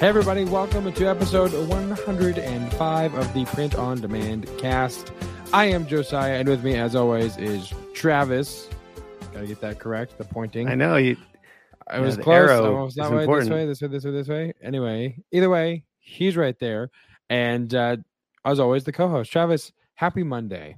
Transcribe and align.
Hey, 0.00 0.06
everybody, 0.06 0.44
welcome 0.44 0.90
to 0.90 1.06
episode 1.06 1.52
105 1.68 3.14
of 3.14 3.34
the 3.34 3.44
Print 3.44 3.74
on 3.74 4.00
Demand 4.00 4.48
cast. 4.56 5.12
I 5.52 5.66
am 5.66 5.86
Josiah, 5.86 6.38
and 6.38 6.48
with 6.48 6.64
me, 6.64 6.74
as 6.76 6.96
always, 6.96 7.36
is 7.36 7.70
Travis. 7.92 8.70
Gotta 9.34 9.46
get 9.46 9.60
that 9.60 9.78
correct, 9.78 10.16
the 10.16 10.24
pointing. 10.24 10.68
I 10.70 10.74
know 10.74 10.96
you. 10.96 11.18
I 11.86 12.00
was 12.00 12.16
close. 12.16 12.34
arrow 12.34 12.88
that 12.96 13.12
way, 13.12 13.24
important. 13.24 13.50
this 13.50 13.54
way, 13.54 13.66
this 13.66 13.82
way, 13.82 13.88
this 13.88 14.04
way, 14.06 14.10
this 14.10 14.28
way. 14.28 14.54
Anyway, 14.62 15.18
either 15.32 15.50
way, 15.50 15.84
he's 15.98 16.34
right 16.34 16.58
there. 16.58 16.90
And 17.28 17.74
uh, 17.74 17.98
as 18.46 18.58
always, 18.58 18.84
the 18.84 18.92
co 18.92 19.06
host, 19.06 19.30
Travis, 19.30 19.70
happy 19.96 20.22
Monday. 20.22 20.76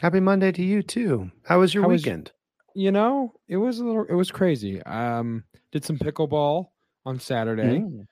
Happy 0.00 0.20
Monday 0.20 0.52
to 0.52 0.62
you 0.62 0.82
too. 0.82 1.30
How 1.44 1.60
was 1.60 1.74
your 1.74 1.82
How 1.82 1.90
was- 1.90 2.02
weekend? 2.02 2.32
You 2.74 2.92
know, 2.92 3.34
it 3.46 3.58
was 3.58 3.78
a 3.78 3.84
little, 3.84 4.06
it 4.08 4.14
was 4.14 4.30
crazy. 4.30 4.82
Um, 4.84 5.44
did 5.70 5.84
some 5.84 5.98
pickleball 5.98 6.68
on 7.06 7.18
Saturday. 7.18 7.80
Mm. 7.80 8.06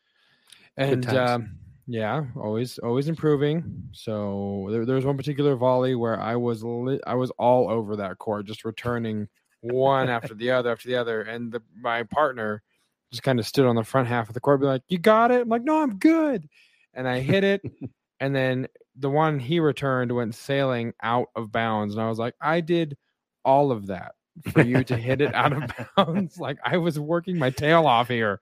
and 0.77 1.06
um, 1.09 1.59
yeah, 1.87 2.24
always 2.37 2.79
always 2.79 3.09
improving. 3.09 3.88
So 3.93 4.68
there, 4.71 4.85
there 4.85 4.96
was 4.96 5.07
one 5.07 5.16
particular 5.16 5.57
volley 5.57 5.95
where 5.95 6.21
I 6.21 6.37
was 6.37 6.63
lit, 6.63 7.01
I 7.07 7.15
was 7.15 7.30
all 7.32 7.71
over 7.71 7.96
that 7.96 8.18
court, 8.18 8.46
just 8.46 8.65
returning 8.65 9.29
one 9.63 10.09
after 10.09 10.35
the 10.35 10.51
other 10.51 10.71
after 10.71 10.88
the 10.88 10.96
other, 10.96 11.23
and 11.23 11.51
the, 11.51 11.63
my 11.80 12.02
partner 12.04 12.63
just 13.10 13.23
kind 13.23 13.38
of 13.38 13.46
stood 13.46 13.66
on 13.66 13.74
the 13.74 13.85
front 13.85 14.07
half 14.07 14.29
of 14.29 14.35
the 14.35 14.40
court, 14.40 14.60
be 14.60 14.66
like, 14.66 14.82
"You 14.88 14.98
got 14.98 15.30
it?" 15.30 15.41
I'm 15.41 15.48
like, 15.48 15.65
"No, 15.65 15.82
I'm 15.82 15.96
good," 15.96 16.46
and 16.95 17.09
I 17.09 17.20
hit 17.20 17.43
it, 17.43 17.63
and 18.20 18.37
then 18.37 18.68
the 18.96 19.10
one 19.10 19.38
he 19.38 19.59
returned 19.59 20.13
went 20.13 20.35
sailing 20.35 20.93
out 21.02 21.29
of 21.35 21.51
bounds, 21.51 21.95
and 21.95 22.02
I 22.02 22.09
was 22.09 22.18
like, 22.18 22.35
"I 22.41 22.60
did 22.60 22.96
all 23.45 23.73
of 23.73 23.87
that." 23.87 24.13
For 24.53 24.63
you 24.63 24.85
to 24.85 24.97
hit 24.97 25.21
it 25.21 25.35
out 25.35 25.53
of 25.53 25.71
bounds, 25.97 26.39
like 26.39 26.59
I 26.65 26.77
was 26.77 26.99
working 26.99 27.39
my 27.39 27.51
tail 27.51 27.87
off 27.87 28.09
here. 28.09 28.41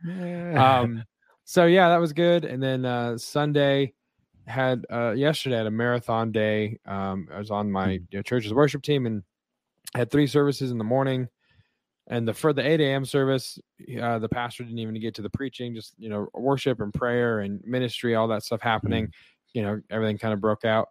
Um 0.57 1.05
so 1.49 1.65
yeah 1.65 1.89
that 1.89 1.99
was 1.99 2.13
good 2.13 2.45
and 2.45 2.61
then 2.61 2.85
uh 2.85 3.17
sunday 3.17 3.93
had 4.49 4.85
uh 4.91 5.13
yesterday 5.13 5.57
had 5.57 5.67
a 5.67 5.71
marathon 5.71 6.33
day 6.33 6.77
um 6.87 7.29
i 7.33 7.39
was 7.39 7.53
on 7.53 7.71
my 7.71 7.93
you 7.93 8.07
know, 8.15 8.23
church's 8.23 8.53
worship 8.53 8.83
team 8.83 9.07
and 9.07 9.23
had 9.95 10.11
three 10.11 10.27
services 10.27 10.73
in 10.73 10.79
the 10.79 10.83
morning 10.83 11.29
and 12.09 12.27
the 12.27 12.35
for 12.35 12.53
the 12.53 12.67
8 12.67 12.81
a.m 12.81 13.05
service 13.05 13.61
uh 14.03 14.19
the 14.19 14.29
pastor 14.29 14.65
didn't 14.65 14.81
even 14.81 15.01
get 15.01 15.15
to 15.15 15.23
the 15.23 15.31
preaching 15.31 15.73
just 15.73 15.95
you 15.99 16.09
know 16.09 16.29
worship 16.35 16.81
and 16.81 16.93
prayer 16.93 17.39
and 17.39 17.63
ministry 17.65 18.17
all 18.17 18.27
that 18.27 18.43
stuff 18.43 18.61
happening 18.61 19.09
you 19.53 19.63
know 19.63 19.81
everything 19.91 20.19
kind 20.19 20.35
of 20.35 20.41
broke 20.41 20.65
out. 20.65 20.89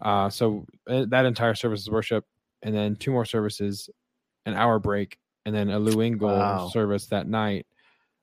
Uh 0.00 0.30
so 0.30 0.66
uh, 0.88 1.04
that 1.08 1.26
entire 1.26 1.54
service 1.54 1.80
is 1.80 1.90
worship 1.90 2.24
and 2.62 2.74
then 2.74 2.96
two 2.96 3.10
more 3.10 3.24
services 3.24 3.90
an 4.46 4.54
hour 4.54 4.78
break 4.78 5.18
and 5.44 5.54
then 5.54 5.68
a 5.70 5.78
Lou 5.78 6.00
Engle 6.00 6.30
Wow. 6.38 6.68
service 6.70 7.06
that 7.08 7.28
night 7.28 7.66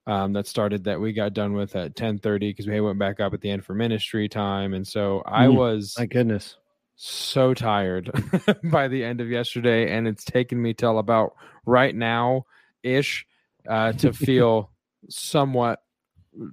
um, 0.06 0.32
that 0.34 0.46
started 0.46 0.84
that 0.84 1.00
we 1.00 1.12
got 1.12 1.32
done 1.32 1.54
with 1.54 1.76
at 1.76 1.94
10:30 1.96 2.38
because 2.50 2.66
we 2.66 2.80
went 2.80 2.98
back 2.98 3.20
up 3.20 3.32
at 3.34 3.40
the 3.40 3.50
end 3.50 3.64
for 3.64 3.74
ministry 3.74 4.28
time 4.28 4.74
and 4.74 4.86
so 4.86 5.22
I 5.26 5.48
Mm, 5.48 5.56
was 5.56 5.94
My 5.98 6.06
goodness. 6.06 6.56
so 6.96 7.54
tired 7.54 8.10
by 8.64 8.88
the 8.88 9.02
end 9.04 9.20
of 9.20 9.28
yesterday 9.30 9.90
and 9.90 10.06
it's 10.06 10.24
taken 10.24 10.60
me 10.60 10.74
till 10.74 10.98
about 10.98 11.34
right 11.66 11.94
now 11.94 12.44
ish 12.82 13.26
uh, 13.68 13.92
to 13.92 14.12
feel 14.12 14.70
somewhat 15.08 15.80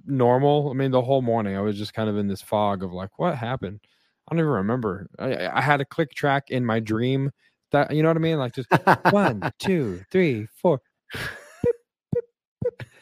normal 0.06 0.70
i 0.70 0.74
mean 0.74 0.90
the 0.92 1.02
whole 1.02 1.22
morning 1.22 1.56
i 1.56 1.60
was 1.60 1.76
just 1.76 1.92
kind 1.94 2.08
of 2.08 2.16
in 2.16 2.28
this 2.28 2.40
fog 2.42 2.82
of 2.84 2.92
like 2.92 3.18
what 3.18 3.36
happened 3.36 3.80
i 4.28 4.34
don't 4.34 4.38
even 4.40 4.50
remember 4.50 5.08
i, 5.18 5.46
I 5.48 5.60
had 5.60 5.80
a 5.80 5.84
click 5.84 6.14
track 6.14 6.50
in 6.50 6.64
my 6.64 6.78
dream 6.80 7.30
that 7.72 7.94
you 7.94 8.02
know 8.02 8.08
what 8.08 8.16
i 8.16 8.20
mean? 8.20 8.38
Like 8.38 8.54
just 8.54 8.68
one 9.10 9.42
two 9.58 10.00
three 10.10 10.46
four. 10.60 10.80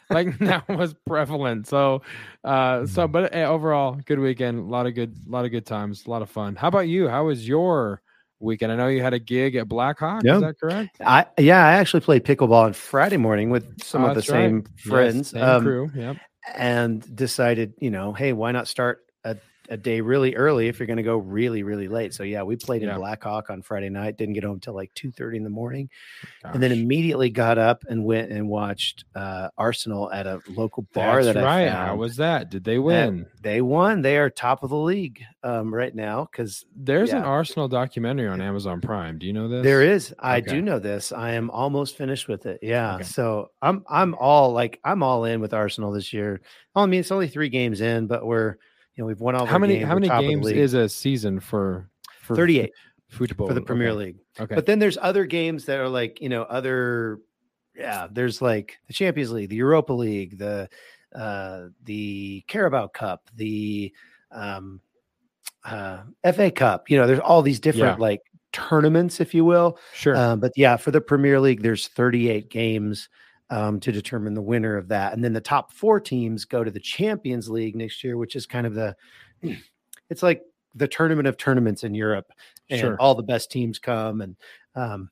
Like 0.09 0.37
that 0.39 0.67
was 0.67 0.93
prevalent. 1.07 1.67
So 1.67 2.01
uh 2.43 2.85
so 2.85 3.07
but 3.07 3.33
eh, 3.33 3.45
overall 3.45 3.97
good 4.05 4.19
weekend 4.19 4.59
a 4.59 4.63
lot 4.63 4.85
of 4.87 4.95
good 4.95 5.15
a 5.27 5.31
lot 5.31 5.45
of 5.45 5.51
good 5.51 5.65
times 5.65 6.05
a 6.05 6.09
lot 6.09 6.21
of 6.21 6.29
fun. 6.29 6.55
How 6.55 6.67
about 6.67 6.87
you? 6.87 7.07
How 7.07 7.25
was 7.25 7.47
your 7.47 8.01
weekend? 8.39 8.71
I 8.71 8.75
know 8.75 8.87
you 8.87 9.01
had 9.01 9.13
a 9.13 9.19
gig 9.19 9.55
at 9.55 9.67
blackhawk 9.67 10.23
Yeah. 10.25 10.35
is 10.35 10.41
that 10.41 10.59
correct? 10.59 10.97
I 11.05 11.25
yeah, 11.37 11.65
I 11.65 11.73
actually 11.73 12.01
played 12.01 12.25
pickleball 12.25 12.63
on 12.65 12.73
Friday 12.73 13.17
morning 13.17 13.49
with 13.49 13.81
some 13.81 14.03
Oh, 14.03 14.07
of 14.09 14.15
the 14.15 14.21
that's 14.21 14.29
right. 14.29 14.43
same 14.43 14.63
Yes, 14.75 14.89
friends. 14.89 15.29
same 15.31 15.43
um, 15.43 15.63
crew 15.63 15.91
yep. 15.95 16.17
and 16.53 17.15
decided, 17.15 17.73
you 17.79 17.91
know, 17.91 18.13
hey, 18.13 18.33
why 18.33 18.51
not 18.51 18.67
start 18.67 18.99
a, 19.71 19.77
day 19.77 20.01
really 20.01 20.35
early 20.35 20.67
if 20.67 20.79
you're 20.79 20.87
going 20.87 20.97
to 20.97 21.03
go 21.03 21.17
really, 21.17 21.63
really 21.63 21.87
late? 21.87 22.13
So 22.13 22.23
yeah, 22.23 22.43
we 22.43 22.55
played 22.55 22.83
in 22.83 22.89
Yeah. 22.89 22.97
Blackhawk 22.97 23.49
on 23.49 23.61
Friday 23.61 23.89
night. 23.89 24.17
Didn't 24.17 24.35
get 24.35 24.43
home 24.43 24.59
till 24.59 24.75
like 24.75 24.93
two 24.93 25.11
thirty 25.11 25.37
in 25.37 25.43
the 25.43 25.49
morning, 25.49 25.89
and 26.43 26.61
then 26.61 26.71
immediately 26.71 27.29
got 27.29 27.57
up 27.57 27.83
and 27.89 28.03
went 28.05 28.31
and 28.31 28.47
watched 28.47 29.05
uh, 29.15 29.49
Arsenal 29.57 30.11
at 30.11 30.27
a 30.27 30.41
local 30.49 30.83
bar 30.93 31.23
That's 31.23 31.35
that 31.35 31.43
right 31.43 31.67
I 31.67 31.71
found. 31.71 31.87
how 31.87 31.95
was 31.95 32.15
that 32.17 32.49
did 32.49 32.63
they 32.63 32.77
win 32.79 33.25
They 33.41 33.61
won. 33.61 34.01
They 34.01 34.17
are 34.17 34.29
top 34.29 34.63
of 34.63 34.69
the 34.69 34.77
league 34.77 35.23
um, 35.43 35.73
right 35.73 35.93
now 35.95 36.27
because 36.31 36.65
there's 36.75 37.11
an 37.13 37.23
arsenal 37.23 37.67
documentary 37.67 38.27
on 38.27 38.41
amazon 38.41 38.81
prime 38.81 39.17
do 39.17 39.25
you 39.25 39.33
know 39.33 39.47
this 39.47 39.63
There 39.63 39.81
is. 39.81 40.13
I 40.19 40.37
Okay. 40.37 40.49
do 40.51 40.61
know 40.61 40.79
this. 40.79 41.11
I 41.11 41.31
am 41.31 41.49
almost 41.49 41.95
finished 41.97 42.27
with 42.27 42.45
it. 42.45 42.59
Yeah. 42.61 42.95
Okay. 42.95 43.03
So 43.03 43.51
I'm 43.61 43.83
I'm 43.89 44.15
all 44.19 44.51
like 44.53 44.79
I'm 44.83 45.01
all 45.03 45.25
in 45.25 45.39
with 45.41 45.53
Arsenal 45.53 45.91
this 45.91 46.13
year. 46.13 46.41
I 46.75 46.85
mean, 46.85 46.99
it's 46.99 47.11
only 47.11 47.27
three 47.27 47.49
games 47.49 47.81
in, 47.81 48.07
but 48.07 48.25
we're 48.25 48.57
know 49.01 49.07
we've 49.07 49.19
won 49.19 49.35
all. 49.35 49.45
how 49.45 49.57
many 49.57 49.75
games. 49.79 49.87
how 49.87 49.95
many 49.95 50.07
top 50.07 50.19
of 50.19 50.23
the 50.25 50.29
games 50.29 50.47
is 50.49 50.73
a 50.73 50.87
season 50.87 51.39
for 51.39 51.89
for 52.21 52.35
38 52.35 52.71
football 53.09 53.47
for 53.47 53.53
the 53.53 53.61
Premier 53.61 53.89
okay. 53.89 53.97
League? 53.97 54.17
okay 54.39 54.55
But 54.55 54.65
then 54.65 54.79
there's 54.79 54.97
other 55.01 55.25
games 55.25 55.65
that 55.65 55.79
are 55.79 55.89
like 55.89 56.21
you 56.21 56.29
know 56.29 56.43
other. 56.43 57.19
Yeah, 57.75 58.07
there's 58.11 58.41
like 58.41 58.77
the 58.87 58.93
Champions 58.93 59.31
League, 59.31 59.49
the 59.49 59.55
Europa 59.55 59.93
League, 59.93 60.37
the 60.37 60.69
uh 61.15 61.67
the 61.83 62.43
Carabao 62.47 62.87
Cup, 62.87 63.29
the 63.35 63.93
um 64.31 64.81
uh 65.65 66.03
FA 66.33 66.51
Cup. 66.51 66.89
You 66.89 66.97
know, 66.97 67.07
there's 67.07 67.19
all 67.19 67.41
these 67.41 67.59
different 67.59 67.97
Yeah. 67.97 68.01
like 68.01 68.21
tournaments, 68.53 69.19
if 69.19 69.33
you 69.33 69.45
will. 69.45 69.77
sure 69.93 70.15
Um, 70.15 70.39
but 70.39 70.51
yeah, 70.55 70.75
for 70.77 70.91
the 70.91 71.01
Premier 71.01 71.39
League, 71.39 71.61
there's 71.61 71.87
38 71.87 72.49
games 72.49 73.07
um, 73.51 73.79
to 73.81 73.91
determine 73.91 74.33
the 74.33 74.41
winner 74.41 74.77
of 74.77 74.87
that, 74.87 75.13
and 75.13 75.23
then 75.23 75.33
the 75.33 75.41
top 75.41 75.71
four 75.71 75.99
teams 75.99 76.45
go 76.45 76.63
to 76.63 76.71
the 76.71 76.79
Champions 76.79 77.49
League 77.49 77.75
next 77.75 78.03
year, 78.03 78.17
which 78.17 78.35
is 78.35 78.47
kind 78.47 78.65
of 78.65 78.73
the 78.73 78.95
it's 80.09 80.23
like 80.23 80.41
the 80.73 80.87
tournament 80.87 81.27
of 81.27 81.37
tournaments 81.37 81.83
in 81.83 81.93
Europe, 81.93 82.31
and 82.69 82.79
Sure. 82.79 82.95
all 82.99 83.13
the 83.13 83.21
best 83.21 83.51
teams 83.51 83.77
come, 83.77 84.21
and 84.21 84.35
um, 84.75 85.09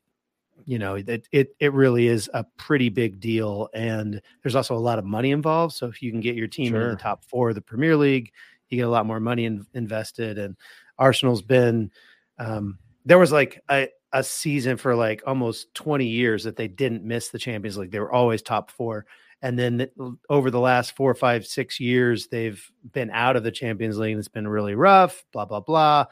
you 0.66 0.80
know 0.80 0.96
it, 0.96 1.28
it 1.32 1.56
it 1.60 1.74
really 1.74 2.08
is 2.08 2.30
a 2.34 2.44
pretty 2.58 2.90
big 2.90 3.20
deal, 3.20 3.70
and 3.74 4.22
there's 4.42 4.56
also 4.56 4.76
a 4.76 4.80
lot 4.80 4.98
of 5.00 5.06
money 5.06 5.32
involved. 5.32 5.76
So 5.76 5.86
if 5.88 6.02
you 6.02 6.10
can 6.10 6.22
get 6.22 6.36
your 6.36 6.48
team 6.48 6.72
Sure. 6.72 6.92
the 6.92 6.96
top 6.96 7.24
four 7.26 7.50
of 7.50 7.56
the 7.56 7.62
Premier 7.62 7.96
League, 7.98 8.32
you 8.70 8.78
get 8.78 8.88
a 8.88 8.90
lot 8.90 9.06
more 9.06 9.20
money 9.20 9.46
in, 9.46 9.66
invested, 9.74 10.38
and 10.38 10.56
Arsenal's 10.98 11.42
been 11.42 11.92
um, 12.38 12.78
there 13.06 13.18
was 13.20 13.32
like 13.34 13.62
a, 13.70 13.90
a 14.14 14.24
season 14.24 14.78
for 14.78 14.96
like 14.96 15.22
almost 15.26 15.74
20 15.76 16.06
years 16.06 16.44
that 16.44 16.56
they 16.56 16.68
didn't 16.68 17.04
miss 17.04 17.30
the 17.30 17.40
Champions 17.40 17.78
League. 17.78 17.92
They 17.92 18.00
were 18.00 18.12
always 18.12 18.42
top 18.42 18.72
four. 18.72 19.06
And 19.42 19.58
then 19.58 19.78
th- 19.78 19.92
over 20.30 20.52
the 20.52 20.60
last 20.60 20.96
four, 20.96 21.14
five, 21.14 21.46
six 21.46 21.80
years, 21.80 22.28
they've 22.28 22.62
been 22.92 23.10
out 23.12 23.36
of 23.36 23.44
the 23.44 23.52
Champions 23.52 23.98
League. 23.98 24.12
and 24.12 24.20
It's 24.20 24.28
been 24.28 24.48
really 24.48 24.76
rough, 24.76 25.24
blah, 25.32 25.46
blah, 25.46 25.62
blah. 25.62 26.06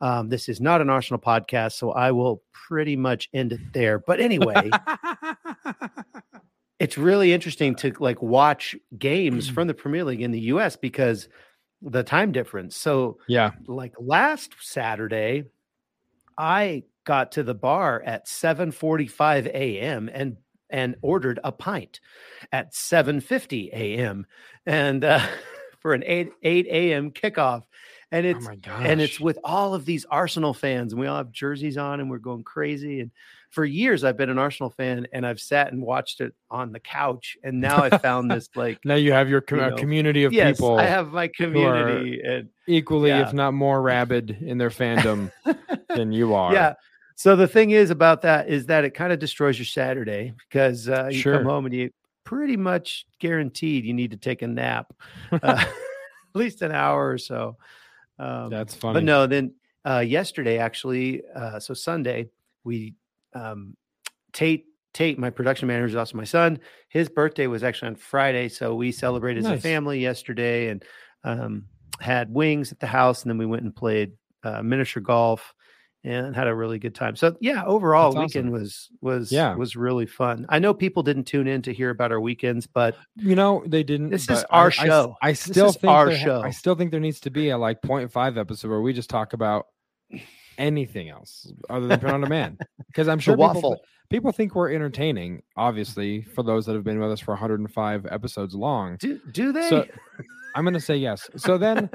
Um, 0.00 0.28
this 0.28 0.48
is 0.48 0.60
not 0.60 0.80
an 0.80 0.90
Arsenal 0.90 1.20
podcast, 1.20 1.72
so 1.72 1.90
I 1.90 2.12
will 2.12 2.42
pretty 2.52 2.94
much 2.94 3.28
end 3.32 3.52
it 3.52 3.72
there. 3.72 3.98
But 3.98 4.20
anyway, 4.20 4.70
it's 6.78 6.96
really 6.96 7.32
interesting 7.32 7.74
to 7.76 7.92
like 7.98 8.22
watch 8.22 8.76
games 8.96 9.48
from 9.54 9.66
the 9.66 9.74
Premier 9.74 10.04
League 10.04 10.22
in 10.22 10.30
the 10.30 10.40
US 10.40 10.76
because 10.76 11.28
the 11.82 12.02
time 12.02 12.32
difference. 12.32 12.76
So 12.76 13.18
yeah 13.28 13.52
like 13.66 13.94
last 13.98 14.54
Saturday, 14.60 15.44
I 16.36 16.84
got 17.08 17.32
to 17.32 17.42
the 17.42 17.54
bar 17.54 18.02
at 18.04 18.26
7:45 18.26 19.46
a.m. 19.46 20.10
and 20.12 20.36
and 20.70 20.94
ordered 21.00 21.40
a 21.42 21.50
pint 21.50 22.00
at 22.52 22.74
7:50 22.74 23.70
a.m. 23.72 24.26
and 24.66 25.02
uh, 25.04 25.26
for 25.80 25.94
an 25.94 26.04
8 26.06 26.30
8 26.42 26.66
a.m. 26.66 27.10
kickoff. 27.10 27.62
and 28.12 28.26
Oh 28.26 28.30
it's 28.30 28.46
gosh. 28.60 28.82
and 28.84 29.00
it's 29.00 29.18
with 29.18 29.38
all 29.42 29.74
of 29.74 29.86
these 29.86 30.04
Arsenal 30.10 30.52
fans, 30.52 30.92
and 30.92 31.00
we 31.00 31.06
all 31.06 31.16
have 31.16 31.32
jerseys 31.32 31.78
on, 31.78 32.00
and 32.00 32.10
we're 32.10 32.18
going 32.18 32.44
crazy. 32.44 33.00
And 33.00 33.10
for 33.50 33.64
years, 33.64 34.04
I've 34.04 34.18
been 34.18 34.28
an 34.28 34.38
Arsenal 34.38 34.68
fan, 34.68 35.06
and 35.14 35.26
I've 35.26 35.40
sat 35.40 35.72
and 35.72 35.80
watched 35.80 36.20
it 36.20 36.34
on 36.50 36.72
the 36.72 36.80
couch, 36.80 37.38
and 37.42 37.62
now 37.62 37.78
I 37.82 37.88
found 37.96 38.30
this 38.30 38.50
like. 38.54 38.78
now 38.84 38.96
you 38.96 39.12
have 39.12 39.30
your 39.30 39.40
com- 39.40 39.58
you 39.60 39.70
know, 39.70 39.76
community 39.76 40.24
of 40.24 40.34
Yes, 40.34 40.58
people 40.58 40.76
I 40.78 40.84
have 40.84 41.12
my 41.12 41.28
community, 41.28 42.20
and 42.22 42.50
equally, 42.66 43.08
yeah. 43.08 43.26
if 43.26 43.32
not 43.32 43.54
more, 43.54 43.80
rabid 43.80 44.36
in 44.42 44.58
their 44.58 44.68
fandom 44.68 45.32
than 45.88 46.12
you 46.12 46.34
are. 46.34 46.52
yeah. 46.52 46.74
So 47.18 47.34
the 47.34 47.48
thing 47.48 47.72
is 47.72 47.90
about 47.90 48.22
that 48.22 48.48
is 48.48 48.66
that 48.66 48.84
it 48.84 48.90
kind 48.90 49.12
of 49.12 49.18
destroys 49.18 49.58
your 49.58 49.66
Saturday 49.66 50.32
because 50.48 50.88
uh, 50.88 51.08
you 51.10 51.18
Sure. 51.18 51.36
come 51.36 51.46
home 51.46 51.66
and 51.66 51.74
you 51.74 51.90
pretty 52.22 52.56
much 52.56 53.06
guaranteed 53.18 53.84
you 53.84 53.92
need 53.92 54.12
to 54.12 54.16
take 54.16 54.42
a 54.42 54.46
nap, 54.46 54.92
uh, 55.32 55.36
at 55.42 55.66
least 56.34 56.62
an 56.62 56.70
hour 56.70 57.10
or 57.10 57.18
so. 57.18 57.56
Um, 58.20 58.50
that's 58.50 58.72
funny. 58.72 58.94
But 58.94 59.02
no, 59.02 59.26
then 59.26 59.52
uh, 59.84 59.98
yesterday 59.98 60.58
actually, 60.58 61.22
uh, 61.34 61.58
so 61.58 61.74
Sunday 61.74 62.30
we 62.62 62.94
um, 63.34 63.76
Tate 64.32 64.66
Tate, 64.94 65.18
my 65.18 65.30
production 65.30 65.66
manager, 65.66 65.86
is 65.86 65.96
also 65.96 66.16
my 66.16 66.22
son. 66.22 66.60
His 66.88 67.08
birthday 67.08 67.48
was 67.48 67.64
actually 67.64 67.88
on 67.88 67.96
Friday, 67.96 68.48
so 68.48 68.76
we 68.76 68.92
celebrated 68.92 69.44
as 69.44 69.50
a 69.50 69.60
family 69.60 69.98
yesterday 69.98 70.68
and 70.68 70.84
um, 71.24 71.64
had 71.98 72.32
wings 72.32 72.70
at 72.70 72.78
the 72.78 72.86
house, 72.86 73.22
and 73.22 73.30
then 73.30 73.38
we 73.38 73.46
went 73.46 73.64
and 73.64 73.74
played 73.74 74.12
uh, 74.44 74.62
miniature 74.62 75.02
golf 75.02 75.52
and 76.04 76.34
had 76.34 76.46
a 76.46 76.54
really 76.54 76.78
good 76.78 76.94
time. 76.94 77.16
So 77.16 77.36
yeah, 77.40 77.64
overall 77.64 78.12
That's 78.12 78.16
awesome. 78.16 78.24
weekend 78.50 78.52
was 78.52 78.88
was 79.00 79.32
Yeah. 79.32 79.54
was 79.56 79.74
really 79.76 80.06
fun. 80.06 80.46
I 80.48 80.58
know 80.58 80.72
people 80.72 81.02
didn't 81.02 81.24
tune 81.24 81.46
in 81.48 81.60
to 81.62 81.72
hear 81.74 81.90
about 81.90 82.12
our 82.12 82.20
weekends, 82.20 82.66
but 82.66 82.96
You 83.16 83.34
know, 83.34 83.62
they 83.66 83.82
didn't. 83.82 84.10
This 84.10 84.28
is 84.30 84.44
our 84.50 84.66
I 84.68 84.70
show. 84.70 85.16
I, 85.22 85.30
This 85.32 85.40
still 85.40 85.72
think 85.72 85.90
our 85.90 86.06
there 86.10 86.18
show. 86.18 86.40
I 86.42 86.50
still 86.50 86.74
think 86.76 86.90
there 86.92 87.00
needs 87.00 87.20
to 87.20 87.30
be 87.30 87.50
a 87.50 87.58
like 87.58 87.82
0.5 87.82 88.38
episode 88.38 88.68
where 88.70 88.80
we 88.80 88.92
just 88.92 89.10
talk 89.10 89.32
about 89.32 89.66
anything 90.56 91.08
else 91.08 91.52
other 91.70 91.86
than 91.86 92.00
print 92.00 92.14
on 92.14 92.20
demand. 92.20 92.60
Because 92.88 93.06
I'm 93.06 93.18
the 93.18 93.22
sure 93.22 93.34
people, 93.36 93.46
waffle. 93.54 93.76
people 94.10 94.32
think 94.32 94.54
we're 94.54 94.72
entertaining. 94.72 95.42
Obviously, 95.56 96.22
for 96.22 96.42
those 96.42 96.64
that 96.66 96.74
have 96.74 96.84
been 96.84 96.98
with 96.98 97.12
us 97.12 97.20
for 97.20 97.32
105 97.32 98.06
episodes 98.06 98.54
long, 98.54 98.96
Do 98.98 99.20
do 99.30 99.52
they? 99.52 99.68
So- 99.68 99.86
I'm 100.56 100.64
going 100.64 100.74
to 100.74 100.80
say 100.80 100.96
yes. 100.96 101.28
So 101.36 101.58
then, 101.58 101.88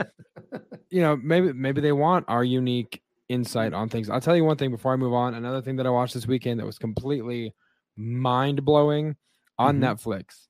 you 0.91 1.01
know, 1.01 1.17
maybe 1.17 1.51
maybe 1.51 1.81
they 1.81 1.91
want 1.91 2.25
our 2.29 2.43
unique 2.43 3.01
insight 3.33 3.73
on 3.73 3.89
things. 3.89 4.09
I'll 4.09 4.21
tell 4.21 4.35
you 4.35 4.43
one 4.45 4.57
thing 4.57 4.71
before 4.71 4.93
I 4.93 4.95
move 4.95 5.13
on. 5.13 5.33
Another 5.33 5.61
thing 5.61 5.75
that 5.77 5.87
I 5.87 5.89
watched 5.89 6.13
this 6.13 6.27
weekend 6.27 6.59
that 6.59 6.65
was 6.65 6.77
completely 6.77 7.53
mind 7.95 8.63
blowing 8.63 9.15
on 9.57 9.79
Mhm. 9.79 9.83
Netflix. 9.83 10.47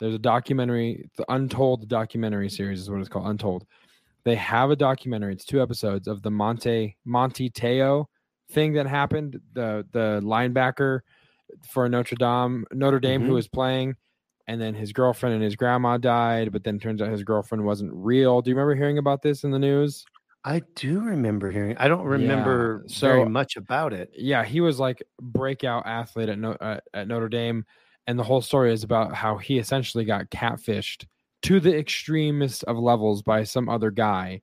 There's 0.00 0.14
a 0.14 0.18
documentary, 0.18 1.08
the 1.16 1.24
Untold 1.32 1.88
documentary 1.88 2.48
series 2.48 2.80
is 2.80 2.90
what 2.90 3.00
it's 3.00 3.08
called, 3.08 3.26
Untold. 3.28 3.66
They 4.24 4.34
have 4.36 4.70
a 4.70 4.76
documentary. 4.76 5.32
It's 5.32 5.44
two 5.44 5.60
episodes 5.62 6.08
of 6.08 6.22
the 6.22 6.30
Monte 6.30 6.96
Monte 7.04 7.50
Te'o 7.50 8.06
thing 8.50 8.72
that 8.74 8.86
happened. 8.86 9.40
The 9.52 9.86
the 9.92 10.20
linebacker 10.22 11.00
for 11.70 11.88
Notre 11.88 12.16
Dame 12.16 12.64
Notre 12.72 13.00
Dame 13.00 13.22
who 13.22 13.30
Mhm. 13.32 13.34
was 13.34 13.48
playing, 13.48 13.96
and 14.46 14.60
then 14.60 14.74
his 14.74 14.92
girlfriend 14.92 15.34
and 15.34 15.42
his 15.44 15.56
grandma 15.56 15.96
died. 15.98 16.52
But 16.52 16.64
then 16.64 16.78
turns 16.78 17.00
out 17.02 17.08
his 17.10 17.24
girlfriend 17.24 17.64
wasn't 17.64 17.92
real. 17.94 18.42
Do 18.42 18.50
you 18.50 18.56
remember 18.56 18.74
hearing 18.74 18.98
about 18.98 19.22
this 19.22 19.44
in 19.44 19.50
the 19.50 19.58
news? 19.58 20.04
I 20.44 20.62
do 20.74 21.00
remember 21.00 21.50
hearing. 21.50 21.76
I 21.78 21.86
don't 21.88 22.04
remember 22.04 22.84
so- 22.88 23.06
very 23.08 23.28
much 23.28 23.56
about 23.56 23.92
it. 23.92 24.10
yeah, 24.16 24.44
he 24.44 24.60
was 24.60 24.80
like 24.80 25.02
breakout 25.20 25.86
athlete 25.86 26.28
at, 26.28 26.38
no, 26.38 26.52
uh, 26.52 26.80
at 26.94 27.06
Notre 27.06 27.28
Dame, 27.28 27.64
and 28.08 28.18
the 28.18 28.24
whole 28.24 28.40
story 28.42 28.72
is 28.72 28.82
about 28.82 29.14
how 29.14 29.36
he 29.38 29.58
essentially 29.58 30.04
got 30.04 30.30
catfished 30.30 31.06
to 31.42 31.60
the 31.60 31.76
extremest 31.76 32.64
of 32.64 32.76
levels 32.76 33.22
by 33.22 33.44
some 33.44 33.68
other 33.68 33.90
guy. 33.92 34.40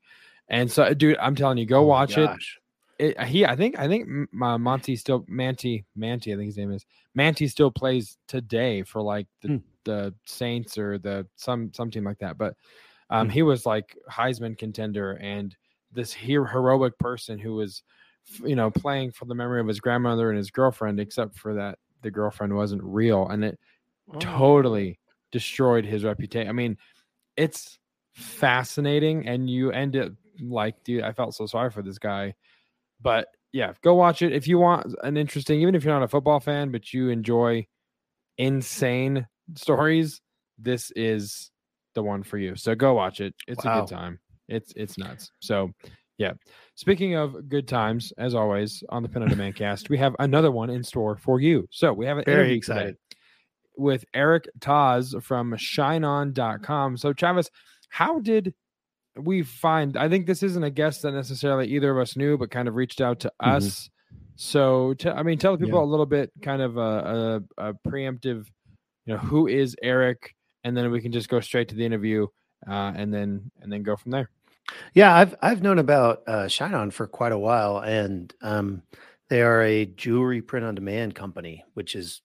And 0.47 0.71
so, 0.71 0.93
dude, 0.93 1.17
I'm 1.19 1.35
telling 1.35 1.57
you, 1.57 1.65
go 1.65 1.79
Oh 1.79 1.83
watch 1.85 2.17
it. 2.17 2.29
it. 2.97 3.19
He, 3.27 3.45
I 3.45 3.55
think, 3.55 3.77
I 3.77 3.87
think 3.87 4.07
M- 4.07 4.41
uh, 4.41 4.57
Monty 4.57 4.95
still 4.95 5.25
Manti, 5.27 5.85
Manti, 5.95 6.33
I 6.33 6.37
think 6.37 6.47
his 6.47 6.57
name 6.57 6.71
is 6.71 6.85
Manti 7.15 7.47
still 7.47 7.71
plays 7.71 8.17
today 8.27 8.83
for 8.83 9.01
like 9.01 9.27
the, 9.41 9.47
Hmm. 9.49 9.57
the 9.83 10.13
Saints 10.25 10.77
or 10.77 10.97
the 10.97 11.27
some 11.35 11.71
some 11.73 11.91
team 11.91 12.03
like 12.05 12.19
that. 12.19 12.37
But 12.37 12.55
um, 13.09 13.27
Hmm. 13.27 13.31
he 13.33 13.41
was 13.43 13.65
like 13.65 13.97
Heisman 14.09 14.57
contender 14.57 15.13
and 15.21 15.55
this 15.91 16.13
hero, 16.13 16.47
heroic 16.47 16.97
person 16.99 17.39
who 17.39 17.55
was, 17.55 17.83
you 18.43 18.55
know, 18.55 18.69
playing 18.71 19.11
for 19.11 19.25
the 19.25 19.35
memory 19.35 19.59
of 19.61 19.67
his 19.67 19.79
grandmother 19.79 20.29
and 20.29 20.37
his 20.37 20.51
girlfriend, 20.51 20.99
except 20.99 21.37
for 21.37 21.55
that 21.55 21.79
the 22.01 22.11
girlfriend 22.11 22.55
wasn't 22.55 22.83
real, 22.83 23.27
and 23.27 23.43
it 23.43 23.59
Oh. 24.11 24.19
totally 24.19 24.99
destroyed 25.31 25.85
his 25.85 26.03
reputation. 26.03 26.49
I 26.49 26.53
mean, 26.53 26.77
it's 27.37 27.77
fascinating, 28.13 29.27
and 29.27 29.49
you 29.49 29.71
end 29.71 29.95
up 29.95 30.13
like, 30.41 30.83
dude, 30.83 31.03
I 31.03 31.11
felt 31.11 31.35
so 31.35 31.45
sorry 31.45 31.69
for 31.69 31.81
this 31.81 31.99
guy. 31.99 32.33
But 33.01 33.27
yeah, 33.51 33.73
go 33.83 33.95
watch 33.95 34.21
it 34.21 34.33
if 34.33 34.47
you 34.47 34.57
want 34.59 34.93
an 35.03 35.17
interesting, 35.17 35.61
even 35.61 35.75
if 35.75 35.83
you're 35.83 35.93
not 35.93 36.03
a 36.03 36.07
football 36.07 36.39
fan, 36.39 36.71
but 36.71 36.93
you 36.93 37.09
enjoy 37.09 37.67
insane 38.37 39.27
stories. 39.55 40.21
This 40.57 40.91
is 40.95 41.51
the 41.93 42.03
one 42.03 42.23
for 42.23 42.37
you. 42.37 42.55
So 42.55 42.75
go 42.75 42.93
watch 42.93 43.21
it. 43.21 43.35
It's 43.47 43.63
a 43.63 43.69
good 43.69 43.87
time. 43.87 44.19
It's 44.49 44.73
it's 44.75 44.97
nuts. 44.97 45.31
So 45.39 45.71
yeah. 46.17 46.33
Speaking 46.75 47.15
of 47.15 47.47
good 47.47 47.65
times, 47.67 48.11
as 48.17 48.35
always 48.35 48.83
on 48.89 49.03
the 49.03 49.07
Pin 49.09 49.21
on 49.23 49.29
Demand 49.29 49.55
cast, 49.55 49.89
we 49.89 49.97
have 49.99 50.15
another 50.19 50.51
one 50.51 50.69
in 50.69 50.83
store 50.83 51.15
for 51.15 51.39
you. 51.39 51.65
So 51.71 51.93
we 51.93 52.05
have 52.05 52.17
an 52.17 52.25
Very 52.25 52.53
excited. 52.53 52.97
with 53.77 54.03
Eric 54.13 54.49
Taz 54.59 55.21
from 55.23 55.53
shineon.com. 55.53 56.97
So 56.97 57.13
Travis, 57.13 57.49
how 57.89 58.19
did 58.19 58.53
we 59.15 59.43
find 59.43 59.97
I 59.97 60.07
think 60.09 60.27
this 60.27 60.43
isn't 60.43 60.63
a 60.63 60.69
guest 60.69 61.01
that 61.01 61.11
necessarily 61.13 61.67
either 61.67 61.91
of 61.91 61.97
us 62.01 62.15
knew, 62.17 62.37
but 62.37 62.51
kind 62.51 62.67
of 62.67 62.75
reached 62.75 63.01
out 63.01 63.19
to 63.21 63.31
Mhm. 63.41 63.55
us. 63.55 63.89
So 64.35 64.93
t- 64.95 65.09
I 65.09 65.23
mean 65.23 65.37
tell 65.37 65.55
the 65.57 65.63
people 65.65 65.79
Yeah. 65.79 65.85
a 65.85 65.91
little 65.91 66.05
bit 66.05 66.31
kind 66.41 66.61
of 66.61 66.77
a, 66.77 67.41
a, 67.57 67.69
a 67.69 67.73
preemptive, 67.87 68.45
you 69.05 69.13
know, 69.13 69.17
who 69.17 69.47
is 69.47 69.75
Eric, 69.81 70.33
and 70.63 70.75
then 70.77 70.89
we 70.91 71.01
can 71.01 71.11
just 71.11 71.27
go 71.29 71.39
straight 71.39 71.67
to 71.69 71.75
the 71.75 71.85
interview 71.85 72.27
uh, 72.67 72.93
and 72.95 73.13
then 73.13 73.51
and 73.61 73.71
then 73.71 73.83
go 73.83 73.95
from 73.95 74.11
there. 74.11 74.29
Yeah, 74.93 75.15
I've 75.15 75.35
I've 75.41 75.61
known 75.61 75.79
about 75.79 76.23
uh, 76.27 76.47
Shine 76.47 76.73
On 76.73 76.91
for 76.91 77.07
quite 77.07 77.31
a 77.31 77.37
while, 77.37 77.79
and 77.79 78.33
um, 78.41 78.83
they 79.29 79.41
are 79.41 79.61
a 79.61 79.85
jewelry 79.85 80.41
print 80.41 80.65
on 80.65 80.75
demand 80.75 81.15
company, 81.15 81.63
which 81.73 81.95
is 81.95 82.21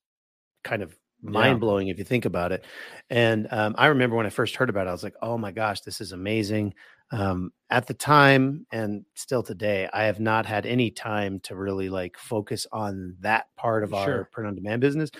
kind 0.62 0.82
of 0.82 0.96
mind 1.22 1.60
blowing 1.60 1.88
if 1.88 1.98
you 1.98 2.04
think 2.04 2.24
about 2.24 2.52
it. 2.52 2.64
And 3.10 3.48
um, 3.50 3.74
I 3.78 3.86
remember 3.86 4.16
when 4.16 4.26
I 4.26 4.30
first 4.30 4.56
heard 4.56 4.70
about 4.70 4.86
it, 4.86 4.90
I 4.90 4.92
was 4.92 5.04
like, 5.04 5.16
"Oh 5.22 5.38
my 5.38 5.52
gosh, 5.52 5.80
this 5.80 6.00
is 6.00 6.12
amazing!" 6.12 6.74
Um, 7.10 7.52
at 7.70 7.86
the 7.86 7.94
time, 7.94 8.66
and 8.72 9.04
still 9.14 9.42
today, 9.42 9.88
I 9.92 10.04
have 10.04 10.20
not 10.20 10.46
had 10.46 10.66
any 10.66 10.90
time 10.90 11.40
to 11.40 11.54
really 11.54 11.88
like 11.88 12.16
focus 12.18 12.66
on 12.72 13.16
that 13.20 13.46
part 13.56 13.84
of 13.84 13.92
our 13.94 14.24
print 14.32 14.48
on 14.48 14.54
demand 14.54 14.80
business. 14.80 15.10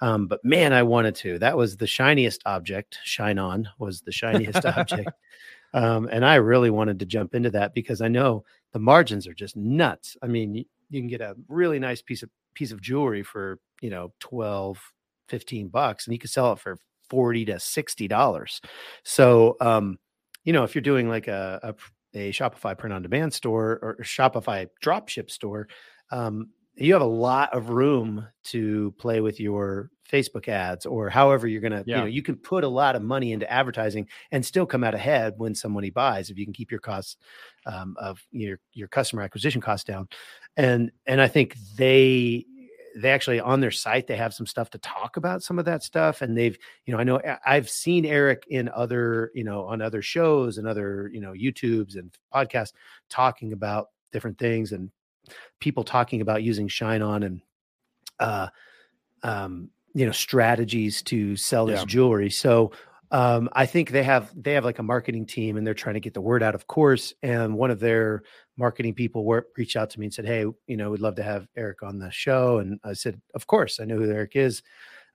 Um, 0.00 0.26
but 0.26 0.44
man, 0.44 0.72
I 0.72 0.82
wanted 0.82 1.14
to. 1.16 1.38
That 1.38 1.56
was 1.56 1.76
the 1.76 1.86
shiniest 1.86 2.42
object. 2.46 2.98
Shine 3.04 3.38
On 3.38 3.68
was 3.78 4.00
the 4.00 4.12
shiniest 4.12 4.64
object. 4.64 5.10
Um, 5.74 6.08
and 6.10 6.24
I 6.24 6.36
really 6.36 6.70
wanted 6.70 7.00
to 7.00 7.06
jump 7.06 7.34
into 7.34 7.50
that 7.50 7.74
because 7.74 8.00
I 8.00 8.08
know 8.08 8.44
the 8.72 8.78
margins 8.78 9.26
are 9.26 9.34
just 9.34 9.56
nuts. 9.56 10.16
I 10.22 10.28
mean, 10.28 10.54
you, 10.54 10.64
you 10.88 11.00
can 11.00 11.08
get 11.08 11.20
a 11.20 11.34
really 11.48 11.78
nice 11.78 12.00
piece 12.00 12.22
of 12.22 12.30
piece 12.54 12.70
of 12.70 12.80
jewelry 12.80 13.24
for, 13.24 13.58
you 13.82 13.90
know, 13.90 14.12
12, 14.20 14.78
15 15.28 15.68
bucks 15.68 16.06
and 16.06 16.14
you 16.14 16.18
can 16.18 16.28
sell 16.30 16.52
it 16.52 16.60
for 16.60 16.78
40 17.10 17.44
to 17.46 17.58
60 17.58 18.08
dollars. 18.08 18.60
So, 19.04 19.56
um, 19.60 19.98
you 20.44 20.52
know, 20.52 20.62
if 20.62 20.74
you're 20.74 20.82
doing 20.82 21.08
like 21.08 21.26
a, 21.26 21.74
a, 22.14 22.18
a 22.28 22.32
Shopify 22.32 22.78
print 22.78 22.94
on 22.94 23.02
demand 23.02 23.32
store 23.34 23.80
or 23.82 23.96
Shopify 24.02 24.68
dropship 24.82 25.30
store, 25.30 25.68
um, 26.12 26.50
you 26.76 26.92
have 26.92 27.02
a 27.02 27.06
lot 27.06 27.52
of 27.52 27.70
room 27.70 28.26
to 28.44 28.94
play 28.98 29.20
with 29.20 29.40
your 29.40 29.90
Facebook 30.10 30.48
ads 30.48 30.86
or 30.86 31.08
however 31.08 31.46
you're 31.46 31.60
going 31.60 31.72
to, 31.72 31.84
you 31.86 31.96
know, 31.96 32.04
you 32.04 32.22
can 32.22 32.36
put 32.36 32.64
a 32.64 32.68
lot 32.68 32.94
of 32.94 33.02
money 33.02 33.32
into 33.32 33.50
advertising 33.50 34.08
and 34.32 34.44
still 34.44 34.66
come 34.66 34.84
out 34.84 34.94
ahead 34.94 35.34
when 35.36 35.54
somebody 35.54 35.90
buys 35.90 36.30
if 36.30 36.38
you 36.38 36.44
can 36.44 36.52
keep 36.52 36.70
your 36.70 36.80
costs 36.80 37.16
um, 37.66 37.96
of 37.98 38.24
your 38.30 38.58
your 38.72 38.88
customer 38.88 39.22
acquisition 39.22 39.60
costs 39.60 39.84
down. 39.84 40.08
And 40.56 40.92
and 41.06 41.20
i 41.20 41.26
think 41.26 41.56
they 41.76 42.46
they 42.96 43.10
actually 43.10 43.40
on 43.40 43.60
their 43.60 43.70
site 43.70 44.06
they 44.06 44.16
have 44.16 44.32
some 44.32 44.46
stuff 44.46 44.70
to 44.70 44.78
talk 44.78 45.16
about 45.16 45.42
some 45.42 45.58
of 45.58 45.64
that 45.64 45.82
stuff 45.82 46.22
and 46.22 46.36
they've 46.36 46.56
you 46.86 46.92
know 46.92 47.00
i 47.00 47.04
know 47.04 47.20
i've 47.44 47.68
seen 47.68 48.06
eric 48.06 48.44
in 48.48 48.68
other 48.68 49.32
you 49.34 49.42
know 49.44 49.64
on 49.64 49.82
other 49.82 50.00
shows 50.00 50.58
and 50.58 50.68
other 50.68 51.10
you 51.12 51.20
know 51.20 51.32
youtubes 51.32 51.96
and 51.96 52.16
podcasts 52.32 52.72
talking 53.08 53.52
about 53.52 53.88
different 54.12 54.38
things 54.38 54.72
and 54.72 54.90
people 55.60 55.82
talking 55.82 56.20
about 56.20 56.42
using 56.42 56.68
shine 56.68 57.02
on 57.02 57.24
and 57.24 57.40
uh 58.20 58.46
um 59.22 59.70
you 59.94 60.04
know 60.06 60.12
strategies 60.12 61.02
to 61.02 61.36
sell 61.36 61.66
this 61.66 61.80
Yeah. 61.80 61.86
jewelry 61.86 62.30
so 62.30 62.72
um 63.10 63.48
i 63.52 63.64
think 63.66 63.90
they 63.90 64.02
have 64.02 64.30
they 64.34 64.52
have 64.54 64.64
like 64.64 64.78
a 64.78 64.82
marketing 64.82 65.26
team 65.26 65.56
and 65.56 65.66
they're 65.66 65.74
trying 65.74 65.94
to 65.94 66.00
get 66.00 66.14
the 66.14 66.20
word 66.20 66.42
out 66.42 66.54
of 66.54 66.66
course 66.66 67.12
and 67.22 67.54
one 67.54 67.70
of 67.70 67.78
their 67.80 68.22
marketing 68.56 68.94
people 68.94 69.24
were, 69.24 69.46
reached 69.56 69.76
out 69.76 69.90
to 69.90 70.00
me 70.00 70.06
and 70.06 70.14
said 70.14 70.24
hey 70.26 70.44
you 70.66 70.76
know 70.76 70.90
we'd 70.90 71.00
love 71.00 71.14
to 71.16 71.22
have 71.22 71.46
eric 71.56 71.82
on 71.82 71.98
the 71.98 72.10
show 72.10 72.58
and 72.58 72.80
i 72.84 72.92
said 72.92 73.20
of 73.34 73.46
course 73.46 73.78
i 73.80 73.84
know 73.84 73.96
who 73.98 74.10
eric 74.10 74.36
is 74.36 74.62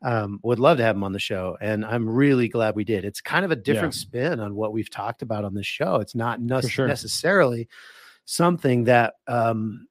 um, 0.01 0.39
would 0.43 0.59
love 0.59 0.77
to 0.77 0.83
have 0.83 0.95
him 0.95 1.03
on 1.03 1.12
the 1.12 1.19
show. 1.19 1.57
And 1.59 1.83
I'm 1.83 2.07
really 2.07 2.48
glad 2.48 2.74
we 2.74 2.86
did. 2.86 3.03
It's 3.03 3.19
kind 3.19 3.43
of 3.43 3.51
a 3.51 3.55
different 3.57 3.93
Yeah. 3.95 4.00
spin 4.00 4.39
on 4.39 4.55
what 4.55 4.71
we've 4.71 4.89
talked 4.89 5.21
about 5.21 5.43
on 5.43 5.53
this 5.53 5.67
show. 5.67 5.95
It's 5.95 6.15
not 6.15 6.39
For 6.39 6.69
sure. 6.69 6.88
necessarily 6.88 7.67
something 8.24 8.86
that, 8.86 9.15
um, 9.27 9.88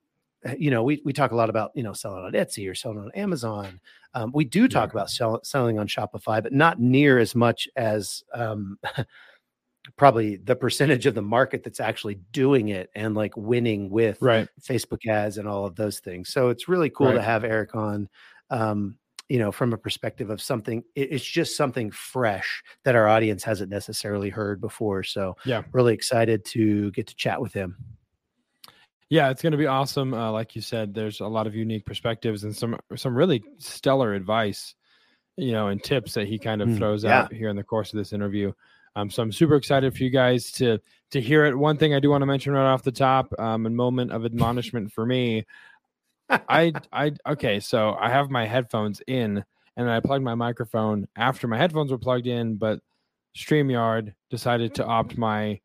you 0.57 0.71
know, 0.71 0.83
we, 0.83 1.03
we 1.05 1.13
talk 1.13 1.33
a 1.33 1.37
lot 1.37 1.51
about, 1.51 1.73
you 1.75 1.83
know, 1.83 1.93
selling 1.93 2.25
on 2.25 2.33
Etsy 2.33 2.71
or 2.71 2.75
selling 2.75 2.99
on 3.01 3.11
Amazon. 3.15 3.81
Um, 4.15 4.31
we 4.35 4.45
do 4.45 4.69
talk 4.69 4.89
Yeah. 4.91 4.93
about 5.01 5.11
sell, 5.11 5.41
selling 5.45 5.79
on 5.79 5.87
Shopify, 5.89 6.43
but 6.43 6.53
not 6.53 6.81
near 6.81 7.19
as 7.19 7.35
much 7.35 7.69
as 7.77 8.23
um, 8.35 8.79
probably 9.97 10.37
the 10.37 10.55
percentage 10.57 11.07
of 11.07 11.15
the 11.15 11.23
market 11.23 11.65
that's 11.65 11.81
actually 11.81 12.17
doing 12.33 12.69
it 12.69 12.91
and 12.95 13.15
like 13.15 13.37
winning 13.37 13.91
with 13.91 14.21
Right. 14.21 14.49
Facebook 14.61 15.07
ads 15.09 15.39
and 15.39 15.49
all 15.49 15.65
of 15.67 15.77
those 15.77 16.01
things. 16.01 16.29
So 16.31 16.51
it's 16.51 16.69
really 16.69 16.91
cool 16.91 17.13
to 17.13 17.23
have 17.23 17.45
Eric 17.45 17.75
on. 17.75 18.09
Um, 18.51 18.97
you 19.31 19.39
know, 19.39 19.53
from 19.53 19.75
a 19.75 19.79
perspective 19.79 20.31
of 20.31 20.41
something, 20.41 20.83
it- 20.95 21.13
it's 21.13 21.25
just 21.25 21.55
something 21.55 21.91
fresh 21.91 22.63
that 22.85 22.95
our 22.97 23.07
audience 23.09 23.45
hasn't 23.45 23.71
necessarily 23.71 24.31
heard 24.31 24.59
before. 24.59 25.03
So, 25.03 25.37
Yeah. 25.45 25.65
really 25.73 25.93
excited 25.93 26.47
to 26.47 26.91
get 26.93 27.07
to 27.09 27.15
chat 27.15 27.39
with 27.39 27.53
him. 27.53 27.77
Yeah, 29.11 29.31
it's 29.31 29.41
going 29.41 29.53
to 29.53 29.59
be 29.59 29.67
awesome. 29.67 30.13
Uh, 30.13 30.31
like 30.33 30.55
you 30.55 30.61
said, 30.63 30.93
there's 30.95 31.21
a 31.21 31.27
lot 31.27 31.47
of 31.47 31.55
unique 31.55 31.87
perspectives 31.87 32.45
and 32.45 32.55
some 32.55 32.79
some 32.97 33.17
really 33.17 33.43
stellar 33.59 34.13
advice, 34.13 34.75
you 35.37 35.53
know, 35.53 35.69
and 35.69 35.83
tips 35.83 36.15
that 36.15 36.27
he 36.29 36.39
kind 36.39 36.61
of 36.61 36.69
Mm, 36.69 36.79
throws 36.79 37.05
yeah. 37.05 37.23
out 37.23 37.33
here 37.33 37.49
in 37.49 37.57
the 37.57 37.65
course 37.65 37.93
of 37.93 37.99
this 37.99 38.13
interview. 38.13 38.53
Um, 38.97 39.11
so 39.11 39.23
I'm 39.23 39.33
super 39.33 39.57
excited 39.57 39.97
for 39.97 40.03
you 40.03 40.11
guys 40.11 40.53
to 40.53 40.79
to 41.13 41.21
hear 41.21 41.47
it. 41.47 41.57
One 41.57 41.79
thing 41.79 41.95
I 41.95 42.01
do 42.01 42.11
want 42.11 42.23
to 42.23 42.27
mention 42.27 42.53
right 42.53 42.71
off 42.71 42.83
the 42.83 42.93
top, 42.93 43.33
um, 43.39 43.65
a 43.67 43.71
moment 43.71 44.13
of 44.13 44.25
admonishment 44.27 44.93
for 44.93 45.07
me. 45.07 45.47
I 46.49 46.73
I 46.93 47.13
okay, 47.27 47.61
so 47.61 47.97
I 47.99 48.11
have 48.11 48.31
my 48.31 48.47
headphones 48.47 49.01
in 49.07 49.45
and 49.77 49.91
I 49.91 50.01
plugged 50.01 50.25
my 50.25 50.35
microphone 50.35 51.07
after 51.17 51.47
my 51.49 51.57
headphones 51.57 51.91
were 51.91 51.99
plugged 51.99 52.27
in, 52.27 52.57
but 52.57 52.81
StreamYard 53.37 54.15
decided 54.31 54.75
to 54.77 54.85
opt 54.85 55.17
my 55.17 55.61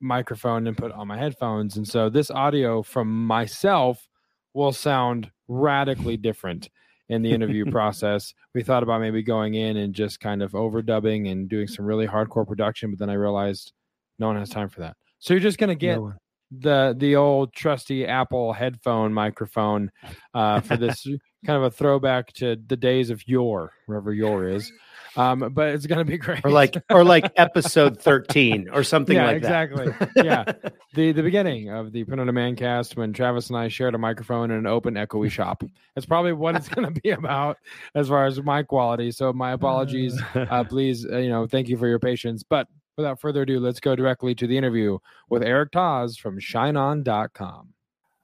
microphone 0.00 0.66
and 0.66 0.76
put 0.76 0.92
on 0.92 1.08
my 1.08 1.18
headphones. 1.18 1.76
And 1.76 1.86
so 1.86 2.08
this 2.08 2.30
audio 2.30 2.82
from 2.82 3.26
myself 3.26 4.08
will 4.52 4.72
sound 4.72 5.30
radically 5.48 6.16
different 6.16 6.68
in 7.08 7.22
the 7.22 7.32
interview 7.32 7.64
process. 7.70 8.32
We 8.54 8.62
thought 8.62 8.82
about 8.82 9.00
maybe 9.00 9.22
going 9.22 9.54
in 9.54 9.76
and 9.76 9.94
just 9.94 10.20
kind 10.20 10.42
of 10.42 10.52
overdubbing 10.52 11.30
and 11.30 11.48
doing 11.48 11.66
some 11.66 11.84
really 11.84 12.06
hardcore 12.06 12.46
production, 12.46 12.90
but 12.90 12.98
then 12.98 13.10
I 13.10 13.14
realized 13.14 13.72
no 14.18 14.28
one 14.28 14.36
has 14.36 14.50
time 14.50 14.68
for 14.68 14.80
that. 14.80 14.96
So 15.18 15.34
you're 15.34 15.40
just 15.40 15.58
gonna 15.58 15.74
get 15.74 15.96
No 15.96 16.14
the 16.60 16.94
the 16.96 17.16
old 17.16 17.52
trusty 17.52 18.06
Apple 18.06 18.52
headphone 18.52 19.12
microphone 19.12 19.90
uh, 20.34 20.60
for 20.60 20.76
this 20.76 21.04
kind 21.46 21.56
of 21.56 21.64
a 21.64 21.70
throwback 21.70 22.32
to 22.34 22.56
the 22.66 22.76
days 22.76 23.10
of 23.10 23.26
yore, 23.26 23.72
wherever 23.86 24.12
yore 24.12 24.48
is. 24.48 24.70
Um, 25.16 25.50
but 25.52 25.68
it's 25.68 25.86
gonna 25.86 26.04
be 26.04 26.18
great. 26.18 26.40
or 26.44 26.50
like, 26.50 26.76
or 26.90 27.04
like 27.04 27.32
episode 27.36 28.00
13 28.00 28.68
or 28.72 28.82
something 28.82 29.16
Yeah, 29.16 29.26
like 29.26 29.36
exactly. 29.36 29.86
that. 29.86 30.02
Exactly. 30.16 30.24
yeah. 30.24 30.52
the 30.94 31.12
the 31.12 31.22
beginning 31.22 31.70
of 31.70 31.92
the 31.92 32.04
Print 32.04 32.20
on 32.20 32.26
Demand 32.26 32.56
cast 32.56 32.96
when 32.96 33.12
Travis 33.12 33.48
and 33.48 33.56
I 33.56 33.68
shared 33.68 33.94
a 33.94 33.98
microphone 33.98 34.50
in 34.50 34.58
an 34.58 34.66
open 34.66 34.94
echoey 34.94 35.30
shop. 35.30 35.62
That's 35.94 36.06
probably 36.06 36.32
what 36.32 36.56
it's 36.56 36.68
going 36.68 36.92
to 36.92 37.00
be 37.00 37.10
about 37.12 37.58
as 37.94 38.08
far 38.08 38.26
as 38.26 38.42
my 38.42 38.62
quality. 38.62 39.10
So 39.10 39.32
my 39.32 39.52
apologies. 39.52 40.20
Uh, 40.34 40.64
please, 40.64 41.06
uh, 41.06 41.18
you 41.18 41.28
know, 41.28 41.46
thank 41.46 41.68
you 41.68 41.76
for 41.76 41.86
your 41.86 41.98
patience. 41.98 42.42
But 42.42 42.66
without 42.96 43.20
further 43.20 43.42
ado, 43.42 43.60
let's 43.60 43.80
go 43.80 43.94
directly 43.96 44.34
to 44.36 44.46
the 44.46 44.56
interview 44.56 44.98
with 45.28 45.42
Eric 45.42 45.72
Taz 45.72 46.18
from 46.18 46.38
ShineOn.com. 46.40 47.73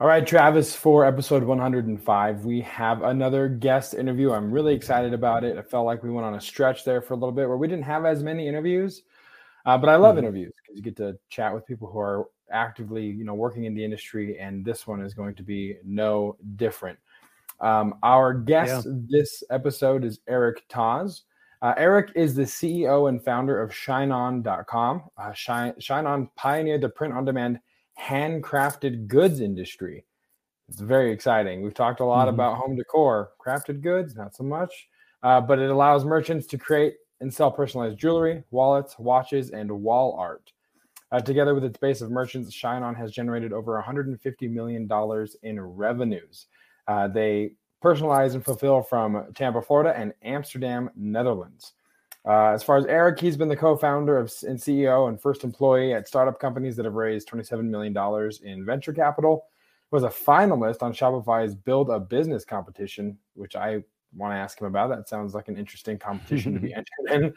All 0.00 0.06
right, 0.06 0.26
Travis, 0.26 0.74
for 0.74 1.04
episode 1.04 1.42
105, 1.42 2.46
we 2.46 2.62
have 2.62 3.02
another 3.02 3.50
guest 3.50 3.92
interview. 3.92 4.32
I'm 4.32 4.50
really 4.50 4.74
excited 4.74 5.12
about 5.12 5.44
it. 5.44 5.58
I 5.58 5.62
felt 5.62 5.84
like 5.84 6.02
we 6.02 6.08
went 6.10 6.24
on 6.24 6.36
a 6.36 6.40
stretch 6.40 6.86
there 6.86 7.02
for 7.02 7.12
a 7.12 7.18
little 7.18 7.32
bit 7.32 7.46
where 7.46 7.58
we 7.58 7.68
didn't 7.68 7.84
have 7.84 8.06
as 8.06 8.22
many 8.22 8.48
interviews. 8.48 9.02
Uh, 9.66 9.76
but 9.76 9.90
I 9.90 9.96
love 9.96 10.14
Mhm. 10.14 10.20
interviews 10.20 10.54
because 10.56 10.78
you 10.78 10.82
get 10.82 10.96
to 10.96 11.18
chat 11.28 11.52
with 11.52 11.66
people 11.66 11.86
who 11.86 11.98
are 11.98 12.28
actively, 12.50 13.04
you 13.04 13.24
know, 13.24 13.34
working 13.34 13.64
in 13.64 13.74
the 13.74 13.84
industry, 13.84 14.38
and 14.38 14.64
this 14.64 14.86
one 14.86 15.02
is 15.02 15.12
going 15.12 15.34
to 15.34 15.42
be 15.42 15.76
no 15.84 16.34
different. 16.56 16.98
Um, 17.60 17.98
our 18.02 18.32
guest 18.32 18.86
this 19.10 19.44
episode 19.50 20.04
is 20.04 20.20
Eric 20.26 20.66
Taz. 20.70 21.24
Uh, 21.60 21.74
Eric 21.76 22.12
is 22.14 22.34
the 22.34 22.46
CEO 22.46 23.08
and 23.08 23.22
founder 23.22 23.60
of 23.60 23.70
ShineOn.com. 23.70 25.10
Uh, 25.18 25.32
Shine, 25.32 25.74
ShineOn 25.74 26.30
pioneered 26.36 26.80
the 26.80 26.88
print-on-demand 26.88 27.60
handcrafted 28.00 29.06
goods 29.06 29.40
industry. 29.40 30.04
It's 30.68 30.80
very 30.80 31.12
exciting. 31.12 31.62
We've 31.62 31.74
talked 31.74 32.00
a 32.00 32.04
lot 32.04 32.26
Mhm. 32.28 32.34
about 32.34 32.56
home 32.58 32.76
decor, 32.76 33.32
crafted 33.44 33.80
goods, 33.82 34.14
not 34.16 34.34
so 34.34 34.44
much, 34.44 34.88
uh, 35.22 35.40
but 35.40 35.58
it 35.58 35.70
allows 35.70 36.04
merchants 36.04 36.46
to 36.48 36.58
create 36.58 36.96
and 37.20 37.32
sell 37.32 37.50
personalized 37.50 37.98
jewelry, 37.98 38.44
wallets, 38.50 38.98
watches, 38.98 39.50
and 39.50 39.70
wall 39.70 40.14
art. 40.14 40.52
Uh, 41.12 41.20
together 41.20 41.54
with 41.54 41.64
its 41.64 41.76
base 41.78 42.00
of 42.00 42.10
merchants, 42.10 42.54
ShineOn 42.54 42.96
has 42.96 43.10
generated 43.10 43.52
over 43.52 43.76
$150 43.76 44.48
million 44.48 44.88
in 45.42 45.60
revenues. 45.60 46.46
Uh, 46.86 47.08
they 47.08 47.52
personalize 47.82 48.34
and 48.34 48.44
fulfill 48.44 48.80
from 48.82 49.32
Tampa, 49.34 49.60
Florida, 49.60 49.96
and 49.96 50.14
Amsterdam, 50.22 50.88
Netherlands. 50.94 51.74
Uh, 52.26 52.48
as 52.48 52.62
far 52.62 52.76
as 52.76 52.84
Eric, 52.86 53.18
he's 53.18 53.36
been 53.36 53.48
the 53.48 53.56
co-founder 53.56 54.18
of 54.18 54.32
and 54.46 54.58
CEO 54.58 55.08
and 55.08 55.20
first 55.20 55.42
employee 55.42 55.94
at 55.94 56.06
startup 56.06 56.38
companies 56.38 56.76
that 56.76 56.84
have 56.84 56.94
raised 56.94 57.28
$27 57.28 57.64
million 57.64 57.96
in 58.42 58.64
venture 58.64 58.92
capital. 58.92 59.46
Was 59.90 60.04
a 60.04 60.08
finalist 60.08 60.82
on 60.82 60.92
Shopify's 60.92 61.54
Build 61.54 61.90
a 61.90 61.98
Business 61.98 62.44
competition, 62.44 63.18
which 63.34 63.56
I 63.56 63.82
want 64.14 64.32
to 64.32 64.36
ask 64.36 64.60
him 64.60 64.66
about. 64.68 64.88
That 64.88 65.08
sounds 65.08 65.34
like 65.34 65.48
an 65.48 65.56
interesting 65.56 65.98
competition 65.98 66.54
to 66.54 66.60
be 66.60 66.72
entered 67.08 67.24
in. 67.24 67.34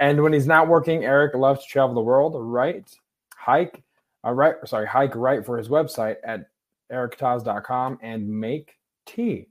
And 0.00 0.22
when 0.22 0.32
he's 0.32 0.46
not 0.46 0.68
working, 0.68 1.04
Eric 1.04 1.34
loves 1.34 1.64
to 1.64 1.70
travel 1.70 1.94
the 1.94 2.02
world, 2.02 2.34
write, 2.36 2.94
hike, 3.36 3.82
uh, 4.26 4.32
right, 4.32 4.56
sorry, 4.66 4.86
hike 4.86 5.14
right 5.14 5.46
for 5.46 5.56
his 5.56 5.68
website 5.68 6.16
at 6.24 6.48
erictaz.com 6.92 7.98
and 8.02 8.28
make 8.28 8.76
tea. 9.06 9.46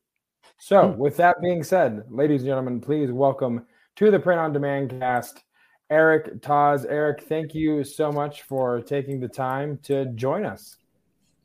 So, 0.59 0.91
Hmm. 0.91 0.99
with 0.99 1.17
that 1.17 1.41
being 1.41 1.63
said, 1.63 2.03
ladies 2.09 2.41
and 2.41 2.49
gentlemen, 2.49 2.81
please 2.81 3.11
welcome 3.11 3.65
to 3.95 4.11
the 4.11 4.19
Print 4.19 4.39
on 4.39 4.53
Demand 4.53 4.89
cast, 4.99 5.43
Eric 5.89 6.41
Taz. 6.41 6.85
Eric, 6.89 7.23
thank 7.23 7.53
you 7.53 7.83
so 7.83 8.11
much 8.11 8.43
for 8.43 8.81
taking 8.81 9.19
the 9.19 9.27
time 9.27 9.77
to 9.83 10.05
join 10.15 10.45
us. 10.45 10.77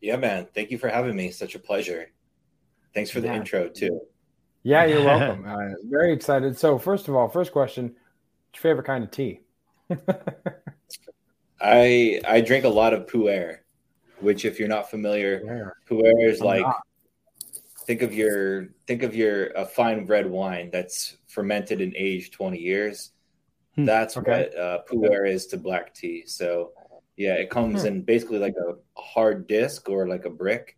Yeah, 0.00 0.16
man. 0.16 0.46
Thank 0.54 0.70
you 0.70 0.78
for 0.78 0.88
having 0.88 1.16
me. 1.16 1.30
Such 1.30 1.54
a 1.54 1.58
pleasure. 1.58 2.10
Thanks 2.94 3.10
for 3.10 3.20
the 3.20 3.28
Yeah. 3.28 3.36
intro 3.36 3.68
too. 3.68 4.00
Yeah, 4.62 4.84
you're 4.86 5.04
welcome. 5.04 5.44
uh, 5.46 5.74
very 5.84 6.12
excited. 6.12 6.56
So, 6.58 6.78
first 6.78 7.08
of 7.08 7.14
all, 7.14 7.28
first 7.28 7.52
question: 7.52 7.86
what's 7.86 8.62
your 8.64 8.70
favorite 8.72 8.86
kind 8.86 9.04
of 9.04 9.10
tea? 9.10 9.40
I 11.60 12.20
I 12.26 12.40
drink 12.40 12.64
a 12.64 12.68
lot 12.68 12.92
of 12.94 13.06
pu'er, 13.06 13.58
which 14.20 14.44
if 14.44 14.58
you're 14.58 14.68
not 14.68 14.90
familiar, 14.90 15.74
pu'er 15.88 16.28
is 16.28 16.40
I'm 16.40 16.46
like 16.46 16.62
not. 16.62 16.80
Think 17.88 18.02
of 18.02 18.14
your 18.14 18.68
think 18.86 19.02
of 19.02 19.16
your 19.16 19.46
a 19.56 19.64
fine 19.66 20.06
red 20.06 20.30
wine 20.30 20.70
that's 20.70 21.16
fermented 21.26 21.80
and 21.80 21.94
aged 21.96 22.34
20 22.34 22.58
years. 22.60 23.12
Hmm, 23.76 23.86
That's 23.86 24.16
okay. 24.18 24.50
what 24.52 24.58
uh, 24.58 24.78
pu'er 24.90 25.26
is 25.26 25.46
to 25.48 25.56
black 25.56 25.94
tea. 25.94 26.24
So 26.26 26.72
yeah, 27.16 27.34
it 27.34 27.50
comes 27.50 27.82
Hmm. 27.82 27.86
in 27.88 28.02
basically 28.02 28.38
like 28.38 28.54
a, 28.56 28.74
a 28.74 29.02
hard 29.02 29.46
disc 29.48 29.88
or 29.88 30.06
like 30.08 30.26
a 30.26 30.30
brick, 30.30 30.76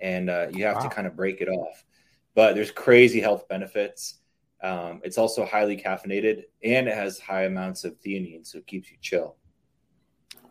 and 0.00 0.30
uh, 0.30 0.48
you 0.52 0.64
have 0.64 0.76
Wow. 0.76 0.82
to 0.84 0.88
kind 0.88 1.06
of 1.06 1.16
break 1.16 1.40
it 1.42 1.48
off. 1.48 1.84
But 2.34 2.54
there's 2.54 2.70
crazy 2.72 3.20
health 3.20 3.48
benefits. 3.48 4.20
Um, 4.62 5.00
it's 5.04 5.18
also 5.18 5.44
highly 5.46 5.76
caffeinated 5.76 6.44
and 6.64 6.88
it 6.88 6.94
has 6.94 7.18
high 7.20 7.44
amounts 7.44 7.84
of 7.84 8.00
theanine, 8.00 8.46
so 8.46 8.58
it 8.58 8.66
keeps 8.66 8.90
you 8.90 8.98
chill. 9.00 9.36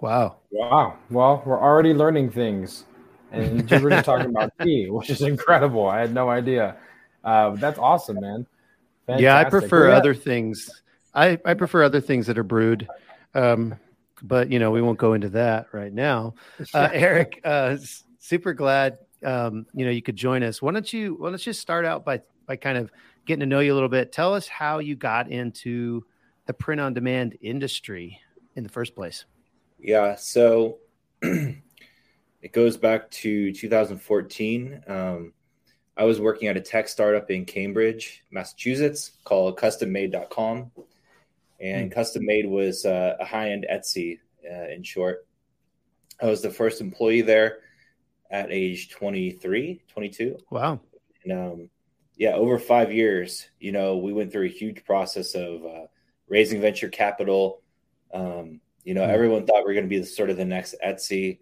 Wow. 0.02 0.38
Wow. 0.52 0.98
Well, 1.10 1.44
we're 1.46 1.62
already 1.62 1.94
learning 1.94 2.32
things, 2.32 2.86
and 3.32 3.70
you 3.70 3.80
were 3.80 3.90
just 3.90 4.06
talking 4.06 4.30
about 4.30 4.52
tea, 4.62 4.90
which 4.90 5.10
is 5.10 5.22
incredible. 5.22 5.88
I 5.88 6.00
had 6.00 6.14
no 6.14 6.30
idea. 6.30 6.78
Uh, 7.24 7.52
that's 7.52 7.80
awesome, 7.80 8.20
man. 8.20 8.48
Yeah, 9.18 9.38
I 9.38 9.46
prefer 9.46 9.90
yeah, 9.90 9.98
other 9.98 10.14
things. 10.14 10.82
I, 11.14 11.40
I 11.44 11.56
prefer 11.56 11.84
other 11.84 12.02
things 12.02 12.28
that 12.28 12.38
are 12.38 12.44
brewed. 12.44 12.88
Um, 13.34 13.76
but 14.22 14.52
you 14.52 14.60
know, 14.60 14.72
we 14.72 14.82
won't 14.82 15.00
go 15.00 15.14
into 15.14 15.30
that 15.30 15.68
right 15.72 15.92
now. 15.94 16.36
Uh, 16.74 16.90
Eric, 16.92 17.42
uh, 17.44 17.78
super 18.20 18.54
glad 18.54 19.00
um, 19.24 19.66
you 19.74 19.86
know 19.86 19.92
you 19.92 20.02
could 20.02 20.16
join 20.16 20.44
us. 20.44 20.62
Why 20.62 20.72
don't 20.72 20.92
you 20.92 21.18
well 21.20 21.32
let's 21.32 21.44
just 21.44 21.60
start 21.60 21.86
out 21.86 22.06
by 22.06 22.22
by 22.46 22.56
kind 22.56 22.78
of 22.78 22.92
getting 23.26 23.42
to 23.42 23.46
know 23.46 23.60
you 23.60 23.74
a 23.74 23.76
little 23.76 23.90
bit. 23.90 24.12
Tell 24.12 24.34
us 24.34 24.48
how 24.48 24.80
you 24.80 24.96
got 24.96 25.30
into 25.30 26.04
the 26.46 26.54
print 26.54 26.82
on 26.82 26.94
demand 26.94 27.38
industry 27.42 28.20
in 28.56 28.64
the 28.64 28.70
first 28.70 28.96
place. 28.96 29.26
Yeah, 29.80 30.16
so 30.16 30.80
it 32.42 32.54
goes 32.54 32.78
back 32.78 33.10
to 33.12 33.52
2014. 33.52 34.84
Um, 34.88 35.34
I 35.98 36.04
was 36.06 36.22
working 36.22 36.48
at 36.48 36.56
a 36.56 36.62
tech 36.62 36.88
startup 36.88 37.30
in 37.30 37.46
Cambridge, 37.46 38.24
Massachusetts 38.32 39.12
called 39.26 39.58
CustomMade.com. 39.58 40.72
And 41.60 41.92
Custom 41.92 42.26
Made 42.26 42.48
was 42.48 42.86
uh, 42.86 43.18
a 43.20 43.26
high 43.26 43.52
end 43.52 43.66
Etsy, 43.70 44.20
uh, 44.50 44.70
in 44.70 44.82
short. 44.82 45.28
I 46.22 46.28
was 46.28 46.42
the 46.42 46.50
first 46.50 46.80
employee 46.80 47.22
there 47.22 47.60
at 48.32 48.50
age 48.50 48.90
23, 48.92 49.82
22. 49.90 50.38
Wow. 50.52 50.80
And, 51.24 51.34
um, 51.34 51.70
yeah, 52.16 52.32
over 52.32 52.60
five 52.60 52.94
years, 52.94 53.50
you 53.60 53.74
know, 53.74 53.98
we 53.98 54.14
went 54.14 54.32
through 54.32 54.46
a 54.46 54.50
huge 54.50 54.86
process 54.86 55.36
of 55.36 55.66
uh, 55.66 55.88
raising 56.28 56.62
venture 56.62 56.90
capital. 56.90 57.62
Um, 58.14 58.62
you 58.84 58.94
know, 58.94 59.02
mm-hmm. 59.02 59.12
everyone 59.12 59.46
thought 59.46 59.66
we 59.66 59.72
are 59.72 59.76
going 59.76 59.86
to 59.86 59.90
be 59.90 60.00
the, 60.00 60.06
sort 60.06 60.30
of 60.30 60.38
the 60.38 60.46
next 60.46 60.76
Etsy. 60.86 61.40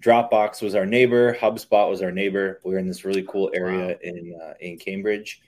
Dropbox 0.00 0.60
was 0.60 0.74
our 0.74 0.86
neighbor. 0.86 1.34
HubSpot 1.34 1.88
was 1.88 2.02
our 2.02 2.10
neighbor. 2.10 2.60
We 2.64 2.72
were 2.72 2.78
in 2.78 2.88
this 2.88 3.04
really 3.04 3.24
cool 3.28 3.50
area 3.54 3.88
wow. 3.88 3.96
in 4.02 4.38
uh, 4.42 4.54
in 4.60 4.78
Cambridge, 4.78 5.40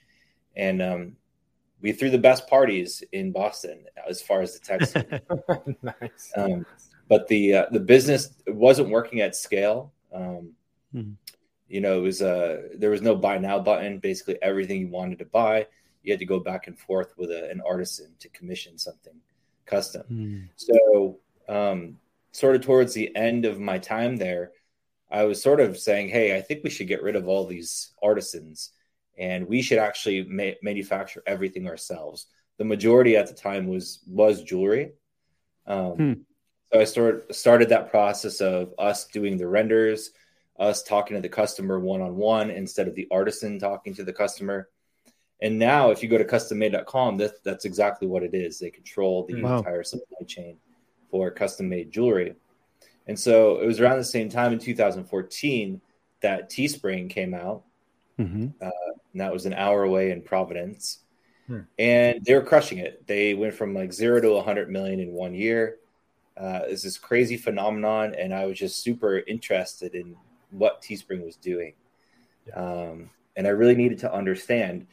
and 0.55 0.81
um, 0.81 1.15
we 1.81 1.91
threw 1.91 2.09
the 2.09 2.17
best 2.17 2.47
parties 2.47 3.03
in 3.11 3.31
Boston 3.31 3.85
as 4.09 4.21
far 4.21 4.41
as 4.41 4.57
the 4.57 4.59
tech 4.59 4.81
nice. 5.83 6.31
Um, 6.35 6.65
but 7.07 7.27
the 7.27 7.53
uh, 7.53 7.65
the 7.71 7.79
business 7.79 8.29
wasn't 8.47 8.89
working 8.89 9.21
at 9.21 9.35
scale. 9.35 9.93
Um, 10.13 10.53
mm-hmm. 10.93 11.11
You 11.67 11.81
know, 11.81 11.97
it 11.97 12.01
was 12.01 12.21
uh, 12.21 12.69
there 12.75 12.91
was 12.91 13.01
no 13.01 13.15
buy 13.15 13.37
now 13.37 13.59
button. 13.59 13.99
Basically, 13.99 14.37
everything 14.41 14.81
you 14.81 14.87
wanted 14.87 15.19
to 15.19 15.25
buy, 15.25 15.67
you 16.03 16.13
had 16.13 16.19
to 16.19 16.25
go 16.25 16.39
back 16.39 16.67
and 16.67 16.79
forth 16.79 17.13
with 17.17 17.31
a, 17.31 17.49
an 17.51 17.61
artisan 17.67 18.13
to 18.19 18.29
commission 18.29 18.77
something 18.77 19.19
custom. 19.67 20.03
Mm. 20.11 20.49
So, 20.55 21.19
um, 21.47 21.97
sort 22.37 22.55
of 22.55 22.61
towards 22.61 22.93
the 22.93 23.15
end 23.15 23.45
of 23.45 23.59
my 23.59 23.79
time 23.79 24.15
there, 24.15 24.51
I 25.09 25.23
was 25.23 25.41
sort 25.41 25.59
of 25.59 25.75
saying, 25.75 26.09
"Hey, 26.09 26.37
I 26.37 26.41
think 26.41 26.63
we 26.63 26.69
should 26.69 26.87
get 26.87 27.01
rid 27.01 27.15
of 27.15 27.27
all 27.27 27.47
these 27.47 27.93
artisans, 28.01 28.71
and 29.17 29.47
we 29.47 29.63
should 29.63 29.79
actually 29.79 30.23
ma- 30.23 30.59
manufacture 30.61 31.23
everything 31.25 31.67
ourselves." 31.67 32.27
The 32.59 32.65
majority 32.65 33.17
at 33.17 33.27
the 33.27 33.33
time 33.33 33.67
was 33.67 34.03
was 34.05 34.43
jewelry. 34.43 34.91
Um, 35.65 35.91
hmm. 35.93 36.13
So 36.71 36.79
I 36.79 36.83
started 36.83 37.35
started 37.35 37.69
that 37.69 37.89
process 37.89 38.39
of 38.39 38.75
us 38.77 39.07
doing 39.07 39.37
the 39.37 39.47
renders, 39.47 40.11
us 40.59 40.83
talking 40.83 41.15
to 41.15 41.21
the 41.21 41.29
customer 41.29 41.79
one 41.79 42.01
on 42.01 42.17
one 42.17 42.51
instead 42.51 42.87
of 42.87 42.93
the 42.93 43.07
artisan 43.09 43.57
talking 43.57 43.95
to 43.95 44.03
the 44.03 44.13
customer. 44.13 44.69
And 45.41 45.57
now, 45.57 45.89
if 45.89 46.03
you 46.03 46.09
go 46.09 46.17
to 46.17 46.25
custommade.com, 46.25 47.17
that, 47.17 47.43
that's 47.43 47.65
exactly 47.65 48.07
what 48.07 48.23
it 48.23 48.33
is. 48.33 48.59
They 48.59 48.71
control 48.71 49.25
the 49.25 49.41
wow. 49.41 49.59
entire 49.59 49.83
supply 49.83 50.25
chain 50.27 50.57
for 51.09 51.31
custom 51.31 51.69
made 51.69 51.91
jewelry. 51.91 52.35
And 53.07 53.17
so 53.17 53.59
it 53.59 53.65
was 53.65 53.79
around 53.79 53.97
the 53.97 54.03
same 54.03 54.29
time 54.29 54.53
in 54.53 54.59
2014 54.59 55.81
that 56.21 56.49
Teespring 56.49 57.09
came 57.09 57.33
out. 57.33 57.63
Mm-hmm. 58.19 58.47
Uh, 58.61 58.69
and 59.13 59.21
that 59.21 59.31
was 59.31 59.45
an 59.45 59.53
hour 59.53 59.83
away 59.83 60.11
in 60.11 60.21
Providence. 60.21 60.99
Hmm. 61.47 61.61
And 61.79 62.23
they 62.25 62.33
were 62.33 62.41
crushing 62.41 62.79
it. 62.79 63.07
They 63.07 63.33
went 63.33 63.53
from 63.53 63.73
like 63.73 63.93
zero 63.93 64.19
to 64.19 64.31
100 64.31 64.69
million 64.69 64.99
in 64.99 65.13
one 65.13 65.33
year. 65.33 65.77
Uh, 66.35 66.61
it's 66.65 66.83
this 66.83 66.97
crazy 66.97 67.37
phenomenon. 67.37 68.13
And 68.15 68.33
I 68.33 68.45
was 68.45 68.59
just 68.59 68.83
super 68.83 69.19
interested 69.19 69.95
in 69.95 70.15
what 70.51 70.81
Teespring 70.81 71.23
was 71.23 71.37
doing. 71.37 71.73
Um, 72.53 73.09
and 73.35 73.47
I 73.47 73.51
really 73.51 73.75
needed 73.75 73.99
to 73.99 74.13
understand 74.13 74.87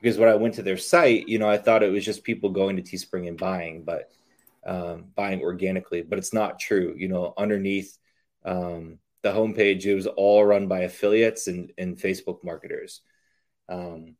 because 0.00 0.18
when 0.18 0.28
I 0.28 0.34
went 0.34 0.54
to 0.54 0.62
their 0.62 0.78
site, 0.78 1.28
you 1.28 1.38
know, 1.38 1.48
I 1.48 1.58
thought 1.58 1.82
it 1.82 1.92
was 1.92 2.04
just 2.04 2.24
people 2.24 2.50
going 2.50 2.76
to 2.76 2.82
Teespring 2.82 3.28
and 3.28 3.38
buying, 3.38 3.82
but 3.82 4.10
um, 4.66 5.06
buying 5.14 5.40
organically, 5.40 6.02
but 6.02 6.18
it's 6.18 6.32
not 6.32 6.60
true. 6.60 6.94
You 6.96 7.08
know, 7.08 7.34
underneath 7.36 7.96
um, 8.44 8.98
the 9.22 9.30
homepage, 9.30 9.84
it 9.84 9.94
was 9.94 10.06
all 10.06 10.44
run 10.44 10.68
by 10.68 10.80
affiliates 10.80 11.46
and, 11.46 11.72
and 11.78 11.96
Facebook 11.96 12.42
marketers. 12.44 13.00
Um, 13.68 14.16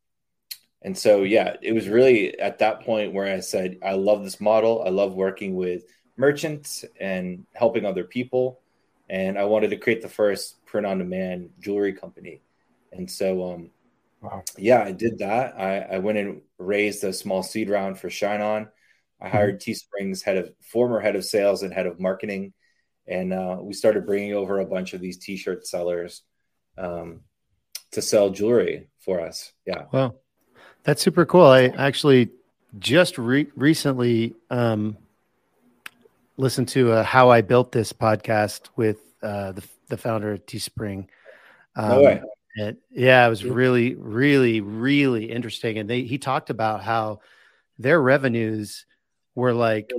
and 0.81 0.97
so, 0.97 1.23
yeah, 1.23 1.55
it 1.61 1.73
was 1.73 1.87
really 1.87 2.39
at 2.39 2.59
that 2.59 2.81
point 2.81 3.13
where 3.13 3.31
I 3.31 3.39
said, 3.39 3.77
I 3.83 3.93
love 3.93 4.23
this 4.23 4.41
model. 4.41 4.83
I 4.83 4.89
love 4.89 5.13
working 5.13 5.55
with 5.55 5.83
merchants 6.17 6.83
and 6.99 7.45
helping 7.53 7.85
other 7.85 8.03
people. 8.03 8.61
And 9.09 9.37
I 9.37 9.43
wanted 9.45 9.71
to 9.71 9.77
create 9.77 10.01
the 10.01 10.09
first 10.09 10.65
print 10.65 10.87
on 10.87 10.97
demand 10.97 11.49
jewelry 11.59 11.93
company. 11.93 12.41
And 12.91 13.09
so, 13.09 13.53
um, 13.53 13.71
Wow. 14.21 14.43
Yeah, 14.57 14.83
I 14.83 14.91
did 14.91 15.17
that. 15.19 15.59
I, 15.59 15.79
I 15.79 15.97
went 15.97 16.19
and 16.19 16.41
raised 16.59 17.03
a 17.03 17.11
small 17.11 17.41
seed 17.41 17.69
round 17.69 17.97
for 17.97 18.09
Shine 18.09 18.41
On. 18.41 18.67
I 19.21 19.25
mm-hmm. 19.25 19.37
hired 19.37 19.61
Teespring's 19.61 20.21
head 20.21 20.37
of 20.37 20.51
former 20.61 20.99
head 20.99 21.15
of 21.15 21.23
sales 21.23 21.63
and 21.63 21.73
head 21.73 21.85
of 21.85 21.99
marketing, 21.99 22.53
and 23.07 23.33
uh, 23.33 23.57
we 23.61 23.73
started 23.73 24.05
bringing 24.05 24.33
over 24.33 24.59
a 24.59 24.65
bunch 24.65 24.93
of 24.93 25.01
these 25.01 25.17
T-shirt 25.17 25.67
sellers 25.67 26.23
um, 26.77 27.21
to 27.91 28.01
sell 28.01 28.29
jewelry 28.29 28.89
for 28.99 29.21
us. 29.21 29.51
Yeah. 29.65 29.83
Wow, 29.91 30.15
that's 30.83 31.01
super 31.01 31.25
cool. 31.25 31.45
I 31.45 31.65
actually 31.65 32.29
just 32.79 33.17
re- 33.17 33.51
recently 33.55 34.33
um, 34.49 34.97
listened 36.37 36.69
to 36.69 36.93
a 36.93 37.03
How 37.03 37.29
I 37.29 37.41
Built 37.41 37.71
This 37.71 37.93
podcast 37.93 38.69
with 38.75 38.97
uh, 39.21 39.51
the 39.51 39.63
the 39.89 39.97
founder 39.97 40.31
of 40.31 40.45
Teespring. 40.45 41.07
Um, 41.75 41.89
no 41.89 42.01
way. 42.01 42.21
And 42.57 42.77
yeah, 42.89 43.25
it 43.25 43.29
was 43.29 43.45
really, 43.45 43.95
really, 43.95 44.59
really 44.59 45.31
interesting. 45.31 45.77
And 45.77 45.89
they 45.89 46.01
he 46.03 46.17
talked 46.17 46.49
about 46.49 46.83
how 46.83 47.21
their 47.77 48.01
revenues 48.01 48.85
were 49.35 49.53
like 49.53 49.91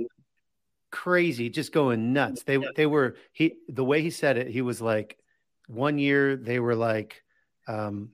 crazy, 0.91 1.49
just 1.49 1.71
going 1.71 2.13
nuts. 2.13 2.43
They 2.43 2.59
they 2.75 2.85
were 2.85 3.15
he 3.31 3.55
the 3.67 3.83
way 3.83 4.01
he 4.01 4.09
said 4.09 4.37
it, 4.37 4.47
he 4.47 4.61
was 4.61 4.81
like 4.81 5.17
one 5.67 5.97
year 5.97 6.35
they 6.35 6.59
were 6.59 6.75
like 6.75 7.23
um 7.67 8.11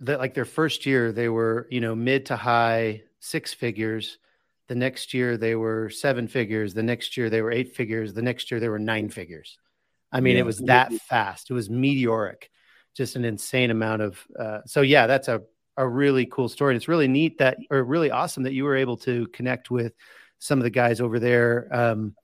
that 0.00 0.18
like 0.18 0.34
their 0.34 0.44
first 0.44 0.86
year 0.86 1.12
they 1.12 1.28
were, 1.28 1.66
you 1.70 1.80
know, 1.80 1.94
mid 1.94 2.26
to 2.26 2.36
high 2.36 3.02
six 3.18 3.52
figures. 3.52 4.18
The 4.68 4.74
next 4.76 5.12
year 5.12 5.36
they 5.36 5.56
were 5.56 5.90
seven 5.90 6.28
figures. 6.28 6.74
The 6.74 6.82
next 6.82 7.16
year 7.16 7.28
they 7.28 7.42
were 7.42 7.50
eight 7.50 7.74
figures. 7.74 8.14
The 8.14 8.22
next 8.22 8.50
year 8.50 8.60
they 8.60 8.68
were 8.68 8.78
nine 8.78 9.10
figures. 9.10 9.58
I 10.12 10.20
mean, 10.20 10.36
yeah. 10.36 10.40
it 10.40 10.46
was 10.46 10.58
that 10.58 10.92
fast. 10.92 11.50
It 11.50 11.54
was 11.54 11.70
meteoric 11.70 12.50
just 12.94 13.16
an 13.16 13.24
insane 13.24 13.70
amount 13.70 14.02
of. 14.02 14.26
Uh, 14.38 14.60
so 14.66 14.80
yeah, 14.80 15.06
that's 15.06 15.28
a 15.28 15.42
a 15.76 15.88
really 15.88 16.26
cool 16.26 16.48
story. 16.48 16.74
And 16.74 16.76
it's 16.76 16.88
really 16.88 17.08
neat 17.08 17.38
that, 17.38 17.56
or 17.70 17.82
really 17.82 18.10
awesome 18.10 18.42
that 18.42 18.52
you 18.52 18.64
were 18.64 18.76
able 18.76 18.96
to 18.98 19.26
connect 19.28 19.70
with 19.70 19.94
some 20.40 20.58
of 20.58 20.64
the 20.64 20.70
guys 20.70 21.00
over 21.00 21.20
there. 21.20 21.68
Um, 21.70 22.16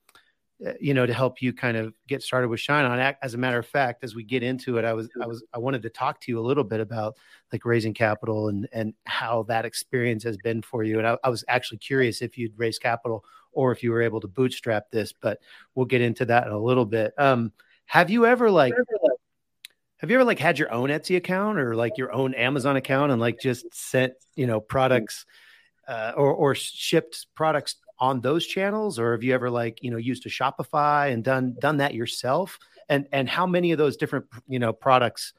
uh, 0.65 0.71
you 0.81 0.95
know, 0.95 1.05
to 1.05 1.13
help 1.13 1.39
you 1.39 1.53
kind 1.53 1.77
of 1.77 1.93
get 2.07 2.23
started 2.23 2.47
with 2.47 2.59
Shine 2.59 2.83
On. 2.83 3.15
As 3.21 3.35
a 3.35 3.37
matter 3.37 3.59
of 3.59 3.67
fact, 3.67 4.03
as 4.03 4.15
we 4.15 4.23
get 4.23 4.41
into 4.41 4.79
it, 4.79 4.85
I 4.85 4.93
was, 4.93 5.07
I 5.21 5.27
was, 5.27 5.43
I 5.53 5.59
wanted 5.59 5.83
to 5.83 5.89
talk 5.91 6.19
to 6.21 6.31
you 6.31 6.39
a 6.39 6.41
little 6.41 6.63
bit 6.63 6.79
about 6.79 7.15
like 7.53 7.63
raising 7.63 7.93
capital 7.93 8.47
and 8.47 8.67
and 8.73 8.95
how 9.05 9.43
that 9.43 9.65
experience 9.65 10.23
has 10.23 10.35
been 10.37 10.63
for 10.63 10.83
you. 10.83 10.97
And 10.97 11.07
I, 11.07 11.17
I 11.23 11.29
was 11.29 11.45
actually 11.47 11.77
curious 11.77 12.23
if 12.23 12.39
you'd 12.39 12.57
raise 12.57 12.79
capital 12.79 13.23
or 13.51 13.71
if 13.71 13.83
you 13.83 13.91
were 13.91 14.01
able 14.01 14.19
to 14.19 14.27
bootstrap 14.27 14.89
this, 14.89 15.13
but 15.13 15.39
we'll 15.75 15.85
get 15.85 16.01
into 16.01 16.25
that 16.25 16.47
in 16.47 16.53
a 16.53 16.59
little 16.59 16.85
bit. 16.85 17.13
Um, 17.19 17.51
have 17.85 18.09
you 18.09 18.25
ever 18.25 18.49
like 18.49 18.73
have 19.97 20.09
you 20.09 20.17
ever 20.17 20.25
like 20.25 20.39
had 20.39 20.57
your 20.57 20.71
own 20.71 20.89
Etsy 20.89 21.17
account 21.17 21.59
or 21.59 21.75
like 21.75 21.97
your 21.97 22.11
own 22.11 22.33
Amazon 22.33 22.77
account 22.77 23.11
and 23.11 23.21
like 23.21 23.39
just 23.39 23.65
sent, 23.73 24.13
you 24.35 24.47
know, 24.47 24.59
products 24.59 25.25
uh, 25.87 26.13
or, 26.15 26.33
or 26.33 26.55
shipped 26.55 27.27
products 27.35 27.75
on 27.99 28.21
those 28.21 28.45
channels? 28.45 28.99
Or 28.99 29.11
have 29.13 29.23
you 29.23 29.33
ever 29.33 29.49
like, 29.49 29.83
you 29.83 29.91
know, 29.91 29.97
used 29.97 30.25
a 30.25 30.29
Shopify 30.29 31.11
and 31.11 31.23
done, 31.23 31.55
done 31.59 31.77
that 31.77 31.93
yourself? 31.93 32.59
And, 32.89 33.07
and 33.11 33.27
how 33.27 33.45
many 33.45 33.71
of 33.71 33.77
those 33.77 33.97
different, 33.97 34.25
you 34.47 34.59
know, 34.59 34.73
products 34.73 35.33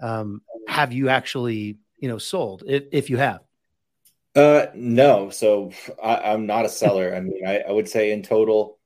um, 0.00 0.42
have 0.68 0.92
you 0.92 1.08
actually, 1.08 1.78
you 1.98 2.08
know, 2.08 2.18
sold 2.18 2.62
if, 2.66 2.84
if 2.92 3.10
you 3.10 3.16
have? 3.18 3.40
Uh, 4.34 4.66
no. 4.74 5.30
So 5.30 5.72
I, 6.02 6.32
am 6.32 6.46
not 6.46 6.64
a 6.64 6.68
seller. 6.68 7.14
I 7.14 7.20
mean, 7.20 7.46
I, 7.46 7.60
I 7.60 7.70
would 7.70 7.88
say 7.88 8.12
in 8.12 8.22
total, 8.22 8.78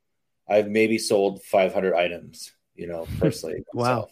I've 0.49 0.69
maybe 0.69 0.99
sold 0.99 1.43
500 1.43 1.95
items, 1.95 2.53
you 2.75 2.87
know, 2.87 3.07
personally. 3.19 3.65
wow 3.73 4.09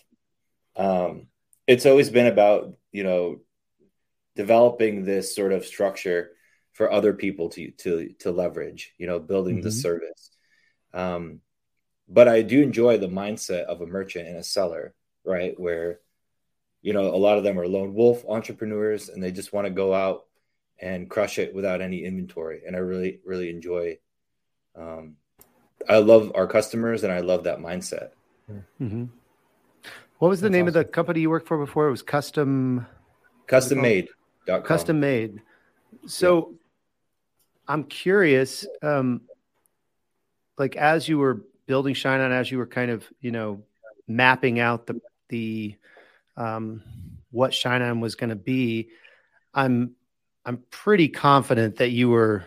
um, 0.76 1.26
it's 1.66 1.86
always 1.86 2.10
been 2.10 2.26
about 2.26 2.74
you 2.92 3.02
know 3.02 3.40
developing 4.36 5.04
this 5.04 5.34
sort 5.34 5.52
of 5.52 5.64
structure 5.64 6.32
for 6.76 6.92
other 6.92 7.14
people 7.14 7.48
to 7.48 7.70
to 7.72 8.10
to 8.18 8.30
leverage 8.30 8.92
you 8.98 9.06
know 9.06 9.18
building 9.18 9.56
mm-hmm. 9.56 9.64
the 9.64 9.72
service 9.72 10.30
um, 10.92 11.40
but 12.06 12.28
i 12.28 12.42
do 12.42 12.62
enjoy 12.62 12.98
the 12.98 13.08
mindset 13.08 13.64
of 13.64 13.80
a 13.80 13.86
merchant 13.86 14.28
and 14.28 14.36
a 14.36 14.42
seller 14.42 14.94
right 15.24 15.58
where 15.58 16.00
you 16.82 16.92
know 16.92 17.14
a 17.14 17.16
lot 17.16 17.38
of 17.38 17.44
them 17.44 17.58
are 17.58 17.66
lone 17.66 17.94
wolf 17.94 18.24
entrepreneurs 18.28 19.08
and 19.08 19.22
they 19.22 19.32
just 19.32 19.54
want 19.54 19.66
to 19.66 19.70
go 19.70 19.94
out 19.94 20.26
and 20.78 21.08
crush 21.08 21.38
it 21.38 21.54
without 21.54 21.80
any 21.80 22.04
inventory 22.04 22.60
and 22.66 22.76
i 22.76 22.78
really 22.78 23.20
really 23.24 23.48
enjoy 23.48 23.96
um, 24.76 25.16
i 25.88 25.96
love 25.96 26.30
our 26.34 26.46
customers 26.46 27.04
and 27.04 27.12
i 27.12 27.20
love 27.20 27.44
that 27.44 27.58
mindset 27.58 28.10
mm-hmm. 28.80 29.06
What 30.18 30.28
was 30.28 30.40
the 30.40 30.46
That's 30.46 30.52
name 30.52 30.64
awesome. 30.64 30.80
of 30.80 30.86
the 30.86 30.92
company 30.92 31.20
you 31.20 31.28
worked 31.28 31.46
for 31.46 31.58
before? 31.58 31.88
It 31.88 31.90
was 31.90 32.00
Custom 32.00 32.86
Custom 33.46 33.82
Made. 33.82 34.08
Custom 34.64 34.98
Made. 34.98 35.42
So 36.06 36.48
yeah. 36.50 36.56
I'm 37.68 37.84
curious, 37.84 38.66
um, 38.82 39.22
like 40.58 40.76
as 40.76 41.08
you 41.08 41.18
were 41.18 41.44
building 41.66 41.94
Shine 41.94 42.20
On, 42.20 42.32
as 42.32 42.50
you 42.50 42.58
were 42.58 42.66
kind 42.66 42.90
of, 42.90 43.04
you 43.20 43.30
know, 43.30 43.62
mapping 44.06 44.60
out 44.60 44.86
the 44.86 45.00
the 45.28 45.74
um, 46.36 46.82
what 47.30 47.52
Shine 47.52 47.82
On 47.82 48.00
was 48.00 48.14
going 48.14 48.30
to 48.30 48.36
be, 48.36 48.90
I'm 49.52 49.94
I'm 50.44 50.62
pretty 50.70 51.08
confident 51.08 51.76
that 51.76 51.90
you 51.90 52.08
were 52.08 52.44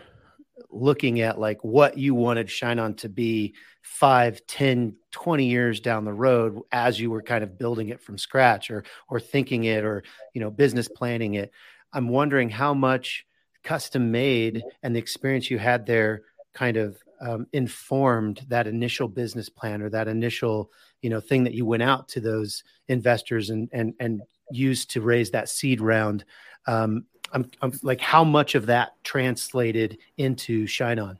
looking 0.70 1.20
at 1.20 1.38
like 1.38 1.62
what 1.62 1.98
you 1.98 2.14
wanted 2.14 2.50
Shine 2.50 2.78
On 2.78 2.94
to 2.94 3.08
be 3.08 3.54
five, 3.82 4.46
10, 4.46 4.96
20 5.10 5.44
years 5.46 5.80
down 5.80 6.04
the 6.04 6.12
road 6.12 6.60
as 6.72 6.98
you 6.98 7.10
were 7.10 7.22
kind 7.22 7.42
of 7.42 7.58
building 7.58 7.88
it 7.88 8.00
from 8.00 8.16
scratch 8.16 8.70
or 8.70 8.84
or 9.08 9.20
thinking 9.20 9.64
it 9.64 9.84
or 9.84 10.02
you 10.32 10.40
know 10.40 10.50
business 10.50 10.88
planning 10.88 11.34
it. 11.34 11.50
I'm 11.92 12.08
wondering 12.08 12.48
how 12.48 12.72
much 12.72 13.26
custom 13.62 14.10
made 14.10 14.62
and 14.82 14.94
the 14.94 14.98
experience 14.98 15.50
you 15.50 15.58
had 15.58 15.86
there 15.86 16.22
kind 16.54 16.76
of 16.76 16.96
um, 17.20 17.46
informed 17.52 18.44
that 18.48 18.66
initial 18.66 19.06
business 19.06 19.48
plan 19.48 19.82
or 19.82 19.90
that 19.90 20.08
initial 20.08 20.70
you 21.02 21.10
know 21.10 21.20
thing 21.20 21.44
that 21.44 21.54
you 21.54 21.66
went 21.66 21.82
out 21.82 22.08
to 22.08 22.20
those 22.20 22.64
investors 22.88 23.50
and 23.50 23.68
and 23.72 23.94
and 24.00 24.22
used 24.50 24.90
to 24.90 25.00
raise 25.00 25.30
that 25.30 25.48
seed 25.48 25.80
round. 25.80 26.24
Um, 26.66 27.04
I'm, 27.32 27.50
I'm 27.62 27.72
like 27.82 28.00
how 28.00 28.24
much 28.24 28.54
of 28.54 28.66
that 28.66 28.92
translated 29.04 29.98
into 30.16 30.66
shine 30.66 30.98
on? 30.98 31.18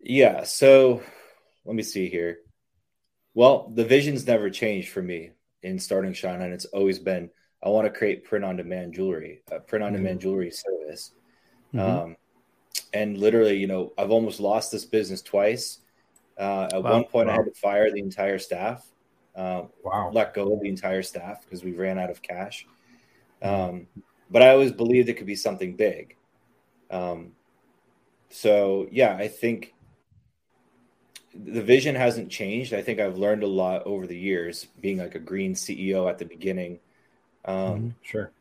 Yeah 0.00 0.44
so 0.44 1.02
let 1.64 1.74
me 1.74 1.82
see 1.82 2.08
here. 2.08 2.38
Well 3.34 3.70
the 3.74 3.84
vision's 3.84 4.26
never 4.26 4.48
changed 4.48 4.90
for 4.90 5.02
me 5.02 5.32
in 5.62 5.78
starting 5.78 6.12
shine 6.12 6.40
on. 6.40 6.52
It's 6.52 6.64
always 6.66 6.98
been 6.98 7.30
i 7.62 7.68
want 7.68 7.86
to 7.86 7.90
create 7.90 8.24
print 8.24 8.44
on 8.44 8.56
demand 8.56 8.92
jewelry 8.92 9.42
a 9.52 9.60
print 9.60 9.84
on 9.84 9.92
demand 9.92 10.18
mm-hmm. 10.18 10.28
jewelry 10.28 10.50
service 10.50 11.12
mm-hmm. 11.74 11.80
um, 11.80 12.16
and 12.92 13.18
literally, 13.18 13.56
you 13.56 13.66
know, 13.66 13.92
I've 13.96 14.10
almost 14.10 14.40
lost 14.40 14.72
this 14.72 14.84
business 14.84 15.22
twice. 15.22 15.78
Uh, 16.38 16.68
at 16.72 16.82
wow. 16.82 16.92
one 16.92 17.04
point, 17.04 17.28
wow. 17.28 17.34
I 17.34 17.36
had 17.36 17.44
to 17.44 17.52
fire 17.52 17.90
the 17.90 18.00
entire 18.00 18.38
staff. 18.38 18.86
Um, 19.36 19.68
wow. 19.84 20.10
Let 20.12 20.34
go 20.34 20.52
of 20.52 20.60
the 20.60 20.68
entire 20.68 21.02
staff 21.02 21.42
because 21.42 21.62
we 21.62 21.72
ran 21.72 21.98
out 21.98 22.10
of 22.10 22.22
cash. 22.22 22.66
Um, 23.42 23.86
but 24.30 24.42
I 24.42 24.50
always 24.50 24.72
believed 24.72 25.08
it 25.08 25.14
could 25.14 25.26
be 25.26 25.36
something 25.36 25.76
big. 25.76 26.16
Um, 26.90 27.32
so 28.28 28.88
yeah, 28.90 29.16
I 29.16 29.28
think 29.28 29.74
the 31.34 31.62
vision 31.62 31.94
hasn't 31.94 32.30
changed. 32.30 32.74
I 32.74 32.82
think 32.82 32.98
I've 32.98 33.18
learned 33.18 33.44
a 33.44 33.48
lot 33.48 33.86
over 33.86 34.06
the 34.06 34.18
years, 34.18 34.66
being 34.80 34.98
like 34.98 35.14
a 35.14 35.20
green 35.20 35.54
CEO 35.54 36.08
at 36.08 36.18
the 36.18 36.24
beginning. 36.24 36.80
Um, 37.50 37.76
mm-hmm. 37.76 37.88
Sure 38.02 38.32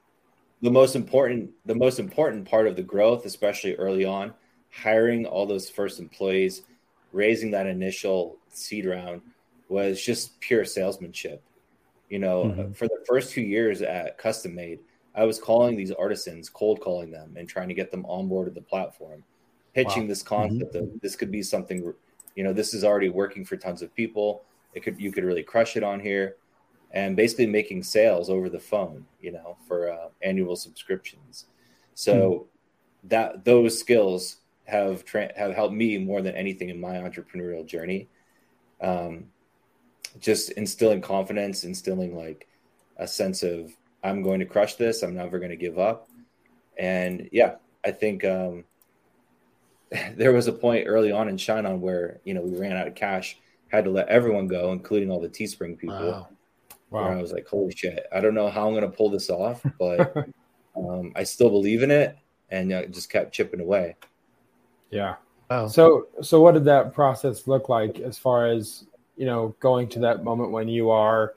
the 0.62 0.72
most 0.72 0.96
important 0.96 1.52
the 1.66 1.76
most 1.76 2.00
important 2.00 2.48
part 2.48 2.68
of 2.68 2.76
the 2.76 2.84
growth 2.84 3.26
especially 3.26 3.76
early 3.76 4.06
on 4.06 4.34
hiring 4.72 5.26
all 5.26 5.46
those 5.46 5.70
first 5.70 6.00
employees 6.00 6.64
raising 7.12 7.52
that 7.52 7.66
initial 7.66 8.38
seed 8.50 8.86
round 8.86 9.22
was 9.68 10.02
just 10.02 10.40
pure 10.40 10.66
salesmanship 10.66 11.42
you 12.10 12.20
know 12.20 12.46
mm-hmm. 12.46 12.72
for 12.74 12.88
the 12.88 13.04
first 13.08 13.32
two 13.32 13.42
years 13.42 13.82
at 13.82 14.18
custom 14.18 14.54
made 14.54 14.80
i 15.16 15.24
was 15.24 15.40
calling 15.40 15.76
these 15.76 15.92
artisans 15.92 16.50
cold 16.50 16.82
calling 16.82 17.12
them 17.12 17.34
and 17.38 17.48
trying 17.48 17.68
to 17.68 17.74
get 17.74 17.92
them 17.92 18.06
on 18.06 18.28
board 18.28 18.54
the 18.54 18.62
platform 18.62 19.24
pitching 19.74 20.04
wow. 20.04 20.10
this 20.10 20.24
concept 20.24 20.74
mm-hmm. 20.74 20.96
of 20.96 21.02
this 21.02 21.16
could 21.16 21.32
be 21.32 21.42
something 21.42 21.94
you 22.36 22.44
know 22.44 22.54
this 22.54 22.74
is 22.74 22.84
already 22.84 23.10
working 23.10 23.46
for 23.46 23.58
tons 23.58 23.82
of 23.82 23.94
people 23.96 24.44
it 24.74 24.84
could 24.84 25.00
you 25.00 25.12
could 25.12 25.24
really 25.24 25.44
crush 25.44 25.78
it 25.78 25.84
on 25.84 26.00
here 26.00 26.36
and 26.92 27.16
basically 27.16 27.46
making 27.46 27.84
sales 27.84 28.30
over 28.30 28.50
the 28.50 28.60
phone, 28.60 29.06
you 29.20 29.32
know, 29.32 29.58
for 29.68 29.92
uh, 29.92 30.10
annual 30.22 30.56
subscriptions. 30.56 31.46
So 31.94 32.16
mm-hmm. 32.16 33.08
that 33.10 33.46
those 33.46 33.80
skills 33.80 34.38
have 34.66 35.06
tra- 35.06 35.34
have 35.36 35.54
helped 35.54 35.74
me 35.74 35.98
more 35.98 36.22
than 36.22 36.36
anything 36.36 36.70
in 36.70 36.80
my 36.80 36.96
entrepreneurial 36.96 37.66
journey. 37.66 38.08
Um, 38.82 39.26
just 40.20 40.52
instilling 40.52 41.02
confidence, 41.02 41.64
instilling 41.64 42.16
like 42.16 42.48
a 42.98 43.08
sense 43.08 43.44
of 43.44 43.72
I'm 44.04 44.24
going 44.24 44.40
to 44.40 44.46
crush 44.46 44.76
this. 44.76 45.04
I'm 45.04 45.16
never 45.16 45.40
going 45.40 45.52
to 45.52 45.58
give 45.58 45.78
up. 45.78 46.10
And 46.78 47.30
yeah, 47.32 47.56
I 47.86 47.92
think 47.92 48.24
um, 48.26 48.64
there 50.16 50.34
was 50.34 50.48
a 50.48 50.54
point 50.54 50.88
early 50.88 51.12
on 51.12 51.28
in 51.28 51.38
Shine 51.38 51.66
On 51.66 51.82
where 51.82 52.22
you 52.24 52.34
know 52.34 52.42
we 52.42 52.58
ran 52.58 52.78
out 52.78 52.88
of 52.88 52.96
cash, 52.96 53.38
had 53.70 53.84
to 53.86 53.92
let 53.92 54.08
everyone 54.08 54.48
go, 54.48 54.72
including 54.72 55.12
all 55.12 55.20
the 55.20 55.30
Teespring 55.30 55.78
people. 55.78 56.12
Wow. 56.12 56.28
Wow. 56.92 57.10
I 57.10 57.22
was 57.22 57.32
like, 57.32 57.48
holy 57.48 57.74
shit, 57.76 58.06
I 58.12 58.20
don't 58.20 58.34
know 58.34 58.50
how 58.50 58.68
I'm 58.68 58.74
going 58.74 58.90
to 58.90 58.96
pull 58.96 59.10
this 59.10 59.30
off, 59.30 59.64
but 59.78 60.16
um, 60.76 61.14
I 61.16 61.24
still 61.24 61.50
believe 61.50 61.84
in 61.84 61.92
it 61.92 62.18
and 62.50 62.72
uh, 62.74 62.86
just 62.88 63.12
kept 63.12 63.34
chipping 63.34 63.62
away. 63.62 63.96
Yeah. 64.90 65.16
Wow. 65.50 65.68
So, 65.68 66.08
so 66.22 66.42
what 66.42 66.54
did 66.54 66.66
that 66.66 66.94
process 66.94 67.48
look 67.48 67.70
like 67.70 68.00
as 68.00 68.18
far 68.18 68.48
as, 68.48 68.86
you 69.18 69.26
know, 69.26 69.56
going 69.60 69.88
to 69.90 70.00
that 70.00 70.24
moment 70.24 70.52
when 70.52 70.68
you 70.68 70.90
are 70.90 71.36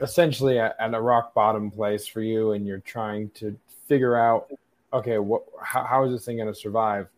essentially 0.00 0.58
at, 0.58 0.76
at 0.78 0.92
a 0.94 1.00
rock 1.00 1.34
bottom 1.34 1.70
place 1.70 2.06
for 2.06 2.20
you 2.20 2.52
and 2.52 2.66
you're 2.66 2.78
trying 2.80 3.30
to 3.30 3.56
figure 3.88 4.16
out, 4.16 4.50
okay, 4.92 5.18
what, 5.18 5.44
how, 5.62 5.84
how 5.84 6.04
is 6.04 6.12
this 6.12 6.24
thing 6.24 6.36
going 6.36 6.52
to 6.52 6.54
survive? 6.54 7.08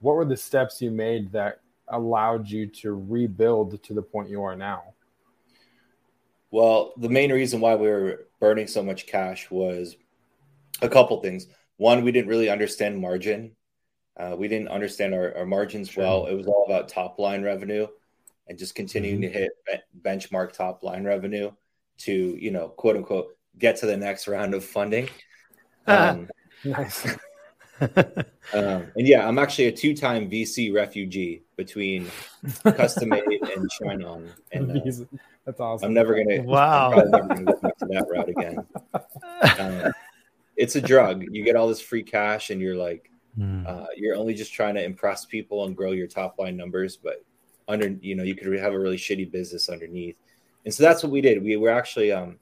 What 0.00 0.16
were 0.16 0.24
the 0.24 0.36
steps 0.36 0.82
you 0.82 0.90
made 0.90 1.30
that 1.32 1.60
allowed 1.88 2.48
you 2.48 2.66
to 2.66 2.94
rebuild 2.94 3.82
to 3.82 3.94
the 3.94 4.02
point 4.02 4.28
you 4.28 4.42
are 4.42 4.56
now? 4.56 4.94
Well, 6.52 6.92
the 6.98 7.08
main 7.08 7.32
reason 7.32 7.60
why 7.60 7.74
we 7.74 7.88
were 7.88 8.26
burning 8.38 8.66
so 8.66 8.82
much 8.82 9.06
cash 9.06 9.50
was 9.50 9.96
a 10.82 10.88
couple 10.88 11.20
things. 11.20 11.46
One, 11.78 12.04
we 12.04 12.12
didn't 12.12 12.28
really 12.28 12.50
understand 12.50 13.00
margin. 13.00 13.52
Uh, 14.18 14.36
we 14.38 14.48
didn't 14.48 14.68
understand 14.68 15.14
our, 15.14 15.34
our 15.34 15.46
margins 15.46 15.88
sure. 15.88 16.04
well. 16.04 16.26
It 16.26 16.34
was 16.34 16.46
all 16.46 16.66
about 16.66 16.90
top 16.90 17.18
line 17.18 17.42
revenue 17.42 17.86
and 18.48 18.58
just 18.58 18.74
continuing 18.74 19.22
mm-hmm. 19.22 19.32
to 19.32 19.38
hit 19.38 19.50
be- 19.66 20.08
benchmark 20.08 20.52
top 20.52 20.82
line 20.82 21.04
revenue 21.04 21.50
to, 22.00 22.12
you 22.12 22.50
know, 22.50 22.68
quote 22.68 22.96
unquote, 22.96 23.34
get 23.58 23.76
to 23.78 23.86
the 23.86 23.96
next 23.96 24.28
round 24.28 24.52
of 24.52 24.62
funding. 24.62 25.08
Um, 25.86 26.28
nice. 26.64 27.16
um, 27.80 28.12
and 28.52 29.08
yeah, 29.08 29.26
I'm 29.26 29.38
actually 29.38 29.68
a 29.68 29.72
two 29.72 29.96
time 29.96 30.30
VC 30.30 30.72
refugee 30.74 31.44
between 31.56 32.10
Custom 32.64 33.08
Made 33.08 33.24
and 33.86 34.04
On. 34.04 34.28
And, 34.52 34.70
uh, 34.76 35.16
that's 35.44 35.60
awesome. 35.60 35.86
I'm 35.86 35.94
never 35.94 36.14
gonna. 36.14 36.42
Wow. 36.42 36.92
I'm 36.92 37.10
never 37.10 37.28
gonna 37.28 37.44
go 37.44 37.60
back 37.60 37.76
to 37.78 37.86
that 37.86 38.06
route 38.08 38.28
again. 38.28 38.66
Um, 39.58 39.92
it's 40.56 40.76
a 40.76 40.80
drug. 40.80 41.24
You 41.32 41.42
get 41.42 41.56
all 41.56 41.66
this 41.66 41.80
free 41.80 42.04
cash, 42.04 42.50
and 42.50 42.60
you're 42.60 42.76
like, 42.76 43.10
mm. 43.36 43.66
uh, 43.66 43.86
you're 43.96 44.14
only 44.14 44.34
just 44.34 44.52
trying 44.52 44.74
to 44.76 44.84
impress 44.84 45.24
people 45.24 45.64
and 45.64 45.76
grow 45.76 45.90
your 45.90 46.06
top 46.06 46.38
line 46.38 46.56
numbers, 46.56 46.96
but 46.96 47.24
under, 47.66 47.88
you 48.00 48.14
know, 48.14 48.22
you 48.22 48.36
could 48.36 48.52
have 48.56 48.72
a 48.72 48.78
really 48.78 48.96
shitty 48.96 49.32
business 49.32 49.68
underneath. 49.68 50.16
And 50.64 50.72
so 50.72 50.84
that's 50.84 51.02
what 51.02 51.10
we 51.10 51.20
did. 51.20 51.42
We 51.42 51.56
were 51.56 51.70
actually 51.70 52.12
um, 52.12 52.38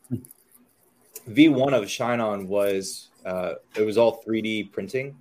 V1 1.29 1.73
of 1.73 1.89
Shine 1.91 2.21
On 2.21 2.47
was 2.47 3.09
uh, 3.25 3.55
it 3.77 3.83
was 3.83 3.97
all 3.97 4.23
3D 4.23 4.73
printing. 4.73 5.17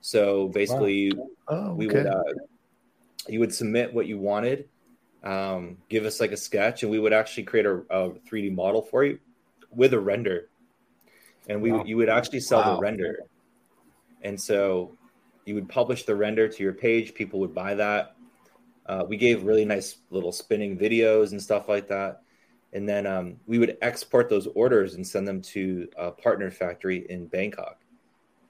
So 0.00 0.48
basically, 0.48 1.12
wow. 1.14 1.28
oh, 1.48 1.56
okay. 1.56 1.74
we 1.74 1.86
would 1.86 2.06
uh, 2.06 2.22
you 3.28 3.40
would 3.40 3.54
submit 3.54 3.92
what 3.94 4.06
you 4.06 4.18
wanted 4.18 4.68
um, 5.24 5.78
give 5.88 6.04
us 6.04 6.20
like 6.20 6.32
a 6.32 6.36
sketch, 6.36 6.82
and 6.82 6.92
we 6.92 6.98
would 6.98 7.12
actually 7.12 7.44
create 7.44 7.66
a, 7.66 7.76
a 7.90 8.10
3D 8.10 8.54
model 8.54 8.82
for 8.82 9.04
you 9.04 9.18
with 9.70 9.94
a 9.94 10.00
render, 10.00 10.50
and 11.48 11.60
we 11.60 11.72
wow. 11.72 11.82
you 11.84 11.96
would 11.96 12.10
actually 12.10 12.40
sell 12.40 12.60
wow. 12.60 12.76
the 12.76 12.82
render, 12.82 13.20
and 14.22 14.40
so 14.40 14.96
you 15.46 15.54
would 15.54 15.68
publish 15.68 16.04
the 16.04 16.14
render 16.14 16.46
to 16.46 16.62
your 16.62 16.74
page. 16.74 17.14
People 17.14 17.40
would 17.40 17.54
buy 17.54 17.74
that. 17.74 18.14
Uh, 18.86 19.04
we 19.08 19.16
gave 19.16 19.44
really 19.44 19.64
nice 19.64 19.96
little 20.10 20.32
spinning 20.32 20.78
videos 20.78 21.32
and 21.32 21.40
stuff 21.40 21.70
like 21.70 21.88
that, 21.88 22.20
and 22.74 22.86
then 22.86 23.06
um, 23.06 23.36
we 23.46 23.58
would 23.58 23.78
export 23.80 24.28
those 24.28 24.46
orders 24.48 24.94
and 24.94 25.06
send 25.06 25.26
them 25.26 25.40
to 25.40 25.88
a 25.96 26.10
partner 26.10 26.50
factory 26.50 27.06
in 27.08 27.26
Bangkok, 27.28 27.80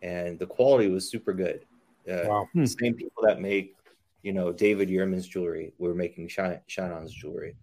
and 0.03 0.41
the 0.41 0.47
quality 0.47 0.89
was 0.89 1.09
super 1.09 1.33
good. 1.33 1.65
Uh, 2.11 2.25
wow. 2.27 2.49
Same 2.65 2.95
people 2.95 3.23
that 3.23 3.41
make 3.41 3.77
you 4.25 4.33
know, 4.33 4.53
David 4.53 4.89
Yurman's 4.89 5.29
jewelry. 5.29 5.75
We 5.79 5.89
are 5.89 5.95
making 5.95 6.29
Shannon's 6.29 7.13
jewelry. 7.13 7.57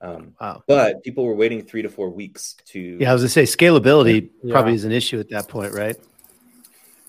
Um, 0.00 0.34
wow. 0.40 0.62
But 0.66 1.04
people 1.04 1.26
were 1.26 1.34
waiting 1.34 1.62
three 1.62 1.82
to 1.82 1.90
four 1.90 2.08
weeks 2.08 2.56
to. 2.68 2.80
Yeah, 2.98 3.10
I 3.10 3.12
was 3.12 3.22
gonna 3.22 3.28
say 3.28 3.42
scalability 3.42 4.30
yeah. 4.42 4.52
probably 4.52 4.72
is 4.72 4.84
an 4.84 4.92
issue 4.92 5.20
at 5.20 5.28
that 5.28 5.46
point, 5.46 5.74
right? 5.74 5.96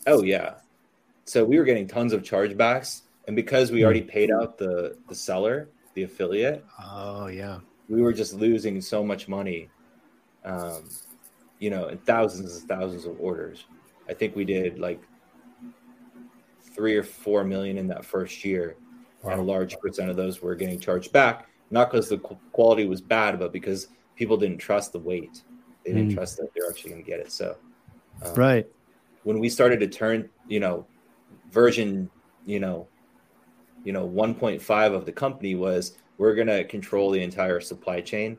Oh 0.05 0.23
yeah. 0.23 0.55
So 1.23 1.45
we 1.45 1.57
were 1.57 1.63
getting 1.63 1.87
tons 1.87 2.11
of 2.11 2.21
chargebacks, 2.21 3.03
and 3.27 3.35
because 3.35 3.71
we 3.71 3.79
hmm. 3.79 3.85
already 3.85 4.01
paid 4.01 4.29
out 4.29 4.57
the 4.57 4.97
the 5.07 5.15
seller, 5.15 5.69
the 5.93 6.03
affiliate. 6.03 6.65
Oh 6.83 7.27
yeah. 7.27 7.59
We 7.87 8.01
were 8.01 8.13
just 8.13 8.33
losing 8.33 8.81
so 8.81 9.03
much 9.03 9.29
money, 9.29 9.69
um, 10.43 10.89
you 11.59 11.69
know, 11.69 11.85
and 11.85 12.05
thousands 12.05 12.57
and 12.57 12.67
thousands 12.67 13.05
of 13.05 13.17
orders. 13.21 13.65
I 14.09 14.13
think 14.13 14.35
we 14.35 14.43
did 14.43 14.79
like 14.79 15.01
three 16.75 16.95
or 16.95 17.03
four 17.03 17.43
million 17.43 17.77
in 17.77 17.87
that 17.87 18.03
first 18.05 18.43
year. 18.43 18.75
And 19.23 19.39
a 19.39 19.43
large 19.43 19.77
percent 19.79 20.09
of 20.09 20.15
those 20.15 20.41
were 20.41 20.55
getting 20.55 20.79
charged 20.79 21.11
back, 21.11 21.47
not 21.69 21.91
because 21.91 22.09
the 22.09 22.17
quality 22.17 22.85
was 22.85 23.01
bad, 23.01 23.37
but 23.37 23.53
because 23.53 23.89
people 24.15 24.35
didn't 24.35 24.57
trust 24.57 24.93
the 24.93 24.99
wait. 24.99 25.43
They 25.85 25.93
didn't 25.93 26.11
mm. 26.11 26.15
trust 26.15 26.37
that 26.37 26.49
they're 26.55 26.69
actually 26.69 26.91
going 26.91 27.03
to 27.03 27.09
get 27.09 27.19
it. 27.19 27.31
So, 27.31 27.55
um, 28.23 28.33
right 28.33 28.67
when 29.23 29.39
we 29.39 29.49
started 29.49 29.79
to 29.79 29.87
turn, 29.87 30.29
you 30.47 30.59
know, 30.59 30.85
version, 31.51 32.09
you 32.45 32.59
know, 32.59 32.87
you 33.83 33.93
know, 33.93 34.07
1.5 34.07 34.93
of 34.93 35.05
the 35.05 35.11
company 35.11 35.55
was 35.55 35.97
we're 36.17 36.35
going 36.35 36.47
to 36.47 36.63
control 36.65 37.09
the 37.11 37.21
entire 37.21 37.59
supply 37.59 38.01
chain, 38.01 38.37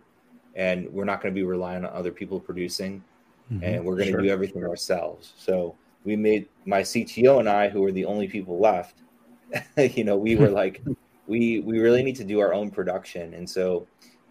and 0.54 0.88
we're 0.90 1.04
not 1.04 1.20
going 1.20 1.34
to 1.34 1.38
be 1.38 1.44
relying 1.44 1.84
on 1.84 1.92
other 1.92 2.12
people 2.12 2.38
producing, 2.38 3.02
mm-hmm. 3.52 3.64
and 3.64 3.84
we're 3.84 3.94
going 3.94 4.06
to 4.06 4.12
sure. 4.12 4.22
do 4.22 4.28
everything 4.28 4.64
ourselves. 4.64 5.34
So 5.36 5.76
we 6.04 6.16
made 6.16 6.48
my 6.64 6.82
CTO 6.82 7.40
and 7.40 7.48
I, 7.48 7.68
who 7.68 7.80
were 7.80 7.92
the 7.92 8.04
only 8.04 8.28
people 8.28 8.58
left, 8.58 9.02
you 9.76 10.04
know, 10.04 10.16
we 10.16 10.36
were 10.36 10.48
like, 10.62 10.82
we 11.26 11.60
we 11.60 11.78
really 11.78 12.02
need 12.02 12.16
to 12.16 12.24
do 12.24 12.40
our 12.40 12.52
own 12.52 12.70
production, 12.70 13.34
and 13.34 13.48
so 13.48 13.86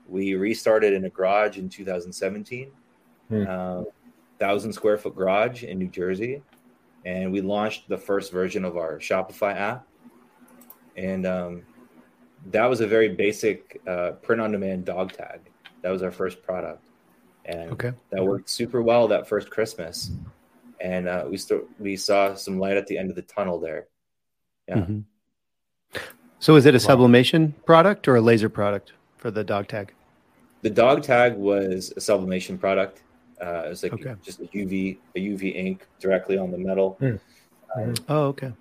we 0.08 0.36
restarted 0.36 0.94
in 0.94 1.06
a 1.06 1.10
garage 1.10 1.58
in 1.58 1.70
2017. 1.70 2.72
Hmm. 3.30 3.48
Um, 3.48 3.86
thousand 4.40 4.74
square 4.74 4.98
foot 4.98 5.16
garage 5.16 5.64
in 5.64 5.78
New 5.78 5.88
Jersey, 5.88 6.42
and 7.06 7.32
we 7.32 7.42
launched 7.42 7.88
the 7.88 7.98
first 7.98 8.32
version 8.32 8.66
of 8.66 8.76
our 8.76 8.98
Shopify 8.98 9.56
app. 9.56 9.88
And 10.98 11.26
um, 11.26 11.64
that 12.48 12.66
was 12.66 12.82
a 12.82 12.88
very 12.88 13.10
basic 13.10 13.80
uh, 13.88 14.14
print 14.24 14.42
on 14.42 14.52
demand 14.52 14.86
dog 14.86 15.14
tag. 15.14 15.52
That 15.84 15.92
was 15.92 16.04
our 16.04 16.12
first 16.12 16.44
product, 16.44 16.84
and 17.46 17.72
Okay. 17.72 17.94
that 18.10 18.24
worked 18.24 18.50
super 18.50 18.82
well 18.82 19.08
that 19.10 19.28
first 19.28 19.50
Christmas. 19.50 20.12
And 20.82 21.08
uh, 21.08 21.26
we 21.30 21.38
still 21.38 21.62
we 21.80 21.96
saw 21.96 22.34
some 22.34 22.60
light 22.60 22.76
at 22.78 22.88
the 22.88 22.98
end 22.98 23.10
of 23.12 23.16
the 23.16 23.22
tunnel 23.22 23.60
there. 23.60 23.88
Yeah. 24.68 24.78
Mhm. 24.78 25.04
So 26.40 26.56
is 26.56 26.66
it 26.66 26.74
a 26.74 26.80
sublimation 26.80 27.54
product 27.66 28.08
or 28.08 28.16
a 28.16 28.22
laser 28.22 28.50
product 28.50 28.94
for 29.18 29.30
the 29.30 29.44
dog 29.44 29.68
tag? 29.68 29.94
The 30.64 30.70
dog 30.70 31.04
tag 31.04 31.36
was 31.36 31.94
a 31.96 32.02
sublimation 32.02 32.58
product. 32.58 33.04
Uh, 33.42 33.64
it 33.66 33.70
was 33.70 33.84
like 33.84 33.94
Okay. 33.94 34.16
just 34.24 34.40
a 34.40 34.46
UV 34.46 34.98
a 35.16 35.20
UV 35.20 35.56
ink 35.56 35.88
directly 36.00 36.38
on 36.38 36.52
the 36.52 36.58
metal. 36.58 36.98
Oh, 38.10 38.26
okay. 38.28 38.52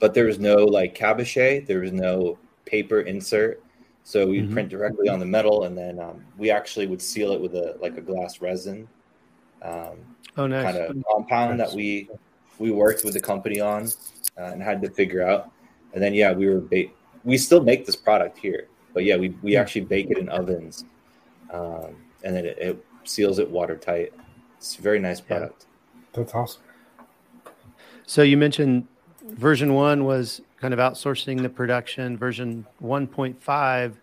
but 0.00 0.12
there 0.14 0.26
was 0.26 0.38
no 0.38 0.56
like 0.64 0.94
cabochon 0.94 1.66
there 1.66 1.80
was 1.80 1.92
no 1.92 2.38
paper 2.66 3.00
insert 3.00 3.60
so 4.04 4.26
we 4.26 4.40
would 4.40 4.50
Mhm. 4.50 4.52
print 4.52 4.68
directly 4.68 5.08
on 5.08 5.18
the 5.18 5.26
metal 5.26 5.64
and 5.64 5.76
then 5.76 5.98
um, 5.98 6.22
we 6.38 6.50
actually 6.50 6.86
would 6.86 7.00
seal 7.02 7.32
it 7.32 7.40
with 7.40 7.54
a 7.54 7.76
like 7.80 7.96
a 7.96 8.00
glass 8.00 8.40
resin 8.40 8.86
um, 9.62 9.96
Oh, 10.36 10.46
nice. 10.46 10.64
kind 10.64 10.76
of 10.76 10.96
compound 11.12 11.58
that 11.60 11.72
we 11.72 12.08
we 12.58 12.70
worked 12.70 13.04
with 13.04 13.14
the 13.14 13.20
company 13.20 13.60
on 13.60 13.86
uh, 14.38 14.42
and 14.52 14.62
had 14.62 14.80
to 14.82 14.90
figure 14.90 15.22
out 15.26 15.50
and 15.94 16.02
then 16.02 16.12
yeah 16.14 16.32
we 16.32 16.46
were 16.46 16.60
ba- 16.60 16.90
we 17.24 17.38
still 17.38 17.62
make 17.62 17.86
this 17.86 17.96
product 17.96 18.36
here 18.38 18.68
but 18.92 19.04
yeah 19.04 19.16
we, 19.16 19.30
we 19.42 19.56
actually 19.56 19.80
bake 19.80 20.10
it 20.10 20.18
in 20.18 20.28
ovens 20.28 20.84
um, 21.52 21.96
and 22.22 22.36
then 22.36 22.44
it, 22.44 22.58
it 22.58 22.84
seals 23.04 23.38
it 23.38 23.50
watertight 23.50 24.12
it's 24.58 24.78
a 24.78 24.82
very 24.82 24.98
nice 24.98 25.20
product 25.20 25.66
That's 26.12 26.34
awesome. 26.34 26.62
So 28.06 28.22
you 28.22 28.36
mentioned 28.36 28.86
version 29.22 29.74
one 29.74 30.04
was 30.04 30.40
kind 30.60 30.72
of 30.72 30.80
outsourcing 30.80 31.42
the 31.42 31.48
production. 31.48 32.16
Version 32.16 32.66
1.5 32.82 33.94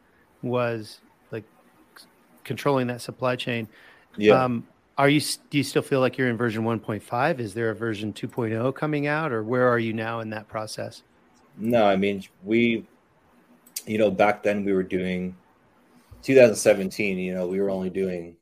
was 0.44 1.00
like 1.32 1.44
controlling 2.44 2.88
that 2.88 3.02
supply 3.02 3.36
chain. 3.36 3.68
yeah 4.18 4.44
Um, 4.44 4.68
are 4.98 5.10
you 5.10 5.22
do 5.50 5.58
you 5.58 5.64
still 5.64 5.82
feel 5.82 6.00
like 6.02 6.18
you're 6.18 6.30
in 6.30 6.38
version 6.38 6.64
1.5? 6.64 7.40
Is 7.40 7.54
there 7.56 7.70
a 7.72 7.76
version 7.76 8.14
2.0 8.14 8.76
coming 8.76 9.08
out, 9.08 9.32
or 9.32 9.42
where 9.44 9.68
are 9.68 9.80
you 9.80 9.94
now 9.94 10.20
in 10.20 10.30
that 10.32 10.48
process? 10.48 11.02
No, 11.58 11.86
I 11.86 11.96
mean 11.96 12.24
we, 12.44 12.86
you 13.86 13.98
know, 13.98 14.12
back 14.12 14.44
then 14.44 14.66
we 14.66 14.74
were 14.74 14.84
doing 14.84 15.36
2017. 16.24 17.18
You 17.18 17.34
know, 17.34 17.48
we 17.48 17.60
were 17.60 17.70
only 17.70 17.90
doing 17.90 18.38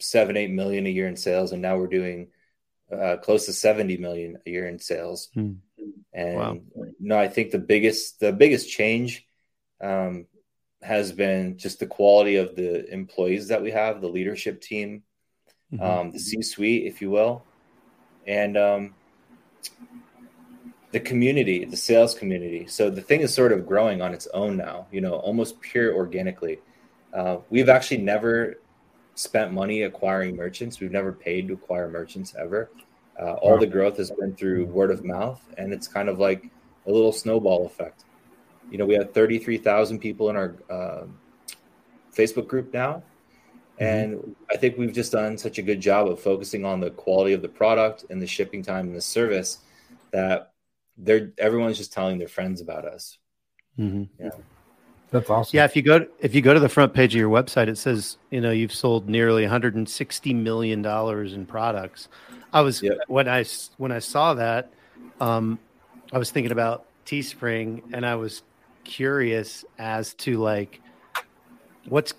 seven, 0.00 0.36
eight 0.36 0.50
million 0.50 0.86
a 0.86 0.90
year 0.90 1.08
in 1.08 1.16
sales, 1.16 1.52
and 1.52 1.62
now 1.62 1.76
we're 1.76 1.86
doing 1.86 2.28
uh, 2.92 3.16
close 3.22 3.46
to 3.46 3.52
70 3.52 3.98
million 3.98 4.38
a 4.46 4.50
year 4.50 4.66
in 4.66 4.78
sales. 4.78 5.28
Hmm. 5.34 5.52
And 6.12 6.36
Wow. 6.36 6.58
no, 6.98 7.18
I 7.18 7.28
think 7.28 7.50
the 7.50 7.58
biggest 7.58 8.20
the 8.20 8.32
biggest 8.32 8.68
change 8.68 9.26
um, 9.80 10.26
has 10.82 11.12
been 11.12 11.56
just 11.56 11.78
the 11.78 11.86
quality 11.86 12.36
of 12.36 12.56
the 12.56 12.90
employees 12.92 13.48
that 13.48 13.62
we 13.62 13.70
have, 13.70 14.00
the 14.00 14.08
leadership 14.08 14.60
team, 14.60 15.04
Mhm. 15.72 15.80
um, 15.82 16.10
the 16.10 16.18
C-suite, 16.18 16.86
if 16.86 17.00
you 17.00 17.10
will, 17.10 17.44
and 18.26 18.56
um, 18.56 18.94
the 20.92 21.00
community, 21.00 21.64
the 21.64 21.76
sales 21.76 22.14
community. 22.14 22.66
So 22.66 22.90
the 22.90 23.00
thing 23.00 23.20
is 23.20 23.32
sort 23.32 23.52
of 23.52 23.66
growing 23.66 24.02
on 24.02 24.12
its 24.12 24.26
own 24.34 24.56
now. 24.56 24.86
You 24.90 25.00
know, 25.00 25.14
almost 25.14 25.60
pure 25.60 25.94
organically. 25.94 26.58
Uh, 27.12 27.38
we've 27.50 27.68
actually 27.68 27.98
never 27.98 28.60
spent 29.14 29.52
money 29.52 29.82
acquiring 29.82 30.36
merchants. 30.36 30.80
We've 30.80 30.92
never 30.92 31.12
paid 31.12 31.48
to 31.48 31.54
acquire 31.54 31.88
merchants 31.88 32.34
ever. 32.38 32.70
Uh, 33.20 33.34
all 33.34 33.58
the 33.58 33.66
growth 33.66 33.98
has 33.98 34.10
been 34.10 34.34
through 34.34 34.64
word 34.66 34.90
of 34.90 35.04
mouth, 35.04 35.42
and 35.58 35.72
it's 35.72 35.86
kind 35.86 36.08
of 36.08 36.18
like 36.18 36.48
a 36.86 36.90
little 36.90 37.12
snowball 37.12 37.66
effect. 37.66 38.04
You 38.70 38.78
know, 38.78 38.86
we 38.86 38.94
have 38.94 39.12
33,000 39.12 39.98
people 39.98 40.30
in 40.30 40.36
our 40.36 40.54
um 40.70 41.18
Facebook 42.14 42.48
group 42.48 42.72
now. 42.72 43.02
And 43.78 44.36
I 44.52 44.58
think 44.58 44.76
we've 44.76 44.92
just 44.92 45.12
done 45.12 45.38
such 45.38 45.58
a 45.58 45.62
good 45.62 45.80
job 45.80 46.08
of 46.08 46.20
focusing 46.20 46.64
on 46.66 46.80
the 46.80 46.90
quality 46.90 47.32
of 47.32 47.40
the 47.40 47.48
product 47.48 48.04
and 48.10 48.20
the 48.20 48.26
shipping 48.26 48.62
time 48.62 48.88
and 48.88 48.96
the 48.96 49.00
service 49.00 49.58
that 50.10 50.49
they're 51.02 51.32
everyone's 51.38 51.78
just 51.78 51.92
telling 51.92 52.18
their 52.18 52.28
friends 52.28 52.60
about 52.60 52.84
us. 52.84 53.18
Mhm. 53.78 54.08
That's 55.10 55.28
awesome. 55.28 55.56
Yeah, 55.56 55.64
if 55.64 55.74
you 55.74 55.82
go 55.82 56.06
if 56.20 56.34
you 56.34 56.40
go 56.42 56.54
to 56.54 56.60
the 56.60 56.68
front 56.68 56.94
page 56.94 57.14
of 57.14 57.18
your 57.18 57.30
website, 57.30 57.68
it 57.68 57.78
says 57.78 58.16
you 58.30 58.40
know 58.40 58.50
you've 58.52 58.72
sold 58.72 59.08
nearly 59.08 59.42
160 59.42 60.34
million 60.34 60.82
dollars 60.82 61.32
in 61.32 61.46
products. 61.46 62.08
I 62.52 62.60
was 62.60 62.82
Yep. 62.82 62.98
when 63.08 63.26
I 63.28 63.40
s- 63.40 63.70
when 63.76 63.90
I 63.92 63.98
saw 63.98 64.34
that, 64.34 64.72
um, 65.20 65.58
I 66.12 66.18
was 66.18 66.30
thinking 66.30 66.52
about 66.52 66.86
Teespring, 67.06 67.82
and 67.92 68.06
I 68.06 68.14
was 68.14 68.42
curious 68.84 69.64
as 69.78 70.14
to 70.14 70.38
like 70.38 70.80
what's 71.88 72.14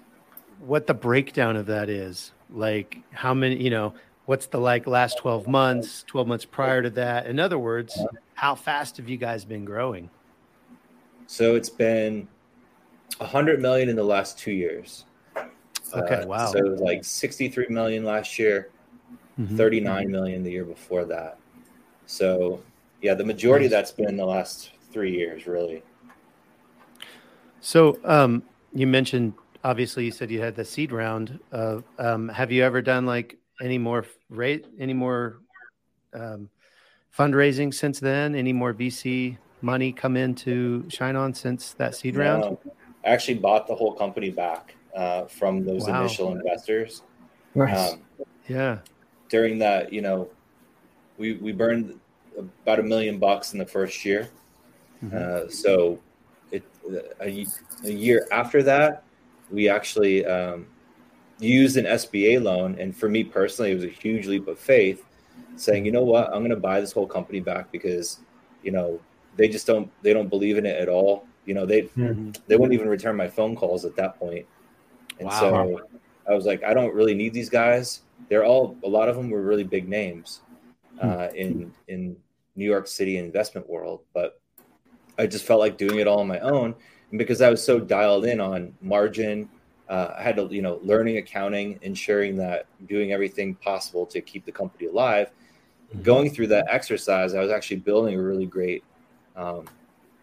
what 0.59 0.87
the 0.87 0.93
breakdown 0.93 1.55
of 1.55 1.67
that 1.67 1.89
is. 1.89 2.31
Like 2.49 2.97
how 3.13 3.33
many, 3.33 3.61
you 3.63 3.69
know, 3.69 3.93
what's 4.25 4.47
the 4.47 4.59
like 4.59 4.85
last 4.85 5.17
12 5.17 5.47
months, 5.47 6.03
12 6.07 6.27
months 6.27 6.45
prior 6.45 6.81
to 6.83 6.89
that. 6.91 7.25
In 7.27 7.39
other 7.39 7.57
words, 7.57 7.97
how 8.41 8.55
fast 8.55 8.97
have 8.97 9.07
you 9.07 9.17
guys 9.17 9.45
been 9.45 9.63
growing? 9.63 10.09
So 11.27 11.53
it's 11.53 11.69
been 11.69 12.27
a 13.19 13.25
hundred 13.25 13.61
million 13.61 13.87
in 13.87 13.95
the 13.95 14.03
last 14.03 14.39
2 14.39 14.51
years. 14.51 15.05
Okay, 15.93 16.23
Uh, 16.23 16.25
wow. 16.25 16.51
So 16.51 16.57
it 16.57 16.67
was 16.67 16.79
like 16.79 17.03
63 17.03 17.67
million 17.69 18.03
last 18.03 18.39
year, 18.39 18.69
Mhm. 19.39 19.55
39 19.55 20.09
million 20.09 20.41
the 20.41 20.49
year 20.49 20.65
before 20.65 21.05
that. 21.05 21.37
So, 22.07 22.63
yeah, 22.99 23.13
the 23.13 23.23
majority 23.23 23.65
of 23.65 23.71
that's 23.71 23.91
been 23.91 24.09
in 24.09 24.17
the 24.17 24.25
last 24.25 24.71
3 24.91 25.11
years 25.11 25.45
really. 25.45 25.83
So, 27.59 27.99
um, 28.03 28.41
you 28.73 28.87
mentioned 28.87 29.35
obviously 29.63 30.03
you 30.05 30.11
said 30.11 30.31
you 30.31 30.41
had 30.41 30.55
the 30.55 30.65
seed 30.65 30.91
round. 30.91 31.39
Uh, 31.51 31.81
um, 31.99 32.27
have 32.29 32.51
you 32.51 32.63
ever 32.63 32.81
done 32.81 33.05
like 33.05 33.37
any 33.61 33.77
more 33.77 34.03
rate, 34.29 34.65
any 34.79 34.95
more 34.95 35.41
um, 36.15 36.49
fundraising 37.17 37.73
since 37.73 37.99
then? 37.99 38.35
Any 38.35 38.53
more 38.53 38.73
VC 38.73 39.37
money 39.61 39.91
come 39.91 40.17
in 40.17 40.33
to 40.35 40.85
shine 40.89 41.15
on 41.15 41.33
since 41.33 41.73
that 41.73 41.95
seed 41.95 42.15
round? 42.15 42.43
No, 42.43 42.59
I 43.05 43.09
actually 43.09 43.35
bought 43.39 43.67
the 43.67 43.75
whole 43.75 43.93
company 43.93 44.29
back 44.29 44.75
uh, 44.95 45.25
from 45.25 45.65
those 45.65 45.87
Wow. 45.87 46.01
initial 46.01 46.31
investors. 46.35 47.03
Nice. 47.55 47.93
Um, 47.93 48.01
Yeah. 48.47 48.79
during 49.29 49.59
that, 49.59 49.93
you 49.93 50.01
know, 50.01 50.29
we 51.17 51.33
we 51.33 51.51
burned 51.51 51.99
about 52.37 52.79
a 52.79 52.83
million 52.83 53.17
bucks 53.19 53.53
in 53.53 53.59
the 53.59 53.65
first 53.65 54.03
year. 54.03 54.29
Mhm. 55.03 55.13
Uh, 55.13 55.49
so, 55.49 55.99
it 56.51 56.63
a, 57.21 57.45
a 57.85 57.91
year 57.91 58.27
after 58.31 58.61
that, 58.63 59.03
we 59.51 59.69
actually 59.69 60.25
um, 60.25 60.65
used 61.39 61.77
an 61.77 61.85
SBA 61.85 62.41
loan, 62.41 62.77
and 62.79 62.95
for 62.95 63.07
me 63.09 63.23
personally, 63.23 63.71
it 63.71 63.75
was 63.75 63.83
a 63.83 63.89
huge 63.89 64.27
leap 64.27 64.47
of 64.47 64.59
faith, 64.59 65.03
saying, 65.55 65.85
you 65.85 65.91
know 65.91 66.03
what, 66.03 66.27
I'm 66.27 66.39
going 66.39 66.49
to 66.49 66.55
buy 66.55 66.79
this 66.79 66.91
whole 66.91 67.07
company 67.07 67.39
back 67.39 67.71
because, 67.71 68.19
you 68.63 68.71
know, 68.71 68.99
they 69.37 69.47
just 69.47 69.67
don't 69.67 69.89
they 70.03 70.13
don't 70.13 70.29
believe 70.29 70.57
in 70.57 70.65
it 70.65 70.79
at 70.79 70.89
all. 70.89 71.25
You 71.45 71.53
know, 71.53 71.65
they 71.65 71.83
Mhm. 71.97 72.35
they 72.47 72.55
wouldn't 72.57 72.73
even 72.73 72.89
return 72.89 73.15
my 73.15 73.27
phone 73.27 73.55
calls 73.55 73.85
at 73.85 73.95
that 73.95 74.17
point. 74.19 74.45
And 75.19 75.29
Wow. 75.29 75.39
so 75.39 75.81
I 76.29 76.33
was 76.33 76.45
like, 76.45 76.63
I 76.63 76.73
don't 76.73 76.93
really 76.93 77.13
need 77.13 77.33
these 77.33 77.49
guys. 77.49 78.01
They're 78.29 78.45
all 78.45 78.77
a 78.83 78.87
lot 78.87 79.09
of 79.09 79.15
them 79.15 79.29
were 79.29 79.41
really 79.41 79.63
big 79.63 79.87
names 79.87 80.41
uh, 81.01 81.27
in 81.35 81.73
in 81.87 82.15
New 82.55 82.65
York 82.65 82.87
City 82.87 83.17
investment 83.17 83.69
world, 83.69 84.01
but 84.13 84.39
I 85.17 85.27
just 85.27 85.45
felt 85.45 85.59
like 85.59 85.77
doing 85.77 85.99
it 85.99 86.07
all 86.07 86.19
on 86.19 86.27
my 86.27 86.39
own. 86.39 86.75
And 87.11 87.17
because 87.17 87.41
I 87.41 87.49
was 87.49 87.63
so 87.63 87.79
dialed 87.79 88.25
in 88.25 88.39
on 88.39 88.73
margin, 88.81 89.49
uh, 89.91 90.15
I 90.17 90.23
had 90.23 90.37
to, 90.37 90.47
you 90.49 90.61
know, 90.61 90.79
learning 90.83 91.17
accounting, 91.17 91.77
ensuring 91.81 92.37
that 92.37 92.65
doing 92.87 93.11
everything 93.11 93.55
possible 93.55 94.05
to 94.05 94.21
keep 94.21 94.45
the 94.45 94.51
company 94.51 94.87
alive. 94.87 95.31
Going 96.01 96.29
through 96.29 96.47
that 96.47 96.65
exercise, 96.69 97.35
I 97.35 97.41
was 97.41 97.51
actually 97.51 97.77
building 97.77 98.17
a 98.17 98.23
really 98.23 98.45
great 98.45 98.85
um, 99.35 99.65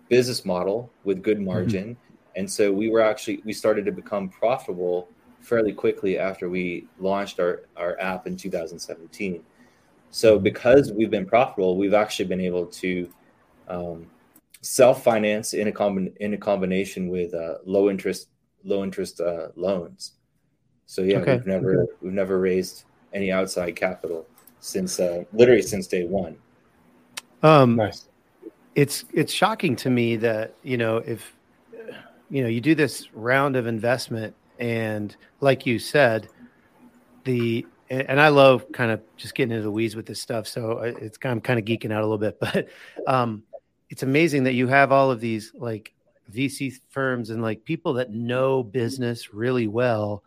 business 0.09 0.46
model 0.46 0.90
with 1.04 1.22
good 1.22 1.38
margin. 1.38 1.98
And 2.35 2.50
so 2.50 2.72
we 2.72 2.88
were 2.88 3.02
actually, 3.02 3.42
we 3.44 3.52
started 3.52 3.85
to 3.85 3.92
become 3.92 4.31
profitable 4.31 5.11
fairly 5.42 5.74
quickly 5.74 6.18
after 6.18 6.48
we 6.48 6.87
launched 6.98 7.38
our, 7.38 7.61
our 7.76 8.00
app 8.00 8.26
in 8.26 8.38
2017. 8.38 9.44
So 10.11 10.38
because 10.38 10.92
we've 10.92 11.11
been 11.11 11.26
profitable, 11.26 11.76
we've 11.76 11.92
actually 11.92 12.24
been 12.24 12.40
able 12.40 12.64
to 12.64 13.11
um, 13.68 14.07
self 14.62 15.04
finance 15.04 15.52
in 15.52 15.68
a 15.68 15.72
combin- 15.72 16.16
in 16.20 16.33
a 16.33 16.38
combination 16.38 17.09
with 17.11 17.35
uh, 17.35 17.57
low 17.66 17.90
interest 17.90 18.28
low 18.68 18.85
interest 18.85 19.20
uh, 19.20 19.48
loans. 19.57 20.12
So 20.87 21.02
yeah, 21.02 21.18
Okay. 21.18 21.35
we've 21.35 21.46
never 21.46 21.87
we've 22.00 22.12
never 22.12 22.38
raised 22.38 22.85
any 23.12 23.33
outside 23.33 23.76
capital 23.76 24.26
since 24.61 25.00
uh, 25.00 25.24
literally 25.33 25.62
since 25.62 25.87
day 25.87 26.04
one. 26.04 26.37
Um, 27.42 27.76
nice. 27.76 28.09
it's 28.74 29.04
it's 29.12 29.33
shocking 29.33 29.76
to 29.76 29.90
me 29.90 30.16
that 30.16 30.54
you 30.62 30.76
know 30.76 30.98
if 30.98 31.35
you 32.31 32.42
know 32.42 32.48
you 32.48 32.61
do 32.61 32.74
this 32.74 33.09
round 33.14 33.57
of 33.57 33.66
investment 33.66 34.35
and 34.59 35.16
like 35.40 35.66
you 35.66 35.78
said 35.78 36.28
the 37.24 37.66
and 37.90 38.20
I 38.20 38.28
love 38.28 38.70
kind 38.72 38.90
of 38.90 39.00
just 39.16 39.35
getting 39.35 39.52
into 39.52 39.62
the 39.62 39.70
weeds 39.70 39.96
with 39.96 40.04
this 40.04 40.20
stuff. 40.20 40.46
So 40.46 40.78
it's 40.81 41.16
kind 41.16 41.33
of, 41.33 41.37
I'm 41.38 41.40
kind 41.40 41.59
of 41.59 41.64
geeking 41.64 41.90
out 41.90 42.02
a 42.02 42.07
little 42.07 42.18
bit, 42.18 42.38
but 42.40 42.68
um, 43.07 43.44
it's 43.88 44.02
amazing 44.02 44.44
that 44.44 44.52
you 44.52 44.66
have 44.66 44.92
all 44.92 45.11
of 45.11 45.20
these 45.20 45.52
like 45.54 45.92
VC 46.32 46.78
firms 46.88 47.30
and 47.30 47.42
like 47.42 47.64
people 47.64 47.94
that 47.94 48.10
know 48.12 48.62
business 48.62 49.32
really 49.32 49.66
well, 49.66 50.22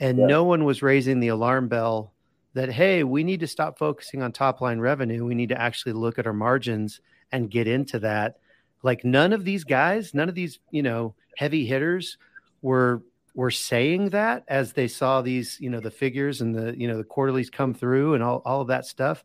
and 0.00 0.18
yeah. 0.18 0.26
no 0.26 0.44
one 0.44 0.64
was 0.64 0.82
raising 0.82 1.20
the 1.20 1.28
alarm 1.28 1.68
bell 1.68 2.12
that 2.54 2.70
hey, 2.70 3.04
we 3.04 3.24
need 3.24 3.40
to 3.40 3.46
stop 3.46 3.78
focusing 3.78 4.22
on 4.22 4.32
top 4.32 4.60
line 4.60 4.78
revenue. 4.78 5.24
We 5.24 5.34
need 5.34 5.50
to 5.50 5.60
actually 5.60 5.92
look 5.92 6.18
at 6.18 6.26
our 6.26 6.32
margins 6.32 7.00
and 7.32 7.50
get 7.50 7.66
into 7.66 7.98
that. 8.00 8.38
Like 8.82 9.04
none 9.04 9.32
of 9.32 9.44
these 9.44 9.64
guys, 9.64 10.14
none 10.14 10.28
of 10.28 10.34
these 10.34 10.58
you 10.70 10.82
know 10.82 11.14
heavy 11.36 11.66
hitters 11.66 12.18
were 12.62 13.02
were 13.34 13.50
saying 13.50 14.10
that 14.10 14.44
as 14.46 14.72
they 14.72 14.86
saw 14.86 15.20
these 15.20 15.58
you 15.60 15.68
know 15.68 15.80
the 15.80 15.90
figures 15.90 16.40
and 16.40 16.54
the 16.54 16.78
you 16.78 16.86
know 16.86 16.96
the 16.96 17.04
quarterlies 17.04 17.50
come 17.50 17.74
through 17.74 18.14
and 18.14 18.22
all, 18.22 18.42
all 18.44 18.60
of 18.60 18.68
that 18.68 18.86
stuff. 18.86 19.24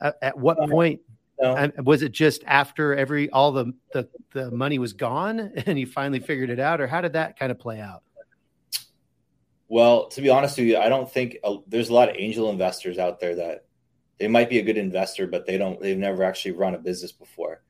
At, 0.00 0.16
at 0.22 0.38
what 0.38 0.58
point 0.70 1.00
no. 1.40 1.70
was 1.82 2.02
it 2.02 2.12
just 2.12 2.44
after 2.46 2.94
every 2.94 3.30
all 3.30 3.52
the, 3.52 3.72
the 3.92 4.08
the 4.32 4.50
money 4.50 4.78
was 4.78 4.92
gone 4.92 5.40
and 5.66 5.78
you 5.78 5.86
finally 5.86 6.20
figured 6.20 6.50
it 6.50 6.60
out, 6.60 6.80
or 6.80 6.86
how 6.86 7.00
did 7.00 7.14
that 7.14 7.38
kind 7.38 7.50
of 7.50 7.58
play 7.58 7.80
out? 7.80 8.02
Well, 9.68 10.08
to 10.08 10.20
be 10.20 10.30
honest 10.30 10.58
with 10.58 10.66
you, 10.66 10.78
I 10.78 10.88
don't 10.88 11.10
think 11.10 11.38
uh, 11.44 11.58
there's 11.68 11.90
a 11.90 11.94
lot 11.94 12.08
of 12.08 12.16
angel 12.18 12.50
investors 12.50 12.98
out 12.98 13.20
there 13.20 13.36
that 13.36 13.66
they 14.18 14.26
might 14.26 14.50
be 14.50 14.58
a 14.58 14.62
good 14.62 14.76
investor, 14.76 15.26
but 15.26 15.46
they 15.46 15.56
don't. 15.56 15.80
They've 15.80 15.96
never 15.96 16.24
actually 16.24 16.52
run 16.52 16.74
a 16.74 16.78
business 16.78 17.12
before, 17.12 17.62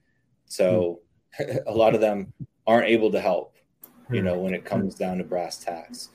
so 0.47 1.01
hmm. 1.37 1.45
a 1.67 1.73
lot 1.73 1.95
of 1.95 2.01
them 2.01 2.33
aren't 2.67 2.89
able 2.89 3.13
to 3.13 3.21
help. 3.21 3.55
You 4.11 4.21
hmm. 4.21 4.27
know, 4.27 4.39
when 4.39 4.55
it 4.55 4.65
comes 4.65 4.95
down 4.95 5.19
to 5.19 5.25
brass 5.25 5.59
tacks. 5.59 6.09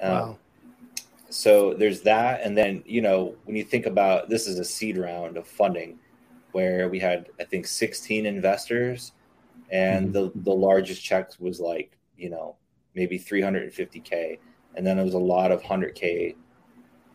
Um, 0.00 0.12
wow. 0.12 0.38
So 1.30 1.74
there's 1.74 2.00
that, 2.02 2.40
and 2.42 2.56
then 2.56 2.82
you 2.86 3.02
know 3.02 3.36
when 3.44 3.54
you 3.54 3.64
think 3.64 3.86
about 3.86 4.28
this 4.28 4.46
is 4.46 4.58
a 4.58 4.64
seed 4.64 4.96
round 4.96 5.36
of 5.36 5.46
funding 5.46 5.98
where 6.52 6.88
we 6.88 6.98
had 6.98 7.28
I 7.40 7.44
think 7.44 7.66
16 7.66 8.26
investors, 8.26 9.12
and 9.70 10.12
mm-hmm. 10.12 10.12
the 10.12 10.42
the 10.42 10.54
largest 10.54 11.02
checks 11.02 11.38
was 11.38 11.60
like 11.60 11.96
you 12.16 12.30
know 12.30 12.56
maybe 12.94 13.18
350k, 13.18 14.38
and 14.74 14.86
then 14.86 14.96
there 14.96 15.04
was 15.04 15.14
a 15.14 15.18
lot 15.18 15.52
of 15.52 15.62
100k, 15.62 16.34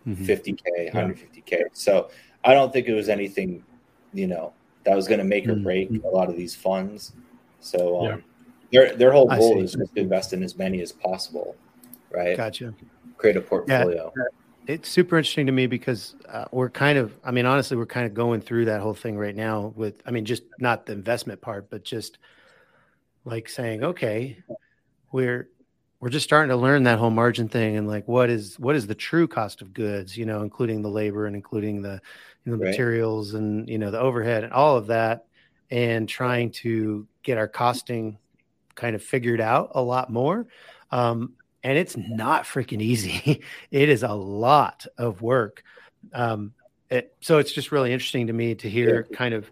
mm-hmm. 0.08 0.24
50k, 0.24 0.93
150k. 0.93 1.63
So 1.74 2.10
I 2.43 2.54
don't 2.54 2.72
think 2.72 2.88
it 2.88 2.93
was 2.93 3.10
anything, 3.10 3.63
you 4.13 4.28
know, 4.28 4.54
that 4.86 4.96
was 4.96 5.08
going 5.08 5.19
to 5.19 5.26
make 5.26 5.46
or 5.48 5.54
mm-hmm. 5.54 5.63
break 5.63 5.91
mm-hmm. 5.91 6.06
a 6.06 6.10
lot 6.10 6.30
of 6.30 6.38
these 6.38 6.56
funds. 6.56 7.13
So 7.60 8.00
um, 8.00 8.06
yeah. 8.06 8.17
their 8.72 8.96
their 8.96 9.12
whole 9.12 9.28
goal 9.28 9.62
is 9.62 9.74
to 9.74 9.88
invest 9.96 10.34
in 10.34 10.43
as 10.43 10.58
many 10.58 10.82
as 10.82 10.91
possible, 10.91 11.56
right? 12.12 12.38
Gotcha. 12.38 12.74
Create 13.17 13.38
a 13.38 13.41
portfolio. 13.41 14.12
Yeah 14.15 14.24
it's 14.67 14.89
super 14.89 15.17
interesting 15.17 15.45
to 15.45 15.52
me 15.52 15.67
because 15.67 16.15
uh, 16.30 16.45
we're 16.52 16.69
kind 16.69 16.97
of 16.97 17.13
i 17.23 17.32
mean 17.32 17.45
honestly 17.45 17.78
we're 17.78 17.86
kind 17.86 18.06
of 18.06 18.13
going 18.13 18.41
through 18.41 18.65
that 18.65 18.82
whole 18.82 18.93
thing 18.93 19.17
right 19.17 19.36
now 19.36 19.73
with 19.76 20.02
i 20.06 20.12
mean 20.12 20.26
just 20.26 20.43
not 20.60 20.86
the 20.86 20.93
investment 20.93 21.41
part 21.41 21.69
but 21.69 21.84
just 21.84 22.17
like 23.26 23.49
saying 23.49 23.84
okay 23.84 24.38
we're 25.12 25.49
we're 25.99 26.10
just 26.10 26.26
starting 26.26 26.49
to 26.49 26.56
learn 26.56 26.84
that 26.84 26.99
whole 26.99 27.10
margin 27.10 27.47
thing 27.47 27.78
and 27.78 27.88
like 27.88 28.08
what 28.08 28.30
is 28.30 28.60
what 28.60 28.76
is 28.76 28.88
the 28.88 28.95
true 28.95 29.28
cost 29.28 29.62
of 29.62 29.73
goods 29.73 30.17
you 30.17 30.26
know 30.26 30.41
including 30.41 30.82
the 30.82 30.89
labor 30.89 31.26
and 31.26 31.36
including 31.36 31.82
the 31.82 32.02
you 32.45 32.52
know, 32.52 32.58
right. 32.58 32.69
materials 32.71 33.34
and 33.34 33.67
you 33.69 33.78
know 33.78 33.91
the 33.91 33.99
overhead 33.99 34.43
and 34.43 34.54
all 34.54 34.78
of 34.78 34.88
that 34.88 35.26
and 35.71 36.08
trying 36.08 36.52
to 36.52 37.08
get 37.23 37.38
our 37.38 37.47
costing 37.47 38.17
kind 38.76 38.95
of 38.95 39.04
figured 39.04 39.39
out 39.41 39.71
a 39.76 39.82
lot 39.82 40.10
more 40.12 40.45
um, 40.91 41.34
and 41.63 41.78
it's 41.78 41.95
not 41.97 42.43
freaking 42.43 42.82
easy. 42.82 43.41
it 43.71 43.89
is 43.89 44.04
a 44.04 44.13
lot 44.13 44.86
of 44.97 45.21
work. 45.21 45.63
Um, 46.13 46.54
it, 46.89 47.15
so 47.21 47.38
it's 47.38 47.52
just 47.52 47.71
really 47.71 47.93
interesting 47.93 48.28
to 48.28 48.34
me 48.34 48.56
to 48.56 48.69
hear 48.69 49.08
yeah. 49.10 49.17
kind 49.17 49.34
of 49.34 49.49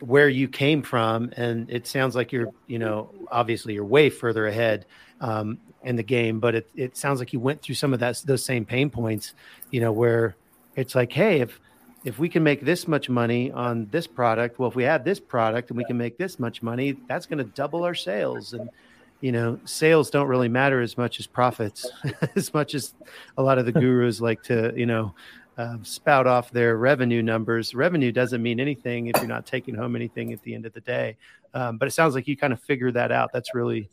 where 0.00 0.28
you 0.28 0.48
came 0.48 0.82
from, 0.82 1.32
and 1.36 1.70
it 1.70 1.86
sounds 1.86 2.14
like 2.14 2.32
you're, 2.32 2.48
you 2.66 2.78
know, 2.78 3.10
obviously 3.30 3.74
you're 3.74 3.84
way 3.84 4.10
further 4.10 4.46
ahead 4.46 4.86
um, 5.20 5.58
in 5.82 5.96
the 5.96 6.02
game, 6.02 6.40
but 6.40 6.54
it 6.54 6.70
it 6.74 6.96
sounds 6.96 7.18
like 7.18 7.32
you 7.32 7.40
went 7.40 7.62
through 7.62 7.74
some 7.74 7.92
of 7.92 8.00
that 8.00 8.22
those 8.24 8.44
same 8.44 8.64
pain 8.64 8.90
points, 8.90 9.34
you 9.70 9.80
know, 9.80 9.92
where 9.92 10.36
it's 10.76 10.94
like, 10.94 11.12
hey, 11.12 11.40
if 11.40 11.60
if 12.04 12.18
we 12.18 12.28
can 12.28 12.42
make 12.42 12.64
this 12.64 12.86
much 12.86 13.08
money 13.08 13.50
on 13.50 13.88
this 13.90 14.06
product, 14.06 14.58
well, 14.58 14.68
if 14.68 14.76
we 14.76 14.84
add 14.84 15.04
this 15.04 15.18
product 15.18 15.70
and 15.70 15.76
we 15.76 15.84
can 15.84 15.96
make 15.96 16.16
this 16.18 16.38
much 16.38 16.62
money, 16.62 16.96
that's 17.08 17.26
going 17.26 17.38
to 17.38 17.44
double 17.44 17.82
our 17.82 17.94
sales 17.94 18.52
and 18.52 18.70
you 19.20 19.32
know, 19.32 19.58
sales 19.64 20.10
don't 20.10 20.28
really 20.28 20.48
matter 20.48 20.80
as 20.80 20.96
much 20.98 21.18
as 21.20 21.26
profits, 21.26 21.90
as 22.36 22.52
much 22.52 22.74
as 22.74 22.94
a 23.38 23.42
lot 23.42 23.58
of 23.58 23.66
the 23.66 23.72
gurus 23.80 24.20
like 24.20 24.42
to, 24.44 24.72
you 24.76 24.86
know, 24.86 25.14
uh, 25.58 25.78
spout 25.82 26.26
off 26.26 26.50
their 26.50 26.76
revenue 26.76 27.22
numbers. 27.22 27.74
Revenue 27.74 28.12
doesn't 28.12 28.42
mean 28.42 28.60
anything 28.60 29.06
if 29.06 29.16
you're 29.16 29.26
not 29.26 29.46
taking 29.46 29.74
home 29.74 29.96
anything 29.96 30.32
at 30.32 30.42
the 30.42 30.54
end 30.54 30.66
of 30.66 30.72
the 30.74 30.82
day. 30.82 31.16
Um, 31.54 31.78
but 31.78 31.88
it 31.88 31.92
sounds 31.92 32.14
like 32.14 32.28
you 32.28 32.36
kind 32.36 32.52
of 32.52 32.60
figured 32.60 32.94
that 32.94 33.10
out. 33.10 33.32
That's 33.32 33.54
really, 33.54 33.88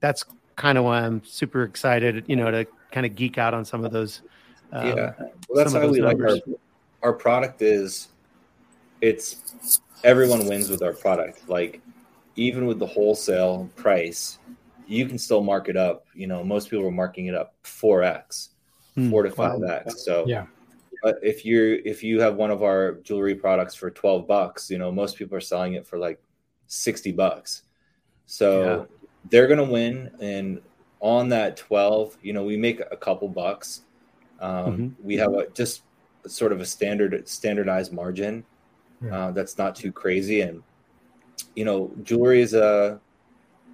that's 0.00 0.24
kind 0.54 0.78
of 0.78 0.84
why 0.84 1.00
I'm 1.00 1.24
super 1.24 1.64
excited, 1.64 2.24
you 2.28 2.36
know, 2.36 2.50
to 2.50 2.66
kind 2.92 3.04
of 3.04 3.16
geek 3.16 3.38
out 3.38 3.54
on 3.54 3.64
some 3.64 3.84
of 3.84 3.90
those. 3.90 4.22
Um, 4.72 4.86
yeah, 4.86 5.12
well, 5.18 5.30
that's 5.54 5.72
how 5.72 5.88
we 5.88 6.00
numbers. 6.00 6.34
like 6.34 6.42
our, 7.02 7.10
our 7.10 7.12
product 7.12 7.62
is. 7.62 8.08
It's 9.00 9.80
everyone 10.04 10.46
wins 10.46 10.70
with 10.70 10.82
our 10.82 10.92
product. 10.92 11.48
Like 11.48 11.80
even 12.36 12.66
with 12.66 12.78
the 12.78 12.86
wholesale 12.86 13.68
price, 13.76 14.38
you 14.88 15.06
can 15.06 15.18
still 15.18 15.42
mark 15.42 15.68
it 15.68 15.76
up. 15.76 16.06
You 16.14 16.26
know, 16.26 16.42
most 16.42 16.70
people 16.70 16.86
are 16.86 16.90
marking 16.90 17.26
it 17.26 17.34
up 17.34 17.54
four 17.62 18.02
x, 18.02 18.50
hmm. 18.94 19.10
four 19.10 19.22
to 19.22 19.30
five 19.30 19.62
x. 19.62 20.04
So 20.04 20.24
yeah. 20.26 20.46
But 21.02 21.18
if 21.22 21.44
you're 21.44 21.74
if 21.74 22.02
you 22.02 22.20
have 22.20 22.34
one 22.34 22.50
of 22.50 22.62
our 22.64 22.94
jewelry 23.04 23.34
products 23.34 23.74
for 23.74 23.90
twelve 23.90 24.26
bucks, 24.26 24.70
you 24.70 24.78
know 24.78 24.90
most 24.90 25.16
people 25.16 25.36
are 25.36 25.40
selling 25.40 25.74
it 25.74 25.86
for 25.86 25.98
like 25.98 26.20
sixty 26.66 27.12
bucks. 27.12 27.62
So 28.26 28.62
yeah. 28.62 28.84
they're 29.30 29.46
gonna 29.46 29.62
win, 29.62 30.10
and 30.20 30.60
on 31.00 31.28
that 31.28 31.56
twelve, 31.56 32.16
you 32.22 32.32
know, 32.32 32.42
we 32.42 32.56
make 32.56 32.80
a 32.80 32.96
couple 32.96 33.28
bucks. 33.28 33.82
Um, 34.40 34.64
mm-hmm. 34.64 35.06
We 35.06 35.16
have 35.16 35.34
a 35.34 35.48
just 35.50 35.82
sort 36.26 36.52
of 36.52 36.60
a 36.60 36.66
standard 36.66 37.28
standardized 37.28 37.92
margin 37.92 38.44
yeah. 39.04 39.26
uh, 39.26 39.30
that's 39.30 39.56
not 39.56 39.76
too 39.76 39.92
crazy, 39.92 40.40
and 40.40 40.62
you 41.54 41.64
know, 41.64 41.92
jewelry 42.02 42.40
is 42.40 42.54
a 42.54 43.00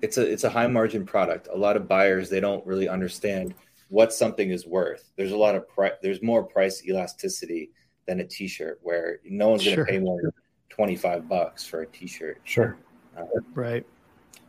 it's 0.05 0.19
a 0.19 0.31
it's 0.31 0.45
a 0.45 0.51
high 0.51 0.67
margin 0.67 1.07
product. 1.07 1.49
A 1.51 1.57
lot 1.57 1.77
of 1.77 1.89
buyers 1.89 2.29
they 2.29 2.41
don't 2.41 2.65
really 2.67 2.89
understand 2.89 3.55
what 3.89 4.13
something 4.13 4.51
is 4.51 4.67
worth. 4.67 5.11
There's 5.17 5.33
a 5.33 5.37
lot 5.37 5.55
of 5.55 5.67
price. 5.69 5.93
There's 6.03 6.23
more 6.23 6.43
price 6.43 6.85
elasticity 6.87 7.71
than 8.07 8.21
a 8.21 8.25
T-shirt, 8.25 8.81
where 8.83 9.21
no 9.25 9.49
one's 9.49 9.65
going 9.65 9.79
to 9.79 9.85
pay 9.85 9.99
more 9.99 10.21
than 10.23 10.33
twenty 10.69 10.95
five 10.95 11.27
bucks 11.29 11.67
for 11.67 11.81
a 11.83 11.87
T-shirt. 11.87 12.41
Sure. 12.45 12.77
Uh, 13.17 13.25
right. 13.55 13.87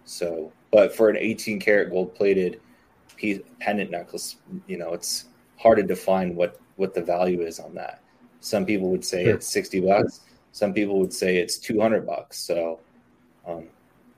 So, 0.04 0.52
but 0.72 0.96
for 0.96 1.10
an 1.10 1.18
18 1.18 1.60
karat 1.60 1.90
gold 1.90 2.14
plated 2.14 2.60
piece 3.16 3.40
pendant 3.60 3.90
necklace, 3.90 4.38
you 4.68 4.78
know, 4.78 4.94
it's 4.94 5.26
hard 5.58 5.78
to 5.78 5.84
define 5.84 6.36
what 6.36 6.60
what 6.76 6.94
the 6.94 7.02
value 7.02 7.42
is 7.42 7.60
on 7.60 7.74
that. 7.76 8.02
Some 8.42 8.66
people 8.66 8.90
would 8.90 9.06
say 9.06 9.24
sure. 9.24 9.36
it's 9.36 9.48
60 9.48 9.80
bucks. 9.82 10.22
Some 10.52 10.74
people 10.74 11.00
would 11.00 11.14
say 11.14 11.38
it's 11.38 11.58
200 11.58 12.06
bucks. 12.06 12.38
So, 12.38 12.80
um, 13.48 13.70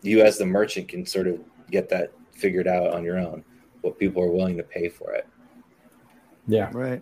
you 0.01 0.21
as 0.21 0.37
the 0.37 0.45
merchant 0.45 0.87
can 0.87 1.05
sort 1.05 1.27
of 1.27 1.39
get 1.69 1.89
that 1.89 2.11
figured 2.31 2.67
out 2.67 2.93
on 2.93 3.03
your 3.03 3.19
own 3.19 3.43
what 3.81 3.97
people 3.97 4.21
are 4.21 4.31
willing 4.31 4.57
to 4.57 4.63
pay 4.63 4.89
for 4.89 5.11
it. 5.13 5.27
Yeah. 6.47 6.69
Right. 6.71 7.01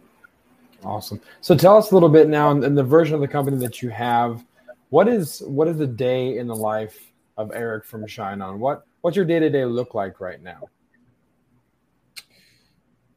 Awesome. 0.83 1.19
So 1.41 1.55
tell 1.55 1.77
us 1.77 1.91
a 1.91 1.93
little 1.93 2.09
bit 2.09 2.27
now 2.27 2.51
in, 2.51 2.75
the 2.75 2.83
version 2.83 3.15
of 3.15 3.21
the 3.21 3.27
company 3.27 3.57
that 3.57 3.81
you 3.81 3.89
have 3.89 4.45
what 4.89 5.07
is 5.07 5.41
what 5.45 5.67
is 5.67 5.77
the 5.77 5.87
day 5.87 6.37
in 6.37 6.47
the 6.47 6.55
life 6.55 7.11
of 7.37 7.51
eric 7.53 7.85
from 7.85 8.05
shine 8.07 8.41
on? 8.41 8.59
What 8.59 8.85
what's 9.01 9.15
your 9.15 9.25
day-to-day 9.25 9.65
look 9.65 9.93
like 9.93 10.19
right 10.19 10.41
now? 10.41 10.69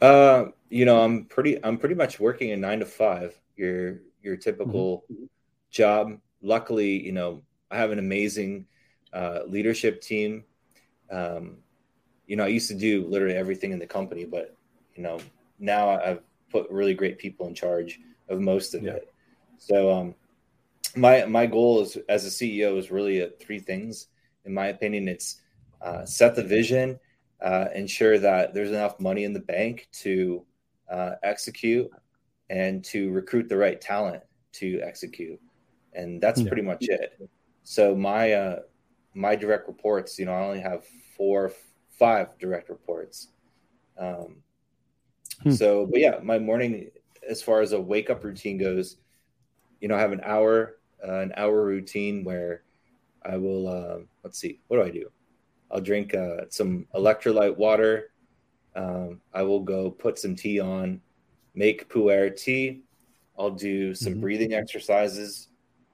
Uh 0.00 0.46
you 0.70 0.84
know 0.84 1.02
i'm 1.02 1.24
pretty 1.24 1.62
i'm 1.64 1.76
pretty 1.76 1.94
much 1.94 2.20
working 2.20 2.52
a 2.52 2.56
nine 2.56 2.78
to 2.78 2.86
five 2.86 3.38
your 3.56 4.00
your 4.22 4.36
typical 4.36 5.04
mm-hmm. 5.12 5.24
job. 5.70 6.18
Luckily 6.40 7.04
you 7.04 7.12
know 7.12 7.42
i 7.70 7.76
have 7.76 7.90
an 7.90 7.98
amazing 7.98 8.66
uh, 9.12 9.40
leadership 9.46 10.00
team. 10.00 10.44
Um, 11.10 11.58
you 12.26 12.36
know, 12.36 12.44
I 12.44 12.48
used 12.48 12.68
to 12.68 12.74
do 12.74 13.06
literally 13.06 13.36
everything 13.36 13.72
in 13.72 13.78
the 13.78 13.86
company, 13.86 14.24
but 14.24 14.54
you 14.94 15.02
know, 15.02 15.18
now 15.58 15.90
I've 15.90 16.20
put 16.50 16.70
really 16.70 16.94
great 16.94 17.18
people 17.18 17.46
in 17.46 17.54
charge 17.54 18.00
of 18.28 18.40
most 18.40 18.74
of 18.74 18.82
yeah. 18.82 18.92
it. 18.92 19.12
So, 19.58 19.90
um, 19.90 20.14
my 20.96 21.24
my 21.24 21.46
goal 21.46 21.82
is 21.82 21.96
as 22.08 22.24
a 22.24 22.28
CEO 22.28 22.78
is 22.78 22.90
really 22.90 23.22
uh, 23.22 23.28
three 23.40 23.58
things. 23.58 24.08
In 24.44 24.54
my 24.54 24.68
opinion, 24.68 25.08
it's 25.08 25.40
uh, 25.82 26.04
set 26.04 26.34
the 26.34 26.42
vision, 26.42 26.98
uh, 27.42 27.66
ensure 27.74 28.18
that 28.18 28.54
there's 28.54 28.70
enough 28.70 28.98
money 28.98 29.24
in 29.24 29.32
the 29.32 29.40
bank 29.40 29.88
to 29.92 30.44
uh, 30.90 31.12
execute, 31.22 31.90
and 32.50 32.84
to 32.84 33.10
recruit 33.10 33.48
the 33.48 33.56
right 33.56 33.80
talent 33.80 34.22
to 34.52 34.80
execute, 34.82 35.40
and 35.92 36.20
that's 36.20 36.40
yeah. 36.40 36.48
pretty 36.48 36.62
much 36.62 36.86
it. 36.88 37.28
So 37.64 37.94
my 37.94 38.32
uh, 38.32 38.58
my 39.14 39.34
direct 39.34 39.68
reports, 39.68 40.18
you 40.18 40.26
know, 40.26 40.32
I 40.32 40.44
only 40.44 40.60
have 40.60 40.84
four, 41.16 41.52
five 41.98 42.38
direct 42.38 42.68
reports. 42.68 43.28
Um, 43.98 44.36
hmm. 45.42 45.52
So, 45.52 45.86
but 45.86 46.00
yeah, 46.00 46.18
my 46.22 46.38
morning 46.38 46.90
as 47.28 47.42
far 47.42 47.60
as 47.60 47.72
a 47.72 47.80
wake 47.80 48.10
up 48.10 48.24
routine 48.24 48.58
goes, 48.58 48.96
you 49.80 49.88
know, 49.88 49.94
I 49.94 50.00
have 50.00 50.12
an 50.12 50.22
hour, 50.24 50.78
uh, 51.06 51.20
an 51.20 51.32
hour 51.36 51.64
routine 51.64 52.24
where 52.24 52.62
I 53.24 53.36
will, 53.36 53.68
uh, 53.68 53.98
let's 54.24 54.38
see, 54.38 54.60
what 54.68 54.78
do 54.78 54.82
I 54.84 54.90
do? 54.90 55.10
I'll 55.70 55.80
drink 55.80 56.14
uh, 56.14 56.46
some 56.48 56.86
electrolyte 56.94 57.56
water. 57.56 58.10
Um, 58.74 59.20
I 59.34 59.42
will 59.42 59.60
go 59.60 59.90
put 59.90 60.18
some 60.18 60.34
tea 60.34 60.60
on, 60.60 61.00
make 61.54 61.88
pu'er 61.88 62.34
tea. 62.34 62.82
I'll 63.38 63.50
do 63.50 63.94
some 63.94 64.14
mm-hmm. 64.14 64.22
breathing 64.22 64.54
exercises, 64.54 65.48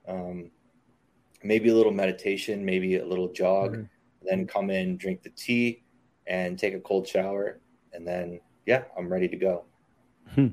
um, 0.09 0.51
maybe 1.45 1.69
a 1.69 1.75
little 1.75 1.93
meditation, 1.93 2.65
maybe 2.65 2.97
a 2.97 3.07
little 3.07 3.29
jog, 3.29 3.73
mm-hmm. 3.73 3.83
then 4.23 4.47
come 4.47 4.71
in, 4.71 4.97
drink 4.97 5.23
the 5.23 5.31
tea, 5.31 5.83
and 6.27 6.59
take 6.59 6.75
a 6.75 6.81
cold 6.81 7.07
shower, 7.07 7.61
and 7.93 8.07
then 8.07 8.41
yeah, 8.67 8.85
I'm 8.99 9.09
ready 9.09 9.29
to 9.29 9.37
go. 9.37 9.65
Hmm. 10.35 10.49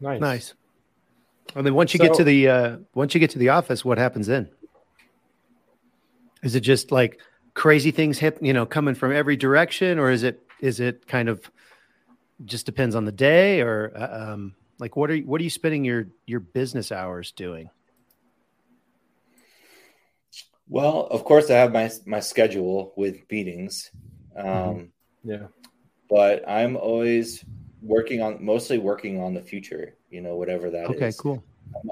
Nice, 0.00 0.20
nice. 0.20 0.54
And 1.54 1.64
then 1.64 1.74
once 1.74 1.94
you 1.94 1.98
so, 1.98 2.04
get 2.04 2.14
to 2.14 2.24
the 2.24 2.48
uh, 2.48 2.76
once 2.94 3.14
you 3.14 3.20
get 3.20 3.30
to 3.30 3.38
the 3.38 3.50
office, 3.50 3.84
what 3.84 3.98
happens 3.98 4.26
then? 4.26 4.48
Is 6.42 6.54
it 6.54 6.60
just 6.60 6.90
like 6.90 7.20
crazy 7.54 7.90
things 7.90 8.18
hip, 8.18 8.38
you 8.40 8.52
know, 8.52 8.66
coming 8.66 8.94
from 8.94 9.12
every 9.12 9.36
direction, 9.36 9.98
or 9.98 10.10
is 10.10 10.22
it 10.22 10.42
is 10.60 10.80
it 10.80 11.06
kind 11.06 11.28
of 11.28 11.50
just 12.44 12.66
depends 12.66 12.94
on 12.94 13.04
the 13.04 13.12
day, 13.12 13.60
or 13.60 13.92
uh, 13.96 14.32
um, 14.32 14.54
like 14.78 14.96
what 14.96 15.10
are 15.10 15.16
you, 15.16 15.26
what 15.26 15.40
are 15.40 15.44
you 15.44 15.50
spending 15.50 15.84
your 15.84 16.08
your 16.26 16.40
business 16.40 16.90
hours 16.90 17.32
doing? 17.32 17.70
Well, 20.68 21.06
of 21.06 21.24
course, 21.24 21.50
I 21.50 21.54
have 21.54 21.72
my 21.72 21.90
my 22.06 22.20
schedule 22.20 22.92
with 22.96 23.30
meetings. 23.30 23.90
Mm-hmm. 24.36 24.48
Um, 24.48 24.74
mm-hmm. 24.74 25.30
Yeah, 25.30 25.46
but 26.08 26.48
I'm 26.48 26.76
always 26.76 27.44
working 27.82 28.22
on 28.22 28.44
mostly 28.44 28.78
working 28.78 29.20
on 29.20 29.34
the 29.34 29.42
future. 29.42 29.96
You 30.10 30.20
know, 30.20 30.36
whatever 30.36 30.70
that 30.70 30.86
okay, 30.86 31.08
is. 31.08 31.16
cool. 31.16 31.42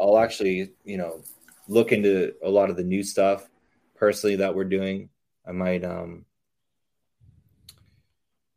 I'll 0.00 0.18
actually, 0.18 0.72
you 0.84 0.96
know, 0.96 1.22
look 1.68 1.92
into 1.92 2.34
a 2.42 2.48
lot 2.48 2.70
of 2.70 2.76
the 2.76 2.84
new 2.84 3.02
stuff 3.02 3.48
personally 3.94 4.36
that 4.36 4.54
we're 4.54 4.64
doing. 4.64 5.08
I 5.46 5.52
might, 5.52 5.84
um, 5.84 6.24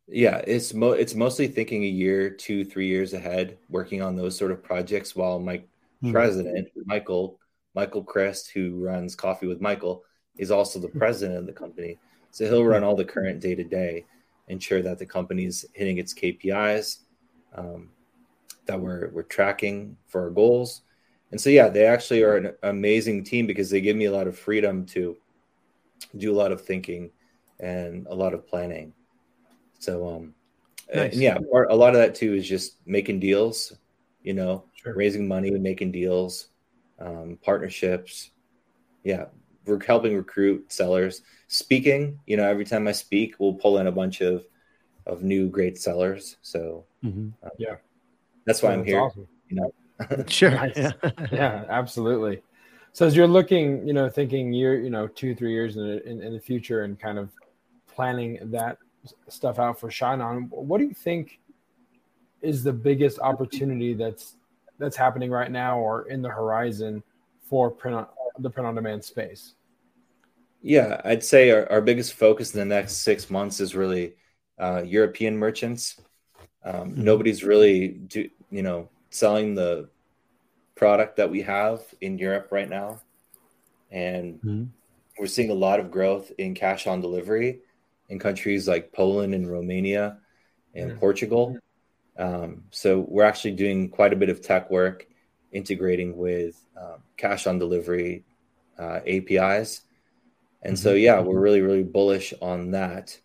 yeah, 0.06 0.38
it's 0.46 0.72
mo- 0.72 0.92
it's 0.92 1.14
mostly 1.14 1.48
thinking 1.48 1.84
a 1.84 1.88
year, 1.88 2.30
two, 2.30 2.64
three 2.64 2.86
years 2.86 3.12
ahead, 3.12 3.58
working 3.68 4.02
on 4.02 4.16
those 4.16 4.36
sort 4.36 4.52
of 4.52 4.62
projects. 4.62 5.14
While 5.14 5.38
my 5.38 5.58
mm-hmm. 5.58 6.12
president, 6.12 6.68
Michael 6.86 7.38
Michael 7.78 8.02
Christ, 8.02 8.50
who 8.50 8.84
runs 8.84 9.14
Coffee 9.14 9.46
with 9.46 9.60
Michael, 9.60 10.02
is 10.36 10.50
also 10.50 10.80
the 10.80 10.88
president 10.88 11.38
of 11.38 11.46
the 11.46 11.52
company. 11.52 11.96
So 12.32 12.44
he'll 12.44 12.64
run 12.64 12.82
all 12.82 12.96
the 12.96 13.04
current 13.04 13.38
day 13.38 13.54
to 13.54 13.62
day, 13.62 14.04
ensure 14.48 14.82
that 14.82 14.98
the 14.98 15.06
company's 15.06 15.64
hitting 15.74 15.98
its 15.98 16.12
KPIs, 16.12 16.98
um, 17.54 17.90
that 18.66 18.80
we're 18.80 19.10
we're 19.10 19.22
tracking 19.22 19.96
for 20.08 20.22
our 20.22 20.30
goals. 20.30 20.82
And 21.30 21.40
so 21.40 21.50
yeah, 21.50 21.68
they 21.68 21.86
actually 21.86 22.24
are 22.24 22.36
an 22.36 22.52
amazing 22.64 23.22
team 23.22 23.46
because 23.46 23.70
they 23.70 23.80
give 23.80 23.96
me 23.96 24.06
a 24.06 24.12
lot 24.12 24.26
of 24.26 24.36
freedom 24.36 24.84
to 24.86 25.16
do 26.16 26.34
a 26.34 26.36
lot 26.36 26.50
of 26.50 26.60
thinking 26.60 27.12
and 27.60 28.08
a 28.08 28.14
lot 28.14 28.34
of 28.34 28.44
planning. 28.44 28.92
So 29.78 30.08
um 30.08 30.34
nice. 30.92 31.12
and 31.12 31.22
yeah, 31.22 31.38
part, 31.52 31.70
a 31.70 31.76
lot 31.76 31.94
of 31.94 32.00
that 32.00 32.16
too 32.16 32.34
is 32.34 32.48
just 32.48 32.78
making 32.86 33.20
deals, 33.20 33.72
you 34.24 34.34
know, 34.34 34.64
sure. 34.74 34.96
raising 34.96 35.28
money, 35.28 35.50
and 35.50 35.62
making 35.62 35.92
deals, 35.92 36.48
um, 36.98 37.38
partnerships. 37.42 38.30
Yeah, 39.04 39.26
we're 39.64 39.82
helping 39.82 40.16
recruit 40.16 40.72
sellers. 40.72 41.22
Speaking, 41.48 42.18
you 42.26 42.36
know, 42.36 42.48
every 42.48 42.64
time 42.64 42.88
I 42.88 42.92
speak, 42.92 43.36
we'll 43.38 43.54
pull 43.54 43.78
in 43.78 43.86
a 43.86 43.92
bunch 43.92 44.20
of 44.20 44.44
of 45.06 45.22
new 45.22 45.48
great 45.48 45.78
sellers. 45.78 46.36
So 46.42 46.84
mm-hmm. 47.02 47.28
uh, 47.42 47.50
yeah, 47.58 47.76
that's 48.44 48.62
why 48.62 48.72
I'm 48.72 48.84
here. 48.84 49.00
Awesome. 49.00 49.26
You 49.48 49.56
know, 49.56 50.24
sure. 50.28 50.50
yeah. 50.76 50.92
yeah, 51.32 51.64
absolutely. 51.68 52.42
So 52.92 53.06
as 53.06 53.16
you're 53.16 53.28
looking, 53.28 53.86
you 53.86 53.92
know, 53.94 54.08
thinking 54.08 54.52
year, 54.52 54.80
you 54.80 54.90
know, 54.90 55.06
two, 55.06 55.34
three 55.34 55.52
years 55.52 55.76
in, 55.76 56.00
in, 56.04 56.22
in 56.22 56.32
the 56.32 56.40
future, 56.40 56.82
and 56.82 56.98
kind 56.98 57.18
of 57.18 57.30
planning 57.86 58.38
that 58.50 58.78
stuff 59.28 59.58
out 59.58 59.78
for 59.78 59.90
Shine 59.90 60.20
On, 60.20 60.42
what 60.50 60.78
do 60.78 60.84
you 60.84 60.94
think 60.94 61.40
is 62.40 62.62
the 62.62 62.72
biggest 62.72 63.18
opportunity 63.20 63.94
that's 63.94 64.36
that's 64.78 64.96
happening 64.96 65.30
right 65.30 65.50
now 65.50 65.78
or 65.78 66.08
in 66.08 66.22
the 66.22 66.28
horizon 66.28 67.02
for 67.42 67.70
print 67.70 67.96
on, 67.96 68.06
the 68.38 68.50
print 68.50 68.66
on 68.66 68.74
demand 68.74 69.04
space? 69.04 69.54
Yeah, 70.60 71.00
I'd 71.04 71.24
say 71.24 71.50
our, 71.50 71.70
our 71.70 71.80
biggest 71.80 72.14
focus 72.14 72.54
in 72.54 72.60
the 72.60 72.74
next 72.74 72.98
six 72.98 73.30
months 73.30 73.60
is 73.60 73.74
really 73.74 74.14
uh, 74.58 74.82
European 74.84 75.36
merchants. 75.36 76.00
Um, 76.64 76.90
mm-hmm. 76.90 77.04
Nobody's 77.04 77.44
really, 77.44 77.88
do, 77.88 78.28
you 78.50 78.62
know, 78.62 78.88
selling 79.10 79.54
the 79.54 79.88
product 80.74 81.16
that 81.16 81.30
we 81.30 81.42
have 81.42 81.82
in 82.00 82.18
Europe 82.18 82.48
right 82.50 82.68
now, 82.68 83.00
and 83.90 84.34
mm-hmm. 84.34 84.64
we're 85.18 85.26
seeing 85.26 85.50
a 85.50 85.54
lot 85.54 85.80
of 85.80 85.90
growth 85.90 86.32
in 86.38 86.54
cash 86.54 86.86
on 86.86 87.00
delivery 87.00 87.60
in 88.08 88.18
countries 88.18 88.66
like 88.66 88.92
Poland 88.92 89.34
and 89.34 89.50
Romania 89.50 90.18
and 90.74 90.90
mm-hmm. 90.90 91.00
Portugal. 91.00 91.56
Um, 92.18 92.64
so 92.70 93.06
we're 93.08 93.24
actually 93.24 93.52
doing 93.52 93.88
quite 93.88 94.12
a 94.12 94.16
bit 94.16 94.28
of 94.28 94.42
tech 94.42 94.70
work 94.70 95.06
integrating 95.52 96.16
with 96.16 96.60
um, 96.76 97.02
cash 97.16 97.46
on 97.46 97.58
delivery 97.58 98.24
uh, 98.78 99.00
APIs. 99.06 99.82
And 100.62 100.74
mm-hmm. 100.74 100.82
so, 100.82 100.94
yeah, 100.94 101.20
we're 101.20 101.40
really, 101.40 101.60
really 101.60 101.84
bullish 101.84 102.34
on 102.42 102.72
that. 102.72 103.16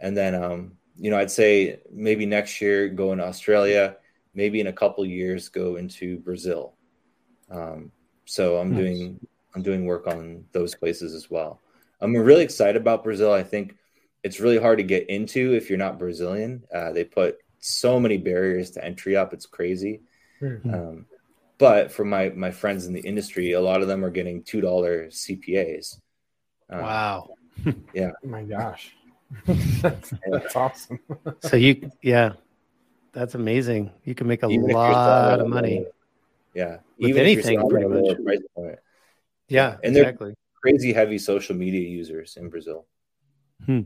And 0.00 0.16
then, 0.16 0.34
um, 0.34 0.72
you 0.96 1.10
know, 1.10 1.18
I'd 1.18 1.30
say 1.30 1.80
maybe 1.90 2.26
next 2.26 2.60
year 2.60 2.88
go 2.88 3.12
in 3.12 3.20
Australia, 3.20 3.96
maybe 4.34 4.60
in 4.60 4.66
a 4.66 4.72
couple 4.72 5.04
years 5.04 5.48
go 5.48 5.76
into 5.76 6.18
Brazil. 6.18 6.74
Um, 7.50 7.92
so 8.24 8.56
I'm 8.56 8.70
nice. 8.70 8.80
doing 8.80 9.26
I'm 9.54 9.62
doing 9.62 9.84
work 9.84 10.06
on 10.06 10.44
those 10.52 10.74
places 10.74 11.14
as 11.14 11.30
well. 11.30 11.60
I'm 12.00 12.16
really 12.16 12.42
excited 12.42 12.80
about 12.80 13.04
Brazil. 13.04 13.32
I 13.32 13.42
think 13.42 13.76
it's 14.22 14.40
really 14.40 14.58
hard 14.58 14.78
to 14.78 14.84
get 14.84 15.08
into 15.10 15.52
if 15.54 15.68
you're 15.68 15.78
not 15.78 15.98
Brazilian. 15.98 16.62
Uh, 16.74 16.92
they 16.92 17.04
put 17.04 17.38
so 17.62 17.98
many 17.98 18.18
barriers 18.18 18.72
to 18.72 18.84
entry 18.84 19.16
up; 19.16 19.32
it's 19.32 19.46
crazy. 19.46 20.02
Mm-hmm. 20.40 20.74
Um, 20.74 21.06
but 21.58 21.92
for 21.92 22.04
my 22.04 22.30
my 22.30 22.50
friends 22.50 22.86
in 22.86 22.92
the 22.92 23.00
industry, 23.00 23.52
a 23.52 23.60
lot 23.60 23.82
of 23.82 23.88
them 23.88 24.04
are 24.04 24.10
getting 24.10 24.42
two 24.42 24.60
dollar 24.60 25.06
CPAs. 25.06 25.98
Um, 26.68 26.80
wow! 26.80 27.28
Yeah. 27.94 28.12
oh 28.24 28.28
my 28.28 28.42
gosh, 28.42 28.96
that's, 29.46 30.10
that's 30.30 30.56
awesome. 30.56 30.98
so 31.40 31.56
you, 31.56 31.90
yeah, 32.02 32.32
that's 33.12 33.34
amazing. 33.34 33.92
You 34.04 34.14
can 34.14 34.26
make 34.26 34.42
a 34.42 34.48
Even 34.48 34.70
lot 34.70 35.40
of 35.40 35.48
money. 35.48 35.86
Yeah, 36.54 36.78
with 36.98 37.10
Even 37.10 37.22
anything, 37.22 37.68
pretty 37.68 37.86
much. 37.86 38.78
Yeah, 39.48 39.76
and 39.84 39.96
exactly. 39.96 40.28
they're 40.28 40.36
crazy 40.60 40.92
heavy 40.92 41.18
social 41.18 41.54
media 41.54 41.86
users 41.86 42.36
in 42.36 42.48
Brazil. 42.48 42.86
Hmm. 43.66 43.82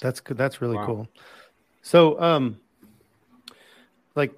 That's 0.00 0.20
good. 0.20 0.38
That's 0.38 0.62
really 0.62 0.76
wow. 0.76 0.86
cool. 0.86 1.08
So, 1.82 2.20
um, 2.20 2.58
like, 4.14 4.32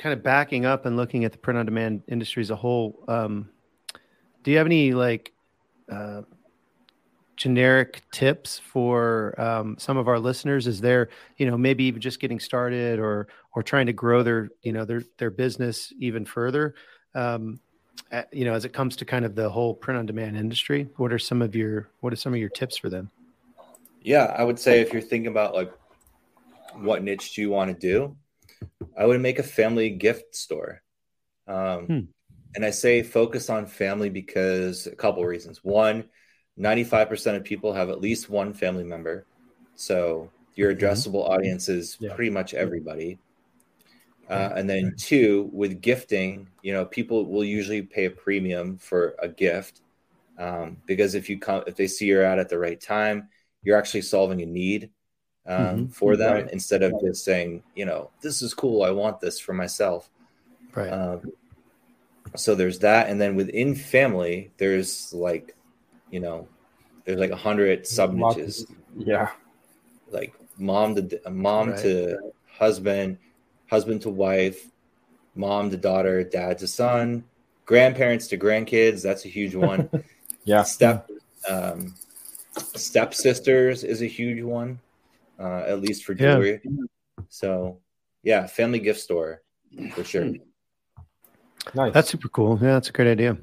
kind 0.00 0.14
of 0.14 0.22
backing 0.22 0.64
up 0.64 0.86
and 0.86 0.96
looking 0.96 1.24
at 1.24 1.32
the 1.32 1.38
print 1.38 1.58
on 1.58 1.66
demand 1.66 2.02
industry 2.08 2.40
as 2.40 2.50
a 2.50 2.56
whole, 2.56 3.04
um, 3.06 3.50
do 4.42 4.50
you 4.50 4.56
have 4.56 4.66
any 4.66 4.92
like 4.92 5.32
uh, 5.92 6.22
generic 7.36 8.02
tips 8.10 8.58
for 8.58 9.38
um, 9.38 9.76
some 9.78 9.96
of 9.96 10.08
our 10.08 10.18
listeners? 10.18 10.66
Is 10.66 10.80
there, 10.80 11.10
you 11.36 11.46
know, 11.46 11.58
maybe 11.58 11.84
even 11.84 12.00
just 12.00 12.20
getting 12.20 12.40
started 12.40 12.98
or 12.98 13.28
or 13.54 13.62
trying 13.62 13.86
to 13.86 13.92
grow 13.92 14.22
their, 14.22 14.48
you 14.62 14.72
know, 14.72 14.84
their 14.84 15.02
their 15.18 15.30
business 15.30 15.92
even 15.98 16.24
further? 16.24 16.74
Um, 17.14 17.60
at, 18.10 18.32
you 18.32 18.44
know, 18.44 18.54
as 18.54 18.64
it 18.64 18.72
comes 18.72 18.96
to 18.96 19.04
kind 19.04 19.24
of 19.24 19.34
the 19.34 19.50
whole 19.50 19.74
print 19.74 19.98
on 19.98 20.06
demand 20.06 20.36
industry, 20.36 20.88
what 20.96 21.12
are 21.12 21.18
some 21.18 21.42
of 21.42 21.54
your 21.54 21.88
what 22.00 22.12
are 22.12 22.16
some 22.16 22.32
of 22.32 22.40
your 22.40 22.48
tips 22.48 22.76
for 22.76 22.88
them? 22.88 23.10
Yeah, 24.02 24.34
I 24.36 24.44
would 24.44 24.58
say 24.58 24.80
if 24.80 24.92
you're 24.92 25.02
thinking 25.02 25.26
about 25.26 25.54
like 25.54 25.72
what 26.76 27.02
niche 27.02 27.34
do 27.34 27.42
you 27.42 27.50
want 27.50 27.70
to 27.70 27.78
do, 27.78 28.16
I 28.96 29.06
would 29.06 29.20
make 29.20 29.38
a 29.38 29.44
family 29.44 29.90
gift 29.90 30.34
store. 30.34 30.82
Um, 31.46 31.86
hmm. 31.86 32.00
And 32.54 32.64
I 32.64 32.70
say 32.70 33.02
focus 33.02 33.48
on 33.48 33.66
family 33.66 34.10
because 34.10 34.86
a 34.86 34.96
couple 34.96 35.24
reasons. 35.24 35.62
One, 35.62 36.04
95% 36.58 37.36
of 37.36 37.44
people 37.44 37.72
have 37.72 37.90
at 37.90 38.00
least 38.00 38.28
one 38.28 38.52
family 38.52 38.84
member. 38.84 39.26
So 39.76 40.30
your 40.54 40.74
mm-hmm. 40.74 40.84
addressable 40.84 41.24
mm-hmm. 41.24 41.32
audience 41.32 41.68
is 41.68 41.96
yeah. 42.00 42.14
pretty 42.14 42.30
much 42.30 42.54
everybody. 42.54 43.18
Uh, 44.28 44.52
and 44.54 44.70
then 44.70 44.94
two, 44.96 45.50
with 45.52 45.80
gifting, 45.80 46.48
you 46.62 46.72
know, 46.72 46.84
people 46.84 47.26
will 47.26 47.42
usually 47.42 47.82
pay 47.82 48.04
a 48.04 48.10
premium 48.10 48.78
for 48.78 49.16
a 49.18 49.28
gift 49.28 49.80
um, 50.38 50.76
because 50.86 51.16
if 51.16 51.28
you 51.28 51.38
come, 51.38 51.64
if 51.66 51.74
they 51.74 51.88
see 51.88 52.06
you're 52.06 52.24
out 52.24 52.38
at 52.38 52.48
the 52.48 52.58
right 52.58 52.80
time, 52.80 53.28
you're 53.62 53.76
actually 53.76 54.02
solving 54.02 54.40
a 54.40 54.46
need 54.46 54.90
um, 55.46 55.56
mm-hmm. 55.56 55.86
for 55.86 56.16
them 56.16 56.34
right. 56.34 56.50
instead 56.52 56.82
of 56.82 57.00
just 57.00 57.24
saying, 57.24 57.62
you 57.74 57.84
know, 57.84 58.10
this 58.20 58.42
is 58.42 58.54
cool, 58.54 58.82
I 58.82 58.90
want 58.90 59.20
this 59.20 59.40
for 59.40 59.52
myself. 59.52 60.10
Right. 60.74 60.88
Um, 60.88 61.32
so 62.36 62.54
there's 62.54 62.78
that, 62.80 63.08
and 63.08 63.20
then 63.20 63.34
within 63.34 63.74
family, 63.74 64.52
there's 64.58 65.12
like 65.12 65.56
you 66.10 66.20
know, 66.20 66.48
there's 67.04 67.18
like 67.18 67.30
a 67.30 67.36
hundred 67.36 67.86
sub 67.86 68.12
niches. 68.12 68.66
Yeah. 68.96 69.30
Like 70.10 70.34
mom 70.58 70.94
to 70.96 71.20
mom 71.30 71.70
right. 71.70 71.78
to 71.80 72.32
husband, 72.46 73.18
husband 73.68 74.02
to 74.02 74.10
wife, 74.10 74.70
mom 75.34 75.70
to 75.70 75.76
daughter, 75.76 76.22
dad 76.24 76.58
to 76.58 76.66
son, 76.66 77.24
grandparents 77.64 78.26
to 78.28 78.38
grandkids. 78.38 79.02
That's 79.02 79.24
a 79.24 79.28
huge 79.28 79.54
one. 79.54 79.88
yeah. 80.44 80.62
Step 80.62 81.08
um, 81.48 81.94
step 82.74 83.14
sisters 83.14 83.84
is 83.84 84.02
a 84.02 84.06
huge 84.06 84.42
one, 84.42 84.80
uh, 85.40 85.64
at 85.66 85.80
least 85.80 86.04
for 86.04 86.14
jewelry. 86.14 86.60
Yeah. 86.62 86.70
So, 87.28 87.80
yeah, 88.22 88.46
family 88.46 88.78
gift 88.78 89.00
store 89.00 89.42
for 89.94 90.04
sure. 90.04 90.32
Nice. 91.74 91.92
That's 91.92 92.10
super 92.10 92.28
cool. 92.28 92.58
Yeah, 92.60 92.72
that's 92.72 92.88
a 92.88 92.92
great 92.92 93.08
idea. 93.08 93.36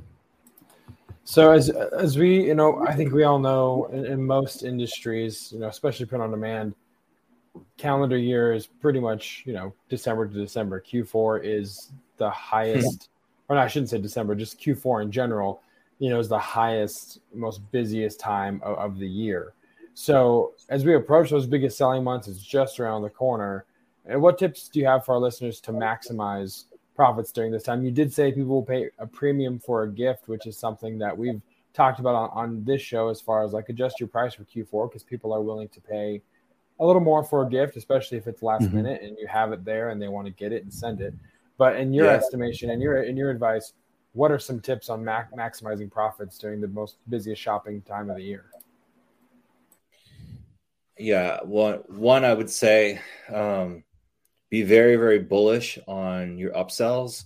So 1.23 1.51
as 1.51 1.69
as 1.69 2.17
we 2.17 2.45
you 2.45 2.55
know, 2.55 2.85
I 2.87 2.93
think 2.95 3.11
we 3.11 3.23
all 3.23 3.39
know 3.39 3.89
in, 3.91 4.05
in, 4.05 4.25
most 4.25 4.63
industries, 4.63 5.51
you 5.51 5.59
know, 5.59 5.67
especially 5.67 6.05
print 6.05 6.23
on 6.23 6.31
demand, 6.31 6.73
calendar 7.77 8.17
year 8.17 8.53
is 8.53 8.65
pretty 8.65 9.01
much 9.01 9.43
you 9.45 9.53
know 9.53 9.73
December 9.89 10.27
to 10.27 10.33
December. 10.33 10.81
Q4 10.81 11.41
is 11.43 11.91
the 12.15 12.29
highest, 12.29 13.09
or 13.49 13.57
no, 13.57 13.61
I 13.61 13.67
shouldn't 13.67 13.89
say 13.89 13.97
December, 13.99 14.35
just 14.35 14.59
Q4 14.61 15.03
in 15.03 15.11
general. 15.11 15.61
You 15.99 16.11
know, 16.11 16.19
is 16.19 16.29
the 16.29 16.39
highest, 16.39 17.19
most 17.33 17.59
busiest 17.71 18.19
time 18.19 18.61
of, 18.63 18.77
of 18.77 18.99
the 18.99 19.07
year. 19.07 19.53
So 19.99 20.53
as 20.69 20.85
we 20.85 20.93
approach 20.93 21.31
those 21.31 21.47
biggest 21.47 21.75
selling 21.75 22.03
months, 22.03 22.27
it's 22.27 22.39
just 22.39 22.79
around 22.79 23.01
the 23.01 23.09
corner. 23.09 23.65
And 24.05 24.21
what 24.21 24.37
tips 24.37 24.69
do 24.69 24.79
you 24.79 24.85
have 24.85 25.03
for 25.03 25.15
our 25.15 25.19
listeners 25.19 25.59
to 25.61 25.71
maximize 25.71 26.65
profits 26.95 27.31
during 27.31 27.51
this 27.51 27.63
time. 27.63 27.83
You 27.83 27.91
did 27.91 28.13
say 28.13 28.31
people 28.31 28.49
will 28.49 28.63
pay 28.63 28.89
a 28.99 29.07
premium 29.07 29.59
for 29.59 29.83
a 29.83 29.89
gift, 29.89 30.27
which 30.27 30.45
is 30.45 30.55
something 30.55 30.99
that 30.99 31.17
we've 31.17 31.41
talked 31.73 31.99
about 31.99 32.13
on, 32.15 32.29
on 32.31 32.63
this 32.63 32.81
show 32.81 33.07
as 33.07 33.19
far 33.19 33.43
as 33.43 33.53
like 33.53 33.69
adjust 33.69 33.99
your 33.99 34.09
price 34.09 34.35
for 34.35 34.43
Q4 34.43 34.89
because 34.89 35.03
people 35.03 35.33
are 35.33 35.41
willing 35.41 35.69
to 35.69 35.81
pay 35.81 36.21
a 36.79 36.85
little 36.85 37.01
more 37.01 37.23
for 37.23 37.43
a 37.43 37.49
gift, 37.49 37.75
especially 37.75 38.19
if 38.19 38.27
it's 38.27 38.43
last 38.43 38.65
mm-hmm. 38.65 38.75
minute 38.75 39.01
and 39.01 39.17
you 39.19 39.25
have 39.25 39.51
it 39.51 39.65
there 39.65 39.89
and 39.89 39.99
they 39.99 40.09
want 40.09 40.27
to 40.27 40.33
get 40.33 40.51
it 40.51 40.61
and 40.63 40.73
send 40.73 41.01
it. 41.01 41.13
But 41.57 41.77
in 41.77 41.91
your 41.91 42.05
yeah. 42.05 42.13
estimation 42.13 42.69
and 42.69 42.81
your 42.81 43.01
in 43.01 43.17
your 43.17 43.31
advice, 43.31 43.73
what 44.13 44.31
are 44.31 44.39
some 44.39 44.59
tips 44.59 44.89
on 44.89 45.03
mac- 45.03 45.31
maximizing 45.33 45.89
profits 45.89 46.37
during 46.37 46.61
the 46.61 46.67
most 46.67 46.97
busiest 47.09 47.41
shopping 47.41 47.81
time 47.81 48.11
of 48.11 48.17
the 48.17 48.23
year? 48.23 48.45
Yeah, 50.99 51.39
one 51.43 51.83
one 51.87 52.25
I 52.25 52.33
would 52.33 52.49
say 52.49 53.01
um, 53.33 53.83
be 54.49 54.63
very 54.63 54.95
very 54.95 55.19
bullish 55.19 55.77
on 55.87 56.37
your 56.37 56.53
upsells 56.53 57.25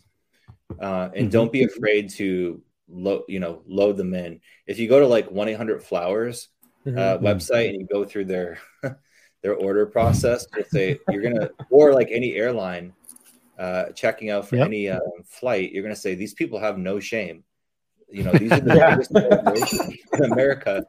uh, 0.79 1.09
and 1.13 1.25
mm-hmm. 1.25 1.29
don't 1.29 1.51
be 1.51 1.63
afraid 1.63 2.09
to 2.09 2.61
load 2.87 3.23
you 3.27 3.39
know 3.39 3.61
load 3.67 3.97
them 3.97 4.13
in 4.13 4.39
if 4.67 4.79
you 4.79 4.87
go 4.87 4.99
to 4.99 5.07
like 5.07 5.29
1-800-flowers 5.29 6.49
mm-hmm. 6.85 6.97
uh, 6.97 7.17
website 7.17 7.69
and 7.69 7.81
you 7.81 7.87
go 7.87 8.03
through 8.03 8.25
their 8.25 8.59
their 9.41 9.55
order 9.55 9.85
process 9.85 10.45
to 10.45 10.65
say 10.69 10.99
you're 11.09 11.21
gonna 11.21 11.49
or 11.69 11.93
like 11.93 12.09
any 12.11 12.33
airline 12.35 12.93
uh, 13.57 13.85
checking 13.89 14.29
out 14.29 14.47
for 14.47 14.55
yep. 14.55 14.67
any 14.67 14.89
um, 14.89 14.99
flight 15.25 15.71
you're 15.71 15.83
gonna 15.83 15.95
say 15.95 16.15
these 16.15 16.33
people 16.33 16.59
have 16.59 16.77
no 16.77 16.99
shame 16.99 17.43
you 18.09 18.23
know 18.23 18.31
these 18.33 18.51
are 18.51 18.59
the 18.59 19.41
biggest 19.53 20.13
in 20.13 20.31
america 20.31 20.85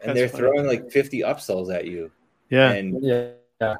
and 0.00 0.10
That's 0.10 0.18
they're 0.18 0.28
funny. 0.28 0.40
throwing 0.40 0.66
like 0.66 0.90
50 0.90 1.20
upsells 1.20 1.74
at 1.74 1.86
you 1.86 2.10
yeah 2.50 2.72
and 2.72 3.02
yeah 3.02 3.76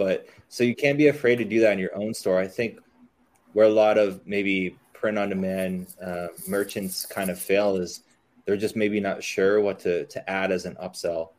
but 0.00 0.26
so 0.48 0.64
you 0.64 0.74
can't 0.74 0.96
be 0.96 1.08
afraid 1.08 1.36
to 1.36 1.44
do 1.44 1.60
that 1.60 1.74
in 1.74 1.78
your 1.78 1.94
own 1.94 2.14
store. 2.14 2.38
I 2.38 2.48
think 2.48 2.80
where 3.52 3.66
a 3.66 3.70
lot 3.70 3.98
of 3.98 4.26
maybe 4.26 4.78
print 4.94 5.18
on 5.18 5.28
demand 5.28 5.88
uh, 6.02 6.28
merchants 6.48 7.04
kind 7.04 7.28
of 7.28 7.38
fail 7.38 7.76
is 7.76 8.02
they're 8.46 8.56
just 8.56 8.76
maybe 8.76 8.98
not 8.98 9.22
sure 9.22 9.60
what 9.60 9.80
to 9.80 10.06
to 10.06 10.30
add 10.30 10.52
as 10.52 10.64
an 10.64 10.74
upsell. 10.82 11.32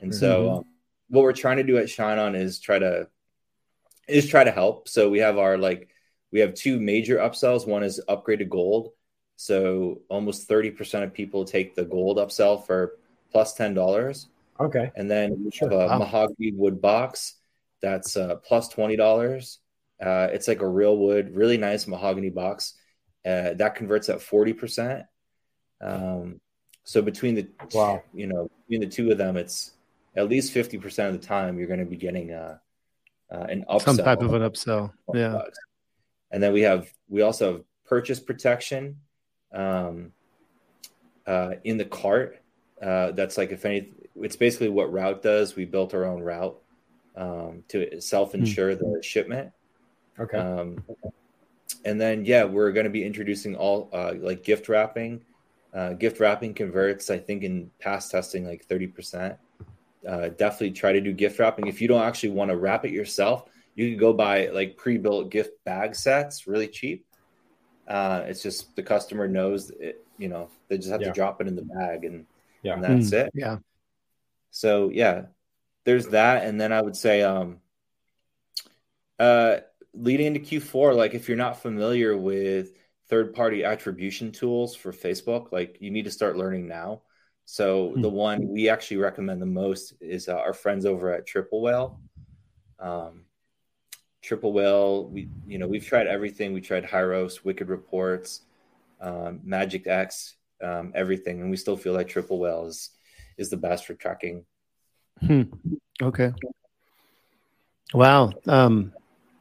And 0.00 0.12
mm-hmm. 0.12 0.20
so 0.20 0.50
um, 0.58 0.64
what 1.08 1.22
we're 1.22 1.32
trying 1.32 1.56
to 1.56 1.64
do 1.64 1.76
at 1.76 1.90
Shine 1.90 2.20
On 2.20 2.36
is 2.36 2.60
try 2.60 2.78
to 2.78 3.08
is 4.06 4.28
try 4.28 4.44
to 4.44 4.52
help. 4.52 4.88
So 4.88 5.10
we 5.10 5.18
have 5.18 5.36
our 5.36 5.58
like 5.58 5.88
we 6.30 6.38
have 6.38 6.54
two 6.54 6.78
major 6.78 7.18
upsells. 7.18 7.66
One 7.66 7.82
is 7.82 8.00
upgrade 8.06 8.38
to 8.38 8.44
gold. 8.44 8.92
So 9.34 10.02
almost 10.08 10.48
30% 10.48 11.02
of 11.02 11.12
people 11.12 11.44
take 11.44 11.74
the 11.74 11.84
gold 11.84 12.18
upsell 12.18 12.64
for 12.64 12.92
plus 13.34 13.54
$10. 13.58 14.26
Okay. 14.60 14.90
And 14.96 15.10
then 15.10 15.44
we 15.44 15.50
have 15.60 15.72
a 15.72 15.88
wow. 15.88 15.98
mahogany 15.98 16.52
wood 16.52 16.80
box 16.80 17.34
that's 17.84 18.16
uh, 18.16 18.36
plus 18.36 18.68
twenty 18.68 18.96
dollars. 18.96 19.58
Uh, 20.02 20.28
it's 20.32 20.48
like 20.48 20.62
a 20.62 20.68
real 20.68 20.96
wood, 20.96 21.36
really 21.36 21.58
nice 21.58 21.86
mahogany 21.86 22.30
box. 22.30 22.74
Uh, 23.26 23.52
that 23.54 23.74
converts 23.74 24.08
at 24.08 24.22
forty 24.22 24.54
percent. 24.54 25.04
Um, 25.82 26.40
so 26.84 27.02
between 27.02 27.34
the 27.34 27.46
wow, 27.74 28.02
you 28.14 28.26
know, 28.26 28.50
between 28.62 28.80
the 28.80 28.94
two 28.94 29.10
of 29.10 29.18
them, 29.18 29.36
it's 29.36 29.72
at 30.16 30.30
least 30.30 30.52
fifty 30.52 30.78
percent 30.78 31.14
of 31.14 31.20
the 31.20 31.26
time 31.26 31.58
you're 31.58 31.68
going 31.68 31.80
to 31.80 31.86
be 31.86 31.96
getting 31.96 32.32
uh, 32.32 32.56
uh, 33.30 33.46
an 33.50 33.66
upsell, 33.68 33.82
some 33.82 33.96
type 33.98 34.22
of 34.22 34.32
an 34.32 34.42
upsell. 34.42 34.90
Yeah, 35.12 35.32
bucks. 35.32 35.58
and 36.30 36.42
then 36.42 36.54
we 36.54 36.62
have 36.62 36.88
we 37.08 37.20
also 37.20 37.52
have 37.52 37.64
purchase 37.84 38.18
protection 38.18 38.96
um, 39.52 40.12
uh, 41.26 41.56
in 41.64 41.76
the 41.76 41.84
cart. 41.84 42.40
Uh, 42.80 43.12
that's 43.12 43.38
like 43.38 43.52
if 43.52 43.64
any, 43.64 43.92
it's 44.16 44.36
basically 44.36 44.68
what 44.68 44.92
Route 44.92 45.22
does. 45.22 45.56
We 45.56 45.64
built 45.64 45.94
our 45.94 46.04
own 46.04 46.22
route 46.22 46.60
um, 47.16 47.64
to 47.68 48.00
self-insure 48.00 48.76
mm-hmm. 48.76 48.92
the 48.92 49.02
shipment. 49.02 49.52
Okay. 50.18 50.38
Um, 50.38 50.82
and 51.84 52.00
then 52.00 52.24
yeah, 52.24 52.44
we're 52.44 52.72
going 52.72 52.84
to 52.84 52.90
be 52.90 53.04
introducing 53.04 53.56
all 53.56 53.88
uh, 53.92 54.12
like 54.18 54.44
gift 54.44 54.68
wrapping. 54.68 55.24
Uh, 55.72 55.92
gift 55.92 56.20
wrapping 56.20 56.54
converts, 56.54 57.10
I 57.10 57.18
think, 57.18 57.42
in 57.42 57.68
past 57.80 58.10
testing 58.10 58.46
like 58.46 58.64
thirty 58.64 58.86
percent. 58.86 59.36
Uh, 60.06 60.28
definitely 60.28 60.70
try 60.70 60.92
to 60.92 61.00
do 61.00 61.12
gift 61.12 61.38
wrapping. 61.38 61.66
If 61.66 61.80
you 61.80 61.88
don't 61.88 62.02
actually 62.02 62.30
want 62.30 62.50
to 62.50 62.56
wrap 62.56 62.84
it 62.84 62.92
yourself, 62.92 63.48
you 63.74 63.90
can 63.90 63.98
go 63.98 64.12
buy 64.12 64.46
like 64.48 64.76
pre-built 64.76 65.30
gift 65.30 65.64
bag 65.64 65.96
sets, 65.96 66.46
really 66.46 66.68
cheap. 66.68 67.04
Uh, 67.88 68.22
it's 68.26 68.42
just 68.42 68.76
the 68.76 68.82
customer 68.82 69.26
knows 69.26 69.70
it. 69.70 70.04
You 70.16 70.28
know, 70.28 70.48
they 70.68 70.76
just 70.76 70.90
have 70.90 71.00
yeah. 71.00 71.08
to 71.08 71.12
drop 71.12 71.40
it 71.40 71.48
in 71.48 71.56
the 71.56 71.62
bag, 71.62 72.04
and, 72.04 72.24
yeah. 72.64 72.74
and 72.74 72.82
that's 72.84 73.10
mm, 73.10 73.26
it. 73.26 73.30
Yeah. 73.34 73.58
So 74.50 74.90
yeah, 74.92 75.26
there's 75.84 76.08
that, 76.08 76.44
and 76.44 76.60
then 76.60 76.72
I 76.72 76.80
would 76.80 76.96
say, 76.96 77.22
um, 77.22 77.60
uh, 79.18 79.58
leading 79.92 80.26
into 80.26 80.40
Q4, 80.40 80.96
like 80.96 81.14
if 81.14 81.28
you're 81.28 81.36
not 81.36 81.62
familiar 81.62 82.16
with 82.16 82.72
third-party 83.08 83.64
attribution 83.64 84.32
tools 84.32 84.74
for 84.74 84.92
Facebook, 84.92 85.52
like 85.52 85.76
you 85.80 85.90
need 85.90 86.04
to 86.04 86.10
start 86.10 86.36
learning 86.36 86.66
now. 86.66 87.02
So 87.44 87.90
mm-hmm. 87.90 88.02
the 88.02 88.08
one 88.08 88.48
we 88.48 88.68
actually 88.68 88.96
recommend 88.96 89.40
the 89.40 89.46
most 89.46 89.94
is 90.00 90.28
uh, 90.28 90.36
our 90.36 90.54
friends 90.54 90.86
over 90.86 91.12
at 91.12 91.26
Triple 91.26 91.60
Whale. 91.60 92.00
Um, 92.78 93.24
Triple 94.22 94.52
Whale, 94.52 95.08
we 95.08 95.28
you 95.46 95.58
know 95.58 95.68
we've 95.68 95.86
tried 95.86 96.06
everything. 96.06 96.54
We 96.54 96.62
tried 96.62 96.84
Hyros, 96.84 97.44
Wicked 97.44 97.68
Reports, 97.68 98.40
um, 99.00 99.40
Magic 99.44 99.86
X, 99.86 100.36
um, 100.64 100.92
everything, 100.94 101.40
and 101.40 101.50
we 101.50 101.56
still 101.56 101.76
feel 101.76 101.92
like 101.92 102.08
Triple 102.08 102.38
Whale 102.38 102.66
is 102.66 102.90
is 103.36 103.50
the 103.50 103.56
best 103.56 103.84
for 103.84 103.94
tracking 103.94 104.44
Hmm. 105.20 105.42
Okay. 106.02 106.32
Wow. 107.92 108.32
Um, 108.46 108.92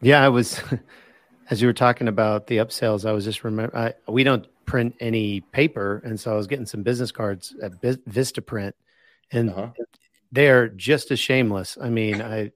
yeah, 0.01 0.24
I 0.24 0.30
was 0.30 0.61
as 1.49 1.61
you 1.61 1.67
were 1.67 1.74
talking 1.74 2.07
about 2.07 2.47
the 2.47 2.57
upsells. 2.57 3.07
I 3.07 3.11
was 3.11 3.26
just 3.26 3.43
remember 3.43 3.76
I, 3.76 3.93
we 4.11 4.24
don't 4.24 4.45
print 4.65 4.95
any 4.99 5.41
paper, 5.41 6.01
and 6.05 6.19
so 6.19 6.32
I 6.32 6.36
was 6.36 6.47
getting 6.47 6.65
some 6.65 6.84
business 6.84 7.11
cards 7.11 7.55
at 7.61 7.74
Vista 7.82 8.41
Print, 8.41 8.76
and 9.32 9.49
uh-huh. 9.49 9.69
they're 10.32 10.69
just 10.69 11.11
as 11.11 11.19
shameless. 11.19 11.78
I 11.82 11.89
mean, 11.89 12.21
I 12.21 12.51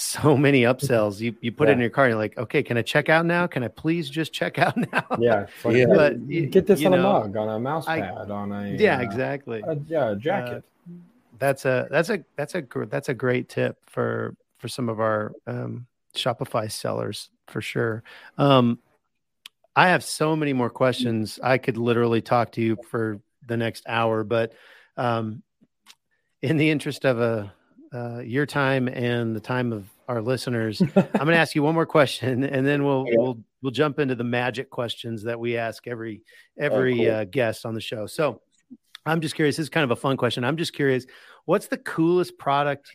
so 0.00 0.36
many 0.36 0.62
upsells. 0.62 1.20
You 1.20 1.34
you 1.40 1.52
put 1.52 1.68
yeah. 1.68 1.72
it 1.72 1.74
in 1.74 1.80
your 1.80 1.90
car. 1.90 2.08
You're 2.08 2.16
like, 2.16 2.36
okay, 2.38 2.62
can 2.62 2.76
I 2.76 2.82
check 2.82 3.08
out 3.08 3.26
now? 3.26 3.46
Can 3.46 3.62
I 3.62 3.68
please 3.68 4.10
just 4.10 4.32
check 4.32 4.58
out 4.58 4.76
now? 4.92 5.04
Yeah, 5.18 5.46
yeah. 5.68 5.86
But 5.86 6.20
you, 6.28 6.46
get 6.46 6.66
this 6.66 6.84
on 6.84 6.92
know, 6.92 6.98
a 6.98 7.02
mug, 7.02 7.36
on 7.36 7.48
a 7.48 7.58
mouse 7.58 7.86
pad, 7.86 8.30
I, 8.30 8.34
on 8.34 8.52
a 8.52 8.70
yeah, 8.70 8.98
uh, 8.98 9.02
exactly. 9.02 9.62
A, 9.66 9.76
yeah, 9.86 10.10
a 10.10 10.16
jacket. 10.16 10.64
Uh, 10.88 10.92
that's 11.38 11.64
a 11.64 11.88
that's 11.90 12.10
a 12.10 12.24
that's 12.36 12.54
a 12.54 12.64
that's 12.88 13.08
a 13.08 13.14
great 13.14 13.48
tip 13.48 13.78
for 13.86 14.36
for 14.58 14.68
some 14.68 14.88
of 14.88 15.00
our 15.00 15.32
um, 15.46 15.86
Shopify 16.14 16.70
sellers 16.70 17.30
for 17.46 17.60
sure. 17.60 18.02
Um, 18.38 18.78
I 19.74 19.88
have 19.88 20.04
so 20.04 20.36
many 20.36 20.52
more 20.52 20.70
questions. 20.70 21.38
I 21.42 21.58
could 21.58 21.76
literally 21.76 22.20
talk 22.20 22.52
to 22.52 22.60
you 22.60 22.76
for 22.90 23.20
the 23.46 23.56
next 23.56 23.84
hour, 23.88 24.24
but 24.24 24.52
um, 24.96 25.42
in 26.42 26.56
the 26.56 26.70
interest 26.70 27.04
of 27.04 27.20
a 27.20 27.52
uh, 27.92 28.20
your 28.20 28.46
time 28.46 28.88
and 28.88 29.34
the 29.34 29.40
time 29.40 29.72
of 29.72 29.88
our 30.08 30.22
listeners, 30.22 30.80
I'm 30.80 30.88
going 30.88 31.10
to 31.26 31.36
ask 31.36 31.54
you 31.54 31.62
one 31.62 31.74
more 31.74 31.86
question, 31.86 32.44
and 32.44 32.66
then 32.66 32.84
we'll 32.84 33.04
we'll 33.06 33.38
we'll 33.62 33.72
jump 33.72 33.98
into 33.98 34.14
the 34.14 34.24
magic 34.24 34.70
questions 34.70 35.22
that 35.24 35.38
we 35.38 35.56
ask 35.56 35.86
every 35.86 36.22
every 36.58 37.08
oh, 37.08 37.10
cool. 37.10 37.20
uh, 37.20 37.24
guest 37.24 37.66
on 37.66 37.74
the 37.74 37.80
show. 37.80 38.06
So, 38.06 38.40
I'm 39.06 39.20
just 39.20 39.34
curious. 39.34 39.56
This 39.56 39.64
is 39.64 39.70
kind 39.70 39.84
of 39.84 39.90
a 39.90 39.96
fun 39.96 40.16
question. 40.16 40.44
I'm 40.44 40.56
just 40.56 40.72
curious 40.72 41.06
what's 41.44 41.66
the 41.66 41.78
coolest 41.78 42.38
product 42.38 42.94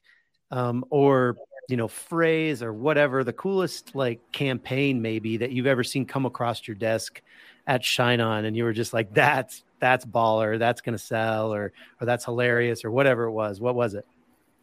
um, 0.51 0.85
or 0.89 1.35
you 1.67 1.77
know 1.77 1.87
phrase 1.87 2.61
or 2.61 2.73
whatever 2.73 3.23
the 3.23 3.33
coolest 3.33 3.95
like 3.95 4.19
campaign 4.31 5.01
maybe 5.01 5.37
that 5.37 5.51
you've 5.51 5.67
ever 5.67 5.83
seen 5.83 6.05
come 6.05 6.25
across 6.25 6.67
your 6.67 6.75
desk 6.75 7.21
at 7.67 7.83
shine 7.83 8.21
on 8.21 8.45
and 8.45 8.55
you 8.55 8.63
were 8.63 8.73
just 8.73 8.93
like 8.93 9.13
that's 9.13 9.63
that's 9.79 10.05
baller 10.05 10.59
that's 10.59 10.81
gonna 10.81 10.97
sell 10.97 11.53
or 11.53 11.73
or 11.99 12.05
that's 12.05 12.25
hilarious 12.25 12.85
or 12.85 12.91
whatever 12.91 13.23
it 13.23 13.31
was 13.31 13.59
what 13.59 13.73
was 13.73 13.95
it 13.95 14.05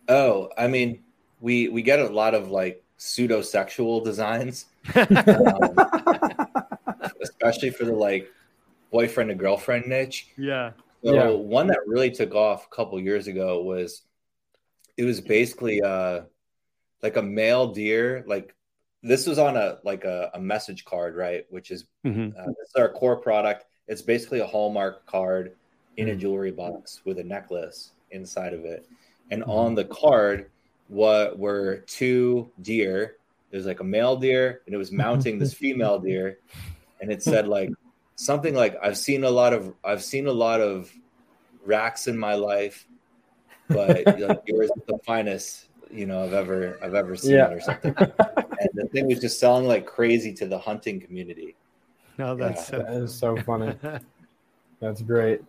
oh 0.09 0.49
i 0.59 0.67
mean 0.67 1.03
we 1.41 1.69
we 1.69 1.83
get 1.83 1.99
a 1.99 2.09
lot 2.09 2.35
of 2.35 2.51
like 2.51 2.83
pseudo 2.97 3.43
sexual 3.43 4.01
designs, 4.01 4.67
um, 4.97 5.77
especially 7.21 7.71
for 7.71 7.85
the 7.85 7.93
like 7.93 8.29
boyfriend 8.93 9.31
and 9.31 9.41
girlfriend 9.41 9.87
niche. 9.87 10.29
Yeah. 10.37 10.71
So 11.05 11.15
Yeah. 11.15 11.31
one 11.31 11.67
that 11.67 11.81
really 11.87 12.11
took 12.13 12.35
off 12.35 12.67
a 12.71 12.75
couple 12.75 13.01
years 13.01 13.27
ago 13.27 13.61
was 13.63 14.03
it 14.97 15.05
was 15.05 15.21
basically 15.21 15.83
uh 15.83 16.23
like 17.03 17.17
a 17.17 17.23
male 17.23 17.73
deer 17.73 18.23
like 18.29 18.55
this 19.03 19.27
was 19.27 19.39
on 19.39 19.57
a 19.57 19.79
like 19.83 20.05
a, 20.05 20.31
a 20.35 20.41
message 20.41 20.85
card 20.85 21.17
right 21.17 21.45
which 21.51 21.73
is 21.73 21.87
Mhm. 22.07 22.39
uh, 22.39 22.47
this 22.47 22.69
is 22.69 22.75
our 22.79 22.91
core 22.93 23.17
product 23.17 23.65
it's 23.89 24.03
basically 24.03 24.39
a 24.41 24.47
hallmark 24.47 25.07
card 25.07 25.57
in 25.97 26.11
a 26.11 26.13
Mhm. 26.13 26.19
jewelry 26.21 26.53
box 26.53 27.03
with 27.05 27.19
a 27.19 27.25
necklace 27.25 27.93
inside 28.13 28.53
of 28.55 28.65
it 28.65 28.87
and 29.33 29.43
Mhm. 29.43 29.49
on 29.49 29.75
the 29.75 29.85
card 29.87 30.51
what 30.89 31.39
were 31.39 31.85
two 31.87 32.51
deer 32.61 33.17
it 33.51 33.57
was 33.57 33.67
like 33.67 33.81
a 33.81 33.85
male 33.97 34.17
deer 34.17 34.61
and 34.67 34.75
it 34.75 34.79
was 34.79 34.93
mounting 34.93 35.39
this 35.39 35.55
female 35.63 35.99
deer 35.99 36.39
and 37.01 37.11
it 37.11 37.23
said 37.23 37.49
like 37.49 37.71
something 38.17 38.55
like 38.55 38.77
i've 38.83 38.99
seen 38.99 39.25
a 39.25 39.31
lot 39.31 39.53
of 39.55 39.73
i've 39.85 40.05
seen 40.05 40.27
a 40.27 40.33
lot 40.47 40.61
of 40.61 40.93
racks 41.65 42.09
in 42.09 42.17
my 42.19 42.35
life 42.35 42.87
but 43.69 44.07
like, 44.19 44.41
yours 44.47 44.71
is 44.77 44.83
the 44.87 44.99
finest 45.07 45.69
you 45.91 46.05
know 46.07 46.23
i've 46.25 46.35
ever 46.35 46.79
i've 46.83 46.95
ever 46.95 47.17
seen 47.17 47.33
Yeah. 47.37 47.49
or 47.57 47.61
something 47.61 47.95
and 47.99 48.71
the 48.75 48.87
thing 48.93 49.07
was 49.09 49.21
just 49.21 49.41
selling 49.41 49.67
like 49.67 49.87
crazy 49.87 50.33
to 50.35 50.47
the 50.47 50.59
hunting 50.59 51.01
community 51.01 51.57
No, 52.19 52.35
that's 52.37 52.69
That 52.69 52.87
so 52.87 52.93
is 53.05 53.15
so 53.15 53.37
funny. 53.49 53.73
That's 54.81 55.01
great. 55.01 55.41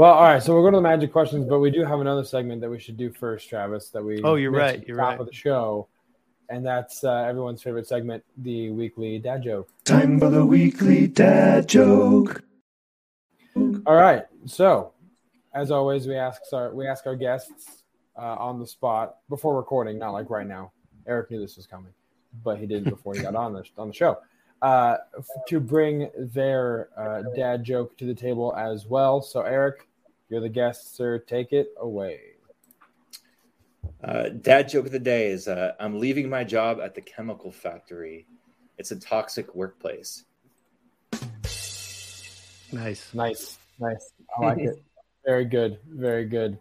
Well, 0.00 0.14
all 0.14 0.22
right. 0.22 0.42
So 0.42 0.54
we'll 0.54 0.62
go 0.62 0.70
to 0.70 0.78
the 0.78 0.80
magic 0.80 1.12
questions, 1.12 1.44
but 1.44 1.58
we 1.58 1.70
do 1.70 1.84
have 1.84 2.00
another 2.00 2.24
segment 2.24 2.62
that 2.62 2.70
we 2.70 2.78
should 2.78 2.96
do 2.96 3.12
first, 3.12 3.50
Travis. 3.50 3.90
That 3.90 4.02
we 4.02 4.22
Oh, 4.22 4.36
you're 4.36 4.50
right, 4.50 4.82
you're 4.88 4.96
top 4.96 5.08
right. 5.08 5.20
of 5.20 5.26
the 5.26 5.32
show, 5.34 5.88
and 6.48 6.64
that's 6.64 7.04
uh, 7.04 7.26
everyone's 7.28 7.62
favorite 7.62 7.86
segment, 7.86 8.24
the 8.38 8.70
weekly 8.70 9.18
dad 9.18 9.42
joke. 9.42 9.68
Time 9.84 10.18
for 10.18 10.30
the 10.30 10.46
weekly 10.46 11.06
dad 11.06 11.68
joke. 11.68 12.42
All 13.54 13.94
right. 13.94 14.22
So, 14.46 14.94
as 15.52 15.70
always, 15.70 16.06
we 16.06 16.16
ask 16.16 16.40
our 16.54 16.74
we 16.74 16.86
ask 16.86 17.04
our 17.06 17.14
guests 17.14 17.82
uh, 18.16 18.36
on 18.36 18.58
the 18.58 18.66
spot 18.66 19.16
before 19.28 19.54
recording, 19.54 19.98
not 19.98 20.12
like 20.12 20.30
right 20.30 20.46
now. 20.46 20.72
Eric 21.06 21.30
knew 21.30 21.40
this 21.40 21.56
was 21.56 21.66
coming, 21.66 21.92
but 22.42 22.56
he 22.56 22.64
didn't 22.64 22.88
before 22.88 23.12
he 23.12 23.20
got 23.20 23.34
on 23.34 23.52
the 23.52 23.64
on 23.76 23.88
the 23.88 23.94
show. 23.94 24.16
Uh, 24.62 24.96
f- 25.18 25.26
to 25.48 25.60
bring 25.60 26.10
their 26.16 26.88
uh, 26.96 27.22
dad 27.36 27.64
joke 27.64 27.98
to 27.98 28.06
the 28.06 28.14
table 28.14 28.54
as 28.56 28.86
well. 28.86 29.20
So, 29.20 29.42
Eric, 29.42 29.88
you're 30.30 30.40
the 30.40 30.48
guest, 30.48 30.96
sir. 30.96 31.18
Take 31.18 31.52
it 31.52 31.74
away. 31.78 32.20
uh, 34.04 34.30
dad 34.40 34.68
joke 34.68 34.86
of 34.86 34.92
the 34.92 34.98
day 34.98 35.28
is 35.30 35.46
uh, 35.48 35.72
i'm 35.80 35.98
leaving 35.98 36.28
my 36.28 36.42
job 36.44 36.80
at 36.80 36.94
the 36.94 37.00
chemical 37.00 37.50
factory 37.52 38.26
it's 38.78 38.90
a 38.92 38.96
toxic 38.98 39.54
workplace 39.54 40.24
nice. 42.72 43.12
Nice, 43.14 43.58
nice. 43.78 44.12
I 44.38 44.44
like 44.46 44.58
it. 44.58 44.82
Very 45.26 45.44
good, 45.44 45.78
very 45.86 46.24
good. 46.24 46.58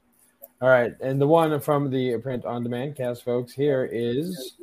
All 0.62 0.68
right, 0.68 0.92
and 1.00 1.20
the 1.22 1.26
one 1.28 1.58
from 1.62 1.90
the 1.90 2.18
print 2.18 2.44
on 2.44 2.62
demand 2.62 2.98
cast, 2.98 3.24
folks, 3.24 3.54
here 3.54 3.88
is 3.90 4.58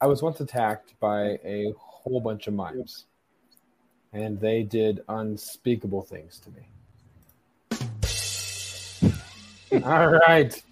I 0.00 0.06
was 0.06 0.22
once 0.22 0.38
attacked 0.38 0.94
by 1.00 1.40
a 1.44 1.72
whole 1.76 2.20
bunch 2.20 2.46
of 2.46 2.54
mimes, 2.54 3.06
and 4.12 4.38
they 4.38 4.62
did 4.62 5.00
unspeakable 5.08 6.02
things 6.02 6.38
to 6.44 6.50
me. 6.50 6.68
All 9.84 10.08
right. 10.08 10.62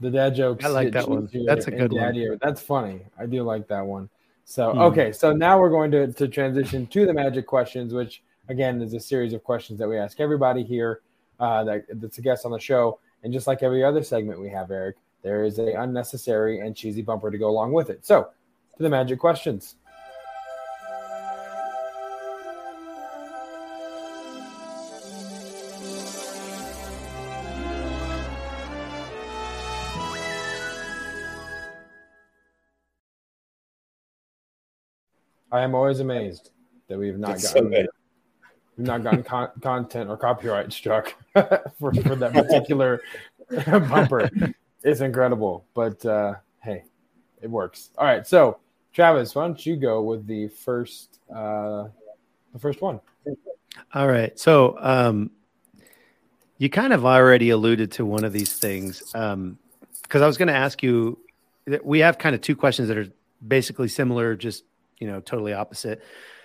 The 0.00 0.10
dad 0.10 0.34
jokes. 0.34 0.64
I 0.64 0.68
like 0.68 0.92
that 0.92 1.08
one. 1.08 1.28
That's 1.46 1.66
a 1.66 1.70
good 1.70 1.92
one. 1.92 2.38
That's 2.40 2.60
funny. 2.62 3.00
I 3.18 3.26
do 3.26 3.42
like 3.42 3.66
that 3.68 3.84
one. 3.84 4.08
So 4.44 4.72
Hmm. 4.72 4.78
okay, 4.78 5.12
so 5.12 5.32
now 5.32 5.58
we're 5.58 5.70
going 5.70 5.90
to, 5.90 6.12
to 6.12 6.28
transition 6.28 6.86
to 6.86 7.06
the 7.06 7.12
magic 7.12 7.46
questions, 7.46 7.92
which 7.92 8.22
again 8.48 8.80
is 8.80 8.94
a 8.94 9.00
series 9.00 9.32
of 9.34 9.44
questions 9.44 9.78
that 9.78 9.88
we 9.88 9.98
ask 9.98 10.20
everybody 10.20 10.62
here 10.62 11.00
uh, 11.38 11.64
that, 11.64 11.84
that's 12.00 12.18
a 12.18 12.22
guest 12.22 12.46
on 12.46 12.52
the 12.52 12.58
show. 12.58 12.98
And 13.22 13.32
just 13.32 13.46
like 13.46 13.62
every 13.62 13.84
other 13.84 14.02
segment 14.02 14.40
we 14.40 14.48
have, 14.50 14.70
Eric, 14.70 14.96
there 15.22 15.44
is 15.44 15.58
a 15.58 15.72
unnecessary 15.72 16.60
and 16.60 16.74
cheesy 16.74 17.02
bumper 17.02 17.30
to 17.30 17.36
go 17.36 17.48
along 17.48 17.72
with 17.72 17.90
it. 17.90 18.06
So 18.06 18.28
to 18.76 18.82
the 18.82 18.88
magic 18.88 19.18
questions. 19.18 19.74
I 35.58 35.62
am 35.64 35.74
always 35.74 35.98
amazed 35.98 36.50
that 36.86 36.96
we've 36.96 37.18
not 37.18 37.32
That's 37.32 37.48
so 37.48 37.54
gotten 37.54 37.70
good. 37.70 37.88
we've 38.76 38.86
not 38.86 39.02
gotten 39.02 39.24
con- 39.24 39.50
content 39.60 40.08
or 40.08 40.16
copyright 40.16 40.72
struck 40.72 41.14
for, 41.34 41.92
for 41.92 42.14
that 42.14 42.32
particular 42.32 43.00
bumper. 43.66 44.30
It's 44.84 45.00
incredible, 45.00 45.66
but 45.74 46.04
uh, 46.06 46.34
hey, 46.62 46.84
it 47.42 47.50
works. 47.50 47.90
All 47.98 48.06
right, 48.06 48.24
so 48.24 48.58
Travis, 48.92 49.34
why 49.34 49.46
don't 49.46 49.66
you 49.66 49.74
go 49.76 50.00
with 50.02 50.28
the 50.28 50.46
first 50.46 51.18
uh, 51.28 51.88
the 52.52 52.58
first 52.60 52.80
one? 52.80 53.00
All 53.94 54.06
right. 54.06 54.38
So, 54.38 54.76
um, 54.78 55.30
you 56.58 56.70
kind 56.70 56.92
of 56.92 57.04
already 57.04 57.50
alluded 57.50 57.92
to 57.92 58.04
one 58.04 58.24
of 58.24 58.32
these 58.32 58.52
things 58.58 59.02
because 59.02 60.22
I 60.22 60.26
was 60.26 60.38
going 60.38 60.48
to 60.48 60.54
ask 60.54 60.82
you. 60.84 61.18
We 61.82 61.98
have 61.98 62.16
kind 62.16 62.34
of 62.34 62.40
two 62.40 62.56
questions 62.56 62.88
that 62.88 62.96
are 62.96 63.08
basically 63.46 63.88
similar, 63.88 64.34
just 64.34 64.64
you 64.98 65.06
know, 65.06 65.20
totally 65.20 65.52
opposite. 65.52 66.02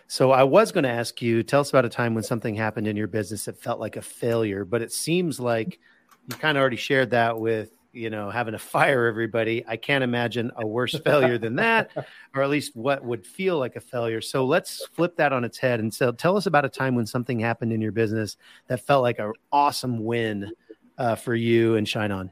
So, 0.07 0.31
I 0.31 0.43
was 0.43 0.71
going 0.71 0.83
to 0.83 0.89
ask 0.89 1.21
you, 1.21 1.43
tell 1.43 1.61
us 1.61 1.69
about 1.69 1.85
a 1.85 1.89
time 1.89 2.13
when 2.13 2.23
something 2.23 2.55
happened 2.55 2.87
in 2.87 2.95
your 2.95 3.07
business 3.07 3.45
that 3.45 3.57
felt 3.57 3.79
like 3.79 3.95
a 3.95 4.01
failure, 4.01 4.65
but 4.65 4.81
it 4.81 4.91
seems 4.91 5.39
like 5.39 5.79
you 6.27 6.35
kind 6.35 6.57
of 6.57 6.61
already 6.61 6.77
shared 6.77 7.11
that 7.11 7.39
with 7.39 7.71
you 7.93 8.09
know 8.09 8.29
having 8.29 8.51
to 8.53 8.59
fire 8.59 9.05
everybody. 9.05 9.63
I 9.67 9.77
can't 9.77 10.03
imagine 10.03 10.51
a 10.57 10.67
worse 10.67 10.97
failure 10.99 11.37
than 11.37 11.55
that, 11.55 11.91
or 12.35 12.43
at 12.43 12.49
least 12.49 12.75
what 12.75 13.03
would 13.03 13.25
feel 13.25 13.57
like 13.57 13.75
a 13.75 13.81
failure. 13.81 14.19
So 14.19 14.45
let's 14.45 14.85
flip 14.93 15.15
that 15.17 15.31
on 15.31 15.43
its 15.43 15.57
head 15.57 15.79
and 15.79 15.93
so 15.93 16.11
tell 16.11 16.35
us 16.35 16.47
about 16.47 16.65
a 16.65 16.69
time 16.69 16.95
when 16.95 17.05
something 17.05 17.39
happened 17.39 17.71
in 17.71 17.81
your 17.81 17.91
business 17.91 18.35
that 18.67 18.85
felt 18.85 19.03
like 19.03 19.19
an 19.19 19.31
awesome 19.51 20.03
win 20.03 20.51
uh, 20.97 21.15
for 21.15 21.35
you 21.35 21.75
and 21.75 21.87
Shine 21.87 22.11
On. 22.11 22.29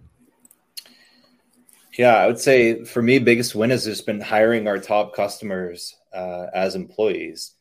Yeah, 1.97 2.15
I 2.15 2.27
would 2.27 2.39
say 2.39 2.83
for 2.85 3.01
me, 3.01 3.19
biggest 3.19 3.53
win 3.53 3.69
has 3.69 3.85
just 3.85 4.05
been 4.05 4.21
hiring 4.21 4.67
our 4.67 4.77
top 4.77 5.13
customers 5.13 5.95
uh, 6.13 6.47
as 6.53 6.75
employees. 6.75 7.53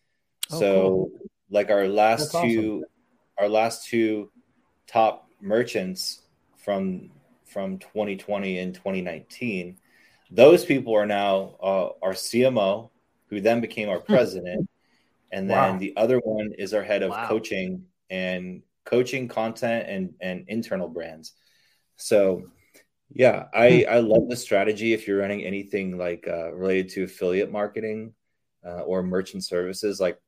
Oh, 0.53 0.59
so, 0.59 0.83
cool. 0.83 1.11
like 1.51 1.71
our 1.71 1.89
last 1.89 2.33
That's 2.33 2.41
two, 2.41 2.85
our 3.39 3.49
last 3.49 3.87
two 3.89 4.31
top 4.87 5.29
merchants 5.41 6.23
from 6.59 7.11
from 7.47 7.79
2020 7.79 8.59
and 8.59 8.75
2019, 8.75 9.77
those 10.31 10.65
people 10.65 10.95
are 10.95 11.07
now 11.07 11.57
uh, 11.63 11.89
our 12.03 12.13
CMO, 12.15 12.91
who 13.29 13.41
then 13.41 13.61
became 13.61 13.89
our 13.89 14.01
president, 14.01 14.69
and 15.33 15.49
then 15.49 15.75
Wow. 15.75 15.79
the 15.79 15.95
other 15.97 16.19
one 16.19 16.53
is 16.59 16.75
our 16.75 16.83
head 16.83 17.03
of 17.03 17.11
Wow. 17.13 17.29
coaching 17.29 17.85
and 18.11 18.63
coaching 18.85 19.29
content 19.29 19.89
and 19.89 20.15
and 20.21 20.45
internal 20.49 20.89
brands. 20.89 21.33
So 21.97 22.45
yeah, 23.13 23.47
I 23.55 23.85
I 23.89 23.99
love 24.01 24.29
the 24.29 24.37
strategy 24.37 24.93
if 24.93 25.07
you're 25.07 25.19
running 25.19 25.43
anything 25.45 25.99
like 25.99 26.27
uh, 26.29 26.53
related 26.53 26.91
to 26.91 27.05
affiliate 27.05 27.51
marketing 27.51 28.15
uh, 28.65 28.81
or 28.81 29.03
merchant 29.03 29.45
services, 29.45 30.01
like 30.01 30.19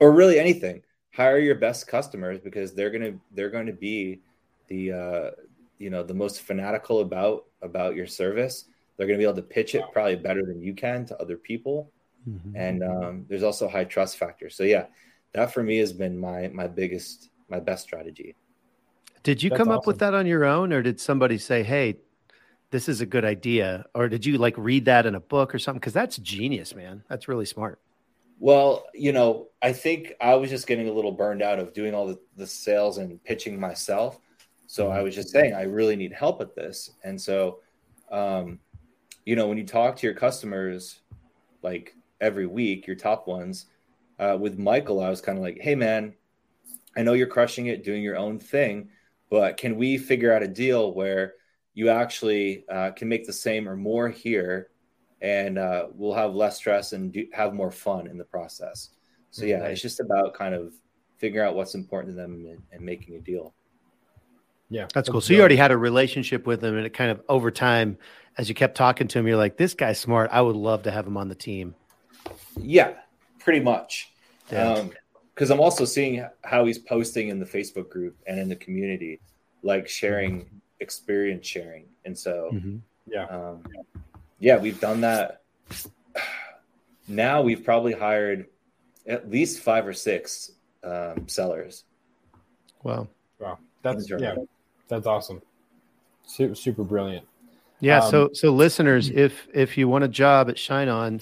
or 0.00 0.12
really 0.12 0.38
anything. 0.38 0.82
Hire 1.12 1.38
your 1.38 1.54
best 1.54 1.86
customers 1.86 2.40
because 2.40 2.74
they're 2.74 2.90
gonna 2.90 3.14
they're 3.32 3.50
going 3.50 3.66
to 3.66 3.72
be 3.72 4.20
the 4.68 4.92
uh, 4.92 5.30
you 5.78 5.90
know 5.90 6.02
the 6.02 6.14
most 6.14 6.42
fanatical 6.42 7.00
about 7.00 7.44
about 7.62 7.94
your 7.94 8.06
service. 8.06 8.64
They're 8.96 9.06
going 9.06 9.18
to 9.18 9.22
be 9.22 9.28
able 9.28 9.36
to 9.36 9.42
pitch 9.42 9.74
it 9.74 9.82
probably 9.92 10.16
better 10.16 10.44
than 10.46 10.60
you 10.60 10.74
can 10.74 11.04
to 11.06 11.16
other 11.20 11.36
people, 11.36 11.90
and 12.54 12.82
um, 12.82 13.26
there's 13.28 13.42
also 13.42 13.68
high 13.68 13.84
trust 13.84 14.16
factor. 14.16 14.48
So 14.50 14.62
yeah, 14.62 14.86
that 15.32 15.52
for 15.52 15.62
me 15.62 15.78
has 15.78 15.92
been 15.92 16.18
my 16.18 16.48
my 16.48 16.66
biggest 16.66 17.30
my 17.48 17.60
best 17.60 17.82
strategy. 17.84 18.34
Did 19.22 19.42
you 19.42 19.50
That's 19.50 19.58
come 19.58 19.70
up 19.70 19.86
with 19.86 19.98
that 19.98 20.14
on 20.14 20.26
your 20.26 20.44
own, 20.44 20.72
or 20.72 20.82
did 20.82 21.00
somebody 21.00 21.38
say, 21.38 21.62
"Hey, 21.62 21.98
this 22.74 22.88
is 22.88 23.00
a 23.00 23.06
good 23.06 23.24
idea," 23.24 23.86
or 23.94 24.08
did 24.08 24.26
you 24.26 24.36
like 24.36 24.58
read 24.58 24.84
that 24.86 25.06
in 25.06 25.14
a 25.14 25.20
book 25.20 25.54
or 25.54 25.60
something? 25.60 25.78
Because 25.78 25.92
that's 25.92 26.16
genius, 26.16 26.74
man. 26.74 27.04
That's 27.08 27.28
really 27.28 27.46
smart. 27.46 27.80
Well, 28.40 28.84
you 28.92 29.12
know, 29.12 29.48
I 29.62 29.72
think 29.72 30.14
I 30.20 30.34
was 30.34 30.50
just 30.50 30.66
getting 30.66 30.88
a 30.88 30.92
little 30.92 31.12
burned 31.12 31.40
out 31.40 31.60
of 31.60 31.72
doing 31.72 31.94
all 31.94 32.08
the, 32.08 32.18
the 32.36 32.46
sales 32.46 32.98
and 32.98 33.22
pitching 33.22 33.58
myself. 33.58 34.18
So 34.66 34.90
I 34.90 35.02
was 35.02 35.14
just 35.14 35.30
saying, 35.30 35.54
I 35.54 35.62
really 35.62 35.94
need 35.94 36.12
help 36.12 36.40
at 36.40 36.56
this. 36.56 36.90
And 37.04 37.20
so, 37.20 37.60
um, 38.10 38.58
you 39.24 39.36
know, 39.36 39.46
when 39.46 39.56
you 39.56 39.64
talk 39.64 39.94
to 39.96 40.06
your 40.06 40.16
customers 40.16 41.00
like 41.62 41.94
every 42.20 42.46
week, 42.46 42.86
your 42.88 42.96
top 42.96 43.28
ones, 43.28 43.66
uh, 44.18 44.36
with 44.38 44.58
Michael, 44.58 45.00
I 45.00 45.10
was 45.10 45.20
kind 45.20 45.38
of 45.38 45.44
like, 45.44 45.58
hey, 45.60 45.76
man, 45.76 46.12
I 46.96 47.02
know 47.02 47.12
you're 47.12 47.28
crushing 47.28 47.66
it, 47.66 47.84
doing 47.84 48.02
your 48.02 48.16
own 48.16 48.40
thing, 48.40 48.88
but 49.30 49.56
can 49.56 49.76
we 49.76 49.96
figure 49.96 50.34
out 50.34 50.42
a 50.42 50.48
deal 50.48 50.92
where 50.92 51.34
you 51.74 51.90
actually 51.90 52.64
uh, 52.70 52.90
can 52.92 53.08
make 53.08 53.26
the 53.26 53.32
same 53.32 53.68
or 53.68 53.76
more 53.76 54.08
here 54.08 54.70
and 55.24 55.58
uh, 55.58 55.86
we'll 55.94 56.12
have 56.12 56.34
less 56.34 56.56
stress 56.56 56.92
and 56.92 57.12
do, 57.12 57.26
have 57.32 57.54
more 57.54 57.70
fun 57.70 58.06
in 58.06 58.18
the 58.18 58.24
process. 58.24 58.90
So 59.30 59.46
yeah, 59.46 59.64
it's 59.64 59.80
just 59.80 59.98
about 59.98 60.34
kind 60.34 60.54
of 60.54 60.74
figuring 61.16 61.48
out 61.48 61.56
what's 61.56 61.74
important 61.74 62.12
to 62.12 62.16
them 62.16 62.44
and, 62.46 62.62
and 62.70 62.82
making 62.82 63.16
a 63.16 63.20
deal. 63.20 63.54
Yeah, 64.68 64.86
That's 64.92 65.08
cool. 65.08 65.22
So 65.22 65.32
you 65.32 65.40
already 65.40 65.56
had 65.56 65.70
a 65.70 65.78
relationship 65.78 66.46
with 66.46 66.62
him, 66.62 66.76
and 66.76 66.86
it 66.86 66.90
kind 66.90 67.10
of 67.10 67.22
over 67.28 67.50
time, 67.50 67.96
as 68.36 68.48
you 68.48 68.54
kept 68.54 68.76
talking 68.76 69.08
to 69.08 69.18
him, 69.18 69.26
you're 69.26 69.36
like, 69.36 69.56
"This 69.56 69.72
guy's 69.72 69.98
smart. 69.98 70.30
I 70.32 70.40
would 70.40 70.56
love 70.56 70.82
to 70.84 70.90
have 70.90 71.06
him 71.06 71.16
on 71.16 71.28
the 71.28 71.34
team." 71.34 71.74
Yeah, 72.60 72.94
pretty 73.38 73.60
much. 73.60 74.10
Yeah. 74.50 74.84
Because 75.34 75.50
I'm 75.50 75.60
also 75.60 75.84
seeing 75.84 76.26
how 76.42 76.64
he's 76.64 76.78
posting 76.78 77.28
in 77.28 77.40
the 77.40 77.46
Facebook 77.46 77.88
group 77.88 78.16
and 78.26 78.38
in 78.38 78.48
the 78.48 78.56
community, 78.56 79.20
like 79.62 79.88
sharing 79.88 80.60
experience 80.84 81.46
sharing, 81.46 81.86
and 82.04 82.16
so 82.16 82.50
Mhm. 82.52 82.80
yeah. 83.06 83.24
um, 83.26 83.64
yeah, 84.38 84.56
we've 84.58 84.80
done 84.80 85.00
that. 85.00 85.42
Now 87.06 87.42
we've 87.42 87.62
probably 87.62 87.92
hired 87.92 88.46
at 89.06 89.28
least 89.30 89.60
five 89.60 89.86
or 89.86 89.92
six 89.92 90.52
um, 90.82 91.28
sellers. 91.28 91.84
Wow. 92.82 93.08
Wow, 93.38 93.58
that's 93.82 94.08
yeah, 94.08 94.36
that's 94.88 95.06
awesome. 95.06 95.42
Super, 96.24 96.54
super 96.54 96.82
brilliant. 96.82 97.26
Yeah. 97.80 97.98
Um, 98.00 98.10
so 98.10 98.30
so 98.32 98.52
listeners, 98.52 99.10
if 99.10 99.46
if 99.52 99.76
you 99.76 99.88
want 99.88 100.04
a 100.04 100.08
job 100.08 100.48
at 100.48 100.58
Shine 100.58 100.88
On, 100.88 101.20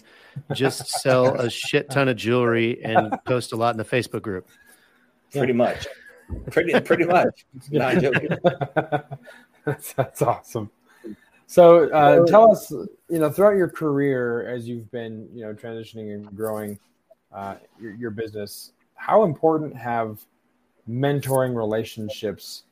just 0.55 0.87
sell 1.03 1.35
a 1.35 1.51
shit 1.51 1.91
ton 1.91 2.09
of 2.09 2.17
jewelry 2.17 2.83
and 2.85 3.13
post 3.25 3.53
a 3.53 3.57
lot 3.57 3.75
in 3.75 3.79
the 3.79 3.85
Facebook 3.85 4.23
group. 4.23 4.49
Pretty 5.33 5.53
much, 5.53 5.89
pretty 6.51 6.79
pretty 6.81 7.05
much. 7.07 7.45
Not 7.73 7.99
joking. 7.99 8.29
that's, 9.65 9.93
that's 9.93 10.23
awesome. 10.23 10.71
So 11.47 11.91
uh, 11.91 12.25
tell 12.27 12.51
us, 12.51 12.71
you 12.71 13.19
know, 13.19 13.31
throughout 13.31 13.57
your 13.57 13.69
career 13.69 14.49
as 14.49 14.67
you've 14.67 14.91
been, 14.91 15.29
you 15.35 15.45
know, 15.45 15.53
transitioning 15.53 16.15
and 16.15 16.35
growing 16.35 16.79
uh, 17.31 17.57
your, 17.79 17.95
your 17.95 18.11
business, 18.11 18.73
how 18.95 19.25
important 19.25 19.77
have 19.77 20.25
mentoring 20.89 21.55
relationships 21.55 22.65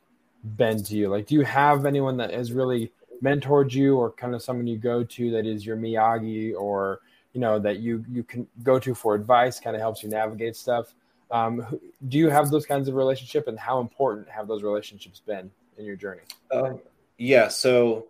been 0.57 0.83
to 0.83 0.95
you? 0.95 1.09
Like, 1.09 1.27
do 1.27 1.35
you 1.35 1.43
have 1.43 1.85
anyone 1.85 2.17
that 2.17 2.33
has 2.33 2.51
really 2.51 2.91
mentored 3.23 3.71
you, 3.71 3.97
or 3.97 4.11
kind 4.11 4.33
of 4.33 4.41
someone 4.41 4.65
you 4.65 4.77
go 4.77 5.03
to 5.03 5.31
that 5.31 5.45
is 5.45 5.63
your 5.63 5.77
Miyagi, 5.77 6.55
or 6.55 7.01
you 7.33 7.39
know 7.39 7.59
that 7.59 7.79
you 7.79 8.03
you 8.11 8.23
can 8.23 8.47
go 8.63 8.79
to 8.79 8.95
for 8.95 9.13
advice, 9.13 9.59
kind 9.59 9.75
of 9.75 9.81
helps 9.81 10.01
you 10.01 10.09
navigate 10.09 10.55
stuff? 10.55 10.95
Um, 11.29 11.79
do 12.07 12.17
you 12.17 12.29
have 12.29 12.49
those 12.49 12.65
kinds 12.65 12.87
of 12.87 12.95
relationship, 12.95 13.47
and 13.47 13.59
how 13.59 13.79
important 13.79 14.27
have 14.27 14.47
those 14.47 14.63
relationships 14.63 15.21
been 15.23 15.51
in 15.77 15.85
your 15.85 15.95
journey? 15.95 16.21
Um, 16.51 16.79
yeah, 17.17 17.47
so 17.47 18.07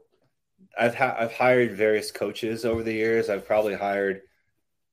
I've 0.78 0.96
ha- 0.96 1.16
I've 1.18 1.34
hired 1.34 1.74
various 1.74 2.12
coaches 2.12 2.66
over 2.66 2.84
the 2.84 2.94
years. 2.94 3.30
I've 3.30 3.46
probably 3.46 3.76
hired 3.76 4.22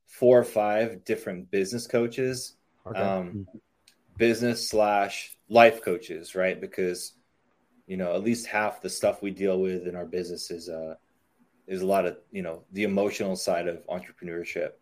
four 0.07 0.39
or 0.39 0.45
five 0.45 1.05
different 1.05 1.51
business 1.51 1.87
coaches, 1.87 2.55
Okay. 2.87 2.99
um, 3.01 3.47
business 4.17 4.69
slash 4.69 5.37
life 5.49 5.83
coaches, 5.83 6.35
right? 6.35 6.61
Because 6.61 7.13
you 7.87 7.97
know 7.97 8.15
at 8.15 8.23
least 8.23 8.47
half 8.47 8.83
the 8.83 8.91
stuff 8.91 9.23
we 9.23 9.31
deal 9.31 9.61
with 9.61 9.87
in 9.87 9.97
our 9.97 10.05
business 10.05 10.51
is 10.51 10.69
uh 10.69 10.95
is 11.67 11.81
a 11.83 11.87
lot 11.87 12.07
of 12.07 12.19
you 12.33 12.43
know 12.43 12.65
the 12.73 12.85
emotional 12.85 13.37
side 13.37 13.69
of 13.69 13.87
entrepreneurship. 13.87 14.73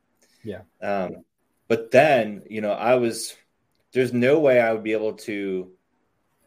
Yeah. 0.43 0.63
Um, 0.81 1.25
but 1.69 1.91
then 1.91 2.43
you 2.49 2.61
know 2.61 2.73
I 2.73 2.95
was 2.95 3.37
there's 3.93 4.13
no 4.13 4.41
way 4.41 4.61
I 4.61 4.73
would 4.73 4.83
be 4.83 4.93
able 4.93 5.15
to 5.15 5.71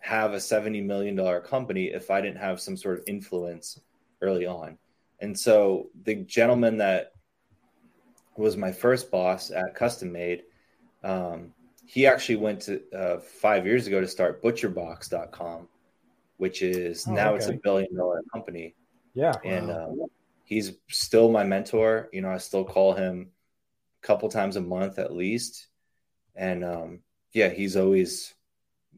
have 0.09 0.33
a 0.33 0.39
70 0.39 0.81
million 0.81 1.15
dollar 1.15 1.39
company 1.39 1.85
if 1.85 2.09
I 2.09 2.19
didn't 2.19 2.39
have 2.39 2.59
some 2.59 2.75
sort 2.75 2.97
of 2.97 3.03
influence 3.05 3.79
early 4.21 4.47
on. 4.47 4.79
And 5.19 5.37
so 5.37 5.89
the 6.03 6.15
gentleman 6.15 6.77
that 6.77 7.11
was 8.35 8.57
my 8.57 8.71
first 8.71 9.11
boss 9.11 9.51
at 9.51 9.75
Custom 9.75 10.11
Made, 10.11 10.41
um, 11.03 11.53
he 11.85 12.07
actually 12.07 12.37
went 12.37 12.61
to 12.61 12.81
uh, 12.91 13.19
five 13.19 13.67
years 13.67 13.85
ago 13.85 14.01
to 14.01 14.07
start 14.07 14.41
butcherbox.com, 14.41 15.67
which 16.37 16.63
is 16.63 17.05
Oh, 17.07 17.13
now 17.13 17.35
it's 17.35 17.47
a 17.47 17.53
billion 17.53 17.95
dollar 17.95 18.21
company. 18.33 18.73
yeah. 19.13 19.33
And 19.45 19.69
um, 19.69 19.99
he's 20.43 20.71
still 20.89 21.29
my 21.31 21.43
mentor. 21.43 22.09
You 22.11 22.21
know, 22.21 22.31
I 22.31 22.37
still 22.37 22.63
call 22.65 22.93
him 22.93 23.29
a 24.01 24.07
couple 24.07 24.27
times 24.29 24.55
a 24.55 24.61
month 24.61 24.97
at 24.97 25.13
least. 25.13 25.67
And 26.35 26.65
um, 26.65 26.99
yeah, 27.31 27.49
he's 27.49 27.77
always 27.77 28.33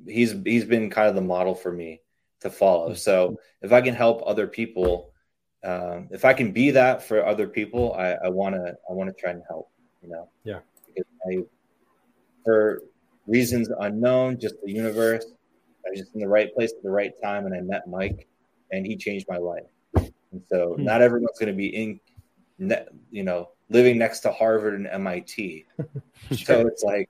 he's 0.06 0.36
he's 0.44 0.66
been 0.66 0.90
kind 0.90 1.08
of 1.10 1.16
the 1.16 1.22
model 1.22 1.56
for 1.56 1.72
me 1.72 2.02
to 2.42 2.50
follow. 2.50 2.94
So 2.94 3.38
if 3.62 3.72
I 3.72 3.82
can 3.82 3.94
help 3.94 4.22
other 4.26 4.48
people, 4.48 5.14
um, 5.64 6.10
if 6.12 6.26
I 6.26 6.34
can 6.34 6.52
be 6.52 6.72
that 6.72 7.04
for 7.04 7.26
other 7.26 7.48
people, 7.48 7.94
I, 7.94 8.12
I 8.14 8.30
wanna 8.30 8.74
I 8.90 8.94
wanna 8.94 9.14
try 9.14 9.32
and 9.32 9.44
help. 9.48 9.70
You 10.02 10.10
know. 10.10 10.30
Yeah. 10.44 10.60
Because 10.88 11.06
I, 11.28 11.44
for 12.44 12.82
reasons 13.28 13.70
unknown, 13.80 14.40
just 14.40 14.56
the 14.64 14.72
universe, 14.72 15.26
I 15.86 15.90
was 15.92 16.00
just 16.00 16.16
in 16.16 16.22
the 16.22 16.28
right 16.28 16.54
place 16.56 16.74
at 16.76 16.84
the 16.84 16.90
right 16.90 17.12
time, 17.24 17.46
and 17.46 17.56
I 17.56 17.62
met 17.62 17.88
Mike, 17.88 18.28
and 18.72 18.86
he 18.86 18.98
changed 18.98 19.28
my 19.30 19.38
life. 19.38 19.70
And 19.96 20.42
so 20.50 20.76
Hmm. 20.76 20.84
not 20.84 21.02
everyone's 21.02 21.38
going 21.38 21.52
to 21.52 21.56
be 21.56 21.68
in, 21.68 22.00
ne- 22.58 22.86
you 23.12 23.24
know, 23.24 23.50
living 23.70 23.98
next 23.98 24.22
to 24.22 24.32
Harvard 24.32 24.74
and 24.76 24.88
MIT. 24.88 25.66
So 26.46 26.66
it's 26.66 26.82
like, 26.82 27.10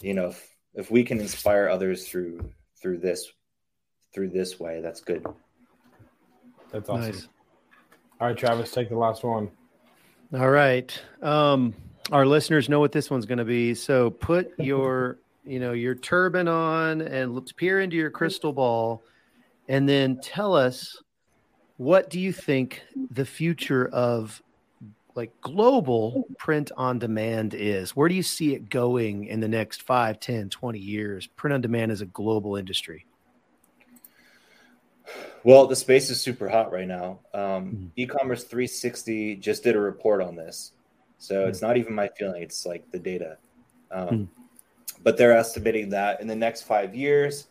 you 0.00 0.14
know, 0.14 0.28
if, 0.28 0.53
if 0.74 0.90
we 0.90 1.04
can 1.04 1.20
inspire 1.20 1.68
others 1.68 2.08
through 2.08 2.50
through 2.80 2.98
this 2.98 3.32
through 4.12 4.30
this 4.30 4.60
way, 4.60 4.80
that's 4.80 5.00
good. 5.00 5.24
That's 6.70 6.88
awesome. 6.88 7.12
Nice. 7.12 7.28
All 8.20 8.28
right, 8.28 8.36
Travis, 8.36 8.70
take 8.72 8.88
the 8.88 8.96
last 8.96 9.24
one. 9.24 9.50
All 10.32 10.50
right. 10.50 11.02
Um, 11.22 11.74
our 12.12 12.26
listeners 12.26 12.68
know 12.68 12.80
what 12.80 12.92
this 12.92 13.10
one's 13.10 13.26
going 13.26 13.38
to 13.38 13.44
be. 13.44 13.74
So 13.74 14.10
put 14.10 14.52
your, 14.58 15.18
you 15.44 15.58
know, 15.58 15.72
your 15.72 15.94
turban 15.94 16.48
on 16.48 17.00
and 17.00 17.56
peer 17.56 17.80
into 17.80 17.96
your 17.96 18.10
crystal 18.10 18.52
ball, 18.52 19.02
and 19.68 19.88
then 19.88 20.20
tell 20.20 20.54
us 20.54 20.96
what 21.76 22.10
do 22.10 22.20
you 22.20 22.32
think 22.32 22.82
the 23.10 23.24
future 23.24 23.88
of 23.88 24.42
like 25.14 25.32
global 25.40 26.24
print 26.38 26.72
on 26.76 26.98
demand 26.98 27.54
is? 27.54 27.94
Where 27.94 28.08
do 28.08 28.14
you 28.14 28.22
see 28.22 28.54
it 28.54 28.68
going 28.68 29.26
in 29.26 29.40
the 29.40 29.48
next 29.48 29.82
5, 29.82 30.18
10, 30.18 30.50
20 30.50 30.78
years? 30.78 31.26
Print 31.26 31.54
on 31.54 31.60
demand 31.60 31.92
is 31.92 32.00
a 32.00 32.06
global 32.06 32.56
industry. 32.56 33.06
Well, 35.44 35.66
the 35.66 35.76
space 35.76 36.08
is 36.10 36.20
super 36.20 36.48
hot 36.48 36.72
right 36.72 36.88
now. 36.88 37.20
Um, 37.34 37.72
Mhm. 37.72 37.90
E-commerce 37.96 38.44
360 38.44 39.36
just 39.36 39.62
did 39.62 39.76
a 39.76 39.80
report 39.80 40.22
on 40.22 40.34
this, 40.34 40.72
so 41.18 41.46
it's 41.46 41.60
not 41.60 41.76
even 41.76 41.94
my 41.94 42.08
feeling; 42.08 42.42
it's 42.42 42.64
like 42.64 42.90
the 42.90 42.98
data. 42.98 43.38
Um, 43.90 44.30
But 45.02 45.18
they're 45.18 45.36
estimating 45.36 45.90
that 45.90 46.22
in 46.22 46.26
the 46.26 46.36
next 46.36 46.62
five 46.62 46.94
years, 46.94 47.48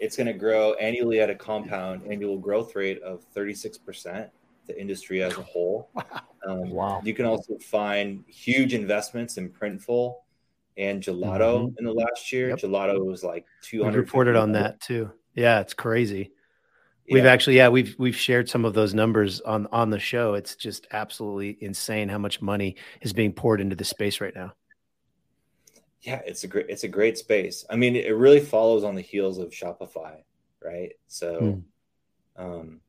it's 0.00 0.16
going 0.16 0.28
to 0.28 0.32
grow 0.32 0.72
annually 0.74 1.20
at 1.20 1.28
a 1.28 1.34
compound 1.34 2.06
annual 2.10 2.38
growth 2.38 2.74
rate 2.74 3.02
of 3.02 3.22
36 3.34 3.76
percent. 3.76 4.30
The 4.66 4.80
industry 4.80 5.22
as 5.22 5.36
a 5.36 5.42
whole. 5.42 5.90
Um, 6.46 6.70
Wow. 6.70 7.00
You 7.02 7.12
can 7.12 7.24
also 7.24 7.58
find 7.58 8.22
huge 8.28 8.72
investments 8.72 9.36
in 9.36 9.50
Printful 9.50 10.14
and 10.76 11.02
Gelato 11.02 11.74
in 11.76 11.84
the 11.84 11.92
last 11.92 12.30
year. 12.30 12.50
Yep. 12.50 12.58
Gelato 12.60 13.04
was 13.04 13.24
like 13.24 13.46
We've 13.72 13.80
200 13.80 13.98
reported 13.98 14.36
on 14.36 14.52
that 14.52 14.80
too. 14.80 15.10
Yeah, 15.34 15.58
it's 15.58 15.74
crazy. 15.74 16.30
We've 17.10 17.26
actually, 17.26 17.56
yeah, 17.56 17.68
we've 17.68 17.96
we've 17.98 18.14
shared 18.16 18.48
some 18.48 18.64
of 18.64 18.74
those 18.74 18.94
numbers 18.94 19.40
on 19.40 19.66
on 19.72 19.90
the 19.90 19.98
show. 19.98 20.34
It's 20.34 20.54
just 20.54 20.86
absolutely 20.92 21.56
insane 21.60 22.08
how 22.08 22.18
much 22.18 22.40
money 22.40 22.76
is 23.00 23.12
being 23.12 23.32
poured 23.32 23.60
into 23.60 23.74
the 23.74 23.84
space 23.84 24.20
right 24.20 24.34
now. 24.34 24.52
yeah 26.02 26.20
it's 26.26 26.44
a 26.44 26.46
great 26.46 26.66
it's 26.68 26.84
a 26.84 26.88
great 26.88 27.18
space 27.18 27.64
i 27.70 27.74
mean 27.76 27.96
it 27.96 28.14
really 28.14 28.38
follows 28.40 28.84
on 28.84 28.94
the 28.94 29.00
heels 29.02 29.38
of 29.38 29.50
shopify 29.50 30.14
right 30.62 30.92
so 31.08 31.62
um 32.36 32.80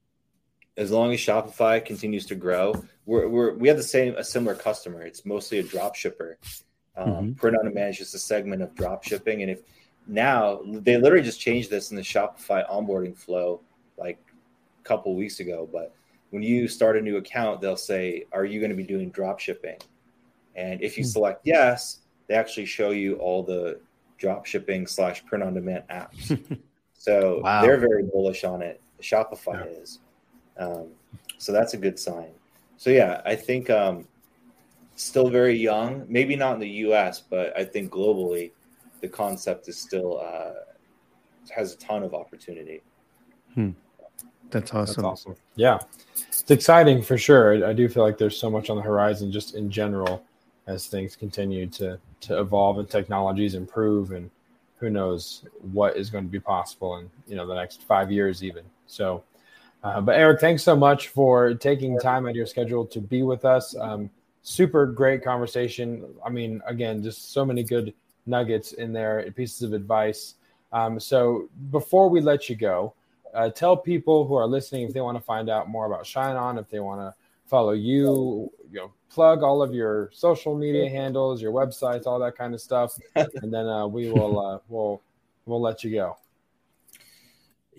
as 0.78 0.92
long 0.92 1.12
as 1.12 1.20
shopify 1.20 1.84
continues 1.84 2.26
to 2.26 2.36
grow 2.36 2.74
we're, 3.06 3.28
we're 3.28 3.54
we 3.54 3.68
have 3.68 3.78
the 3.78 3.84
same 3.84 4.16
a 4.18 4.24
similar 4.24 4.56
customer 4.56 5.02
it's 5.02 5.26
mostly 5.26 5.60
a 5.60 5.64
drop 5.64 5.96
shipper 5.96 6.38
um, 6.96 7.08
Mhm. 7.10 7.38
print 7.38 7.58
on 7.58 7.66
demand 7.66 7.92
is 7.92 7.98
just 7.98 8.16
a 8.16 8.20
segment 8.20 8.62
of 8.62 8.74
drop 8.76 9.04
shipping 9.04 9.42
and 9.42 9.52
if 9.52 9.62
now 10.08 10.62
they 10.66 10.98
literally 10.98 11.24
just 11.24 11.40
changed 11.40 11.70
this 11.70 11.92
in 11.92 11.96
the 11.98 12.02
shopify 12.04 12.68
onboarding 12.70 13.16
flow 13.16 13.62
like 13.98 14.20
a 14.80 14.84
couple 14.84 15.16
weeks 15.16 15.40
ago 15.40 15.68
but 15.72 15.94
when 16.30 16.44
you 16.44 16.68
start 16.68 16.98
a 16.98 17.02
new 17.02 17.18
account 17.18 17.60
they'll 17.62 17.76
say 17.78 18.26
are 18.32 18.46
you 18.46 18.60
going 18.60 18.70
to 18.72 18.76
be 18.78 18.84
doing 18.84 19.10
drop 19.10 19.40
shipping 19.40 19.78
and 20.56 20.82
if 20.82 20.98
you 20.98 21.04
Hmm. 21.04 21.10
select 21.10 21.42
yes 21.44 22.00
they 22.28 22.36
actually 22.36 22.66
show 22.66 22.92
you 22.92 23.16
all 23.16 23.42
the 23.44 23.80
drop 24.18 24.46
shipping 24.46 24.86
slash 24.88 25.24
print 25.26 25.44
on 25.44 25.54
demand 25.54 25.84
apps. 25.90 26.36
so 26.94 27.40
Wow. 27.44 27.62
they're 27.62 27.78
very 27.78 28.04
bullish 28.04 28.44
on 28.44 28.62
it. 28.64 28.82
Shopify 29.02 29.66
is. 29.82 30.00
Um, 30.60 30.88
so 31.38 31.52
that's 31.52 31.74
a 31.74 31.78
good 31.78 32.00
sign. 32.00 32.32
So 32.78 32.90
yeah, 32.90 33.22
I 33.26 33.36
think 33.36 33.70
um, 33.70 34.08
still 34.96 35.30
very 35.30 35.58
young, 35.58 36.06
maybe 36.08 36.36
not 36.36 36.56
in 36.56 36.60
the 36.60 36.70
US, 36.88 37.22
but 37.22 37.58
I 37.58 37.64
think 37.64 37.92
globally 37.92 38.52
the 39.02 39.08
concept 39.08 39.68
is 39.68 39.78
still 39.78 40.20
uh, 40.20 40.54
has 41.52 41.74
a 41.74 41.78
ton 41.78 42.04
of 42.04 42.14
opportunity. 42.14 42.82
That's 44.50 44.74
awesome. 44.74 45.04
That's 45.04 45.06
awesome. 45.06 45.36
Yeah, 45.56 45.80
it's 46.16 46.50
exciting 46.50 47.02
for 47.02 47.18
sure. 47.18 47.66
I, 47.66 47.72
I 47.72 47.74
do 47.74 47.90
feel 47.90 48.04
like 48.04 48.18
there's 48.18 48.38
so 48.38 48.50
much 48.50 48.70
on 48.70 48.78
the 48.78 48.84
horizon, 48.84 49.32
just 49.32 49.56
in 49.56 49.70
general, 49.70 50.24
as 50.68 50.88
things 50.88 51.16
continue 51.16 51.68
to 51.68 52.00
to 52.22 52.40
evolve 52.40 52.80
and 52.80 52.90
technologies 52.90 53.56
improve, 53.56 54.12
and 54.12 54.30
who 54.78 54.90
knows 54.90 55.44
what 55.74 55.98
is 55.98 56.10
going 56.10 56.24
to 56.24 56.30
be 56.30 56.40
possible 56.40 56.98
in 56.98 57.10
you 57.28 57.36
know 57.36 57.46
the 57.46 57.56
next 57.56 57.84
five 57.84 58.12
years 58.12 58.44
even. 58.44 58.64
So, 58.88 59.24
uh, 59.88 60.02
but 60.02 60.16
Eric, 60.16 60.42
thanks 60.42 60.64
so 60.64 60.76
much 60.76 61.08
for 61.10 61.54
taking 61.54 61.98
time 62.00 62.26
out 62.26 62.32
of 62.32 62.36
your 62.36 62.46
schedule 62.46 62.86
to 62.86 63.00
be 63.00 63.24
with 63.24 63.46
us. 63.46 63.76
Um, 63.78 64.10
super 64.42 64.86
great 64.86 65.24
conversation. 65.24 66.04
I 66.26 66.30
mean, 66.30 66.62
again, 66.68 67.02
just 67.02 67.32
so 67.32 67.46
many 67.46 67.64
good 67.64 67.94
nuggets 68.26 68.74
in 68.74 68.92
there, 68.92 69.32
pieces 69.34 69.62
of 69.62 69.72
advice. 69.72 70.36
Um, 70.74 71.00
so 71.00 71.50
before 71.72 72.10
we 72.10 72.20
let 72.20 72.50
you 72.50 72.58
go, 72.58 72.96
uh, 73.34 73.50
tell 73.50 73.78
people 73.78 74.28
who 74.28 74.36
are 74.36 74.46
listening 74.46 74.84
if 74.84 74.94
they 74.94 75.00
want 75.02 75.18
to 75.18 75.24
find 75.24 75.50
out 75.50 75.70
more 75.70 75.86
about 75.86 76.06
Shine 76.06 76.36
On, 76.36 76.58
if 76.58 76.70
they 76.70 76.80
want 76.82 77.00
to 77.00 77.14
follow 77.46 77.72
you, 77.72 78.52
you 78.70 78.80
know, 78.80 78.92
plug 79.10 79.42
all 79.42 79.62
of 79.62 79.74
your 79.74 80.10
social 80.14 80.54
media 80.54 80.90
handles, 80.90 81.42
your 81.42 81.54
websites, 81.54 82.06
all 82.06 82.20
that 82.20 82.38
kind 82.38 82.54
of 82.54 82.60
stuff, 82.60 82.98
and 83.16 83.54
then 83.54 83.68
uh, 83.68 83.88
we 83.88 84.12
will 84.12 84.40
uh, 84.40 84.60
we'll 84.68 85.02
we'll 85.46 85.62
let 85.62 85.84
you 85.84 85.92
go. 85.92 86.18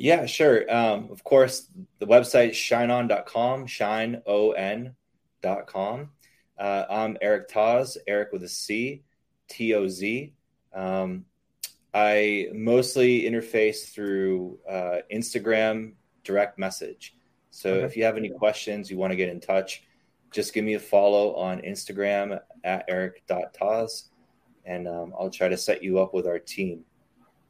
Yeah, 0.01 0.27
sure. 0.27 0.73
Um, 0.73 1.09
of 1.11 1.25
course, 1.25 1.67
the 1.99 2.07
website 2.07 2.51
shineon.com, 2.51 3.67
shine 3.67 4.23
o 4.27 4.53
n.com. 4.53 6.11
Uh, 6.57 6.85
I'm 6.89 7.19
Eric 7.21 7.49
Toz, 7.49 7.97
Eric 8.07 8.31
with 8.31 8.45
a 8.45 8.49
C, 8.49 9.03
T 9.49 9.75
O 9.75 9.89
Z. 9.89 10.33
Um, 10.73 11.25
I 11.93 12.47
mostly 12.55 13.23
interface 13.23 13.93
through 13.93 14.61
uh, 14.71 14.99
Instagram 15.13 15.95
direct 16.23 16.61
message. 16.61 17.17
So 17.51 17.75
okay. 17.75 17.85
if 17.85 17.97
you 17.97 18.05
have 18.05 18.17
any 18.17 18.29
questions, 18.29 18.89
you 18.93 18.99
want 18.99 19.11
to 19.11 19.17
get 19.17 19.29
in 19.29 19.41
touch, 19.41 19.83
just 20.31 20.55
give 20.55 20.65
me 20.65 20.75
a 20.75 20.81
follow 20.81 21.35
on 21.35 21.61
Instagram 21.63 22.39
at 22.63 22.85
eric.toz 22.87 24.11
and 24.65 24.87
um, 24.87 25.13
I'll 25.19 25.31
try 25.31 25.49
to 25.49 25.57
set 25.57 25.83
you 25.83 25.99
up 25.99 26.15
with 26.15 26.29
our 26.29 26.39
team. 26.39 26.85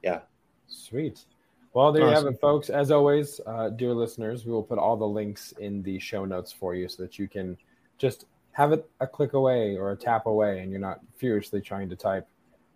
Yeah. 0.03 0.21
Sweet. 0.67 1.27
Well, 1.75 1.93
there 1.93 2.03
awesome. 2.03 2.11
you 2.11 2.25
have 2.27 2.35
it, 2.35 2.41
folks. 2.41 2.71
As 2.71 2.91
always, 2.91 3.41
uh, 3.47 3.71
dear 3.71 3.93
listeners, 3.93 4.45
we 4.45 4.53
will 4.53 4.63
put 4.63 4.79
all 4.79 4.97
the 4.97 5.07
links 5.07 5.53
in 5.59 5.83
the 5.83 5.99
show 5.99 6.25
notes 6.25 6.53
for 6.53 6.75
you 6.75 6.89
so 6.89 7.03
that 7.03 7.19
you 7.19 7.29
can 7.29 7.57
just 7.99 8.27
have 8.53 8.73
it 8.73 8.89
a 9.01 9.07
click 9.07 9.35
away 9.35 9.77
or 9.77 9.93
a 9.93 9.97
tap 9.97 10.27
away 10.27 10.61
and 10.61 10.71
you're 10.71 10.81
not 10.81 11.01
furiously 11.17 11.61
trying 11.61 11.89
to 11.89 11.97
type 11.97 12.27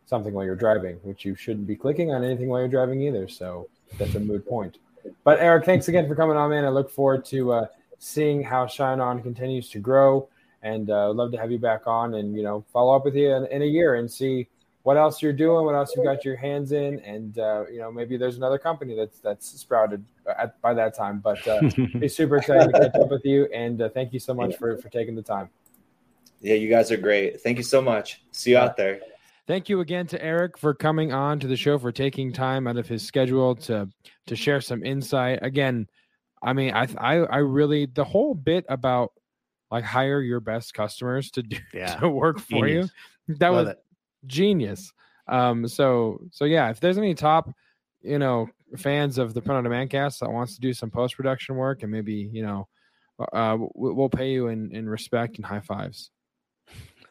something 0.06 0.32
while 0.32 0.44
you're 0.44 0.54
driving, 0.54 0.96
which 1.02 1.24
you 1.24 1.34
shouldn't 1.34 1.66
be 1.66 1.74
clicking 1.74 2.12
on 2.12 2.22
anything 2.22 2.48
while 2.48 2.60
you're 2.60 2.68
driving 2.68 3.00
either. 3.02 3.26
So 3.28 3.68
that's 3.98 4.14
a 4.14 4.20
moot 4.20 4.46
point. 4.46 4.78
But 5.24 5.40
Eric, 5.40 5.64
thanks 5.64 5.88
again 5.88 6.06
for 6.06 6.14
coming 6.14 6.36
on, 6.36 6.50
man. 6.50 6.64
I 6.64 6.68
look 6.68 6.90
forward 6.90 7.24
to 7.26 7.52
uh, 7.52 7.66
seeing 7.98 8.42
how 8.42 8.66
Shine 8.66 9.00
On 9.00 9.22
continues 9.22 9.68
to 9.70 9.78
grow, 9.78 10.28
and 10.62 10.90
uh, 10.90 11.10
I'd 11.10 11.16
love 11.16 11.32
to 11.32 11.38
have 11.38 11.50
you 11.50 11.58
back 11.58 11.86
on 11.86 12.14
and 12.14 12.36
you 12.36 12.42
know 12.42 12.64
follow 12.72 12.94
up 12.94 13.04
with 13.04 13.16
you 13.16 13.34
in, 13.34 13.46
in, 13.46 13.62
a 13.62 13.66
year 13.66 13.96
and 13.96 14.10
see 14.10 14.48
what 14.82 14.96
else 14.96 15.22
you're 15.22 15.32
doing, 15.32 15.64
what 15.64 15.74
else 15.74 15.92
you've 15.94 16.04
got 16.04 16.24
your 16.24 16.36
hands 16.36 16.72
in, 16.72 16.98
and 17.00 17.38
uh, 17.38 17.64
you 17.70 17.78
know 17.78 17.92
maybe 17.92 18.16
there's 18.16 18.36
another 18.36 18.58
company 18.58 18.96
that's 18.96 19.20
that's 19.20 19.46
sprouted 19.46 20.04
at, 20.38 20.60
by 20.60 20.74
that 20.74 20.96
time. 20.96 21.20
But 21.20 21.46
uh, 21.46 21.60
be 21.98 22.08
super 22.08 22.38
excited 22.38 22.72
to 22.72 22.80
catch 22.80 22.94
up 22.96 23.10
with 23.10 23.24
you, 23.24 23.48
and 23.54 23.80
uh, 23.80 23.88
thank 23.90 24.12
you 24.12 24.18
so 24.18 24.34
much 24.34 24.56
for 24.56 24.76
for 24.78 24.88
taking 24.88 25.14
the 25.14 25.22
time. 25.22 25.50
Yeah, 26.40 26.54
you 26.54 26.68
guys 26.68 26.90
are 26.90 26.96
great. 26.96 27.40
Thank 27.40 27.58
you 27.58 27.62
so 27.62 27.80
much. 27.80 28.22
See 28.32 28.50
you 28.50 28.58
out 28.58 28.76
there. 28.76 29.00
Thank 29.46 29.68
you 29.68 29.80
again 29.80 30.06
to 30.08 30.22
Eric 30.22 30.58
for 30.58 30.74
coming 30.74 31.12
on 31.12 31.38
to 31.40 31.46
the 31.46 31.56
show 31.56 31.78
for 31.78 31.92
taking 31.92 32.32
time 32.32 32.66
out 32.66 32.76
of 32.76 32.88
his 32.88 33.04
schedule 33.04 33.54
to 33.56 33.88
to 34.26 34.36
share 34.36 34.60
some 34.60 34.84
insight. 34.84 35.38
Again, 35.42 35.86
I 36.42 36.52
mean, 36.52 36.74
I 36.74 36.88
I, 36.98 37.16
I 37.18 37.36
really 37.38 37.86
the 37.86 38.04
whole 38.04 38.34
bit 38.34 38.64
about 38.68 39.12
like 39.70 39.84
hire 39.84 40.20
your 40.20 40.40
best 40.40 40.74
customers 40.74 41.30
to 41.32 41.42
do 41.42 41.56
yeah. 41.72 41.96
to 41.96 42.08
work 42.08 42.40
for 42.40 42.66
genius. 42.66 42.90
you. 43.28 43.36
That 43.36 43.48
Love 43.48 43.66
was 43.66 43.74
it. 43.74 43.81
Genius. 44.26 44.92
Um, 45.28 45.68
so 45.68 46.20
so 46.30 46.44
yeah, 46.44 46.70
if 46.70 46.80
there's 46.80 46.98
any 46.98 47.14
top, 47.14 47.50
you 48.02 48.18
know, 48.18 48.48
fans 48.76 49.18
of 49.18 49.34
the 49.34 49.40
Print 49.42 49.58
on 49.58 49.64
Demand 49.64 49.90
cast 49.90 50.20
that 50.20 50.30
wants 50.30 50.54
to 50.54 50.60
do 50.60 50.72
some 50.72 50.90
post 50.90 51.16
production 51.16 51.56
work 51.56 51.82
and 51.82 51.92
maybe 51.92 52.28
you 52.32 52.42
know, 52.42 52.68
uh, 53.32 53.56
we'll 53.74 54.08
pay 54.08 54.32
you 54.32 54.48
in 54.48 54.74
in 54.74 54.88
respect 54.88 55.36
and 55.36 55.46
high 55.46 55.60
fives. 55.60 56.10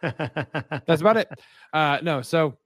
That's 0.02 1.02
about 1.02 1.18
it. 1.18 1.30
Uh, 1.74 2.00
no, 2.04 2.22
so 2.22 2.58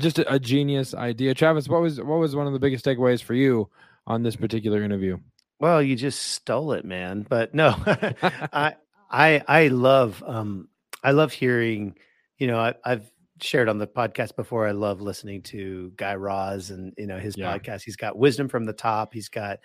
just 0.00 0.18
a, 0.18 0.32
a, 0.32 0.38
genius 0.38 0.94
idea. 0.94 1.34
Travis, 1.34 1.68
what 1.68 1.82
was 1.82 2.00
what 2.00 2.18
was 2.18 2.34
one 2.34 2.46
of 2.46 2.54
the 2.54 2.58
biggest 2.58 2.82
takeaways 2.82 3.22
for 3.22 3.34
you 3.34 3.68
on 4.06 4.22
this 4.22 4.36
particular 4.36 4.82
interview? 4.82 5.18
Well, 5.60 5.82
you 5.82 5.96
just 5.96 6.22
stole 6.22 6.72
it, 6.72 6.86
man. 6.86 7.26
But 7.28 7.54
no, 7.54 7.74
I 7.86 8.76
I 9.10 9.42
I 9.46 9.68
love 9.68 10.24
um 10.26 10.68
I 11.04 11.10
love 11.10 11.32
hearing, 11.32 11.96
you 12.38 12.46
know, 12.46 12.58
I, 12.58 12.74
I've 12.84 13.11
shared 13.42 13.68
on 13.68 13.78
the 13.78 13.86
podcast 13.86 14.36
before. 14.36 14.66
I 14.66 14.72
love 14.72 15.00
listening 15.00 15.42
to 15.42 15.92
Guy 15.96 16.14
Raz 16.14 16.70
and 16.70 16.92
you 16.96 17.06
know 17.06 17.18
his 17.18 17.36
yeah. 17.36 17.56
podcast. 17.56 17.82
He's 17.82 17.96
got 17.96 18.16
wisdom 18.16 18.48
from 18.48 18.64
the 18.64 18.72
top. 18.72 19.12
He's 19.12 19.28
got 19.28 19.58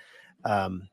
um 0.46 0.88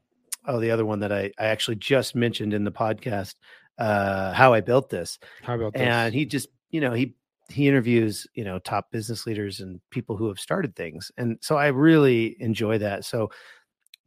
oh 0.46 0.60
the 0.60 0.70
other 0.70 0.84
one 0.84 1.00
that 1.00 1.12
I, 1.12 1.30
I 1.38 1.46
actually 1.46 1.76
just 1.76 2.14
mentioned 2.14 2.54
in 2.54 2.64
the 2.64 2.72
podcast 2.72 3.34
uh, 3.78 4.32
how 4.32 4.52
I 4.52 4.60
built 4.60 4.90
this. 4.90 5.18
How 5.42 5.54
about 5.54 5.72
this? 5.72 5.82
And 5.82 6.14
he 6.14 6.24
just, 6.24 6.48
you 6.70 6.80
know, 6.80 6.92
he 6.92 7.14
he 7.50 7.68
interviews, 7.68 8.26
you 8.34 8.44
know, 8.44 8.58
top 8.58 8.90
business 8.90 9.26
leaders 9.26 9.60
and 9.60 9.80
people 9.90 10.16
who 10.16 10.28
have 10.28 10.38
started 10.38 10.74
things. 10.74 11.10
And 11.18 11.38
so 11.40 11.56
I 11.56 11.68
really 11.68 12.36
enjoy 12.40 12.78
that. 12.78 13.04
So 13.04 13.30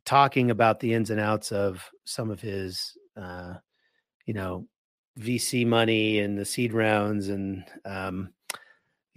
talking 0.06 0.52
about 0.52 0.80
the 0.80 0.94
ins 0.94 1.10
and 1.10 1.20
outs 1.20 1.52
of 1.52 1.84
some 2.06 2.32
of 2.32 2.40
his 2.40 2.98
uh, 3.16 3.56
you 4.26 4.34
know, 4.34 4.68
VC 5.20 5.66
money 5.66 6.20
and 6.20 6.38
the 6.38 6.46
seed 6.46 6.74
rounds 6.74 7.30
and 7.30 7.64
um, 7.86 8.30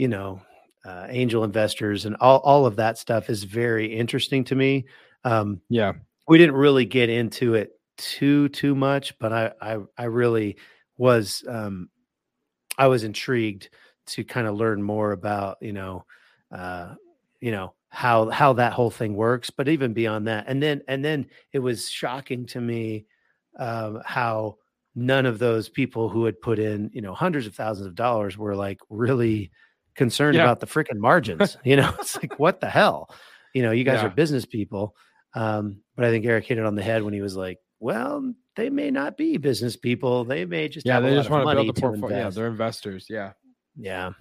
you 0.00 0.08
know, 0.08 0.40
uh, 0.86 1.06
angel 1.10 1.44
investors 1.44 2.06
and 2.06 2.16
all 2.20 2.38
all 2.38 2.64
of 2.64 2.76
that 2.76 2.96
stuff 2.96 3.28
is 3.28 3.44
very 3.44 3.84
interesting 3.84 4.44
to 4.44 4.54
me. 4.54 4.86
Um, 5.24 5.60
yeah. 5.68 5.92
We 6.26 6.38
didn't 6.38 6.54
really 6.54 6.86
get 6.86 7.10
into 7.10 7.52
it 7.52 7.78
too 7.98 8.48
too 8.48 8.74
much, 8.74 9.18
but 9.18 9.30
I 9.30 9.52
I, 9.60 9.78
I 9.98 10.04
really 10.04 10.56
was 10.96 11.44
um, 11.46 11.90
I 12.78 12.86
was 12.86 13.04
intrigued 13.04 13.68
to 14.06 14.24
kind 14.24 14.46
of 14.46 14.54
learn 14.54 14.82
more 14.82 15.12
about 15.12 15.58
you 15.60 15.74
know 15.74 16.06
uh, 16.50 16.94
you 17.42 17.50
know 17.50 17.74
how 17.90 18.30
how 18.30 18.54
that 18.54 18.72
whole 18.72 18.90
thing 18.90 19.14
works. 19.14 19.50
But 19.50 19.68
even 19.68 19.92
beyond 19.92 20.28
that, 20.28 20.46
and 20.48 20.62
then 20.62 20.80
and 20.88 21.04
then 21.04 21.26
it 21.52 21.58
was 21.58 21.90
shocking 21.90 22.46
to 22.46 22.60
me 22.62 23.04
um, 23.58 24.00
how 24.06 24.56
none 24.94 25.26
of 25.26 25.38
those 25.38 25.68
people 25.68 26.08
who 26.08 26.24
had 26.24 26.40
put 26.40 26.58
in 26.58 26.90
you 26.94 27.02
know 27.02 27.12
hundreds 27.12 27.46
of 27.46 27.54
thousands 27.54 27.86
of 27.86 27.94
dollars 27.94 28.38
were 28.38 28.56
like 28.56 28.80
really 28.88 29.50
concerned 30.00 30.34
yeah. 30.34 30.44
about 30.44 30.60
the 30.60 30.66
freaking 30.66 30.96
margins. 30.96 31.58
you 31.62 31.76
know, 31.76 31.92
it's 32.00 32.16
like 32.16 32.38
what 32.38 32.58
the 32.60 32.70
hell. 32.70 33.14
You 33.52 33.62
know, 33.62 33.70
you 33.70 33.84
guys 33.84 34.00
yeah. 34.00 34.06
are 34.06 34.10
business 34.10 34.46
people. 34.46 34.96
Um, 35.34 35.82
but 35.94 36.06
I 36.06 36.10
think 36.10 36.24
Eric 36.24 36.46
hit 36.46 36.56
it 36.56 36.64
on 36.64 36.74
the 36.74 36.82
head 36.82 37.02
when 37.02 37.12
he 37.12 37.20
was 37.20 37.36
like, 37.36 37.58
well, 37.80 38.32
they 38.56 38.70
may 38.70 38.90
not 38.90 39.18
be 39.18 39.36
business 39.36 39.76
people. 39.76 40.24
They 40.24 40.46
may 40.46 40.68
just 40.68 40.86
yeah, 40.86 41.00
they 41.00 41.14
just 41.14 41.28
want 41.28 41.46
to 41.46 41.54
build 41.54 41.68
a 41.68 41.78
portfolio. 41.78 42.16
Yeah, 42.16 42.30
they're 42.30 42.46
investors. 42.46 43.08
Yeah. 43.10 43.32
yeah, 43.76 44.12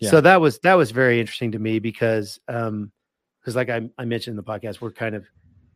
yeah. 0.00 0.10
So 0.10 0.22
that 0.22 0.40
was 0.40 0.58
that 0.60 0.74
was 0.74 0.90
very 0.90 1.20
interesting 1.20 1.52
to 1.52 1.58
me 1.58 1.80
because 1.80 2.40
um 2.48 2.90
because 3.40 3.56
like 3.56 3.68
I, 3.68 3.88
I 3.98 4.06
mentioned 4.06 4.32
in 4.32 4.36
the 4.36 4.42
podcast, 4.42 4.80
we're 4.80 4.90
kind 4.90 5.14
of 5.14 5.26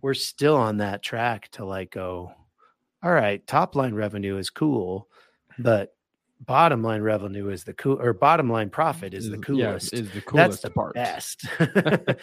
we're 0.00 0.14
still 0.14 0.56
on 0.56 0.78
that 0.78 1.02
track 1.02 1.50
to 1.52 1.66
like 1.66 1.90
go, 1.90 2.32
all 3.02 3.12
right, 3.12 3.46
top 3.46 3.76
line 3.76 3.94
revenue 3.94 4.38
is 4.38 4.48
cool, 4.48 5.08
but 5.58 5.93
bottom 6.46 6.82
line 6.82 7.02
revenue 7.02 7.48
is 7.48 7.64
the 7.64 7.74
cool 7.74 8.00
or 8.00 8.12
bottom 8.12 8.50
line 8.50 8.66
mm-hmm. 8.66 8.74
profit 8.74 9.14
is, 9.14 9.26
is 9.26 9.30
the 9.30 9.38
coolest. 9.38 9.92
Yeah, 9.92 10.00
is 10.00 10.10
the 10.12 10.20
coolest 10.20 10.62
That's 10.62 10.62
the 10.62 10.70
part. 10.70 10.94
best. 10.94 11.46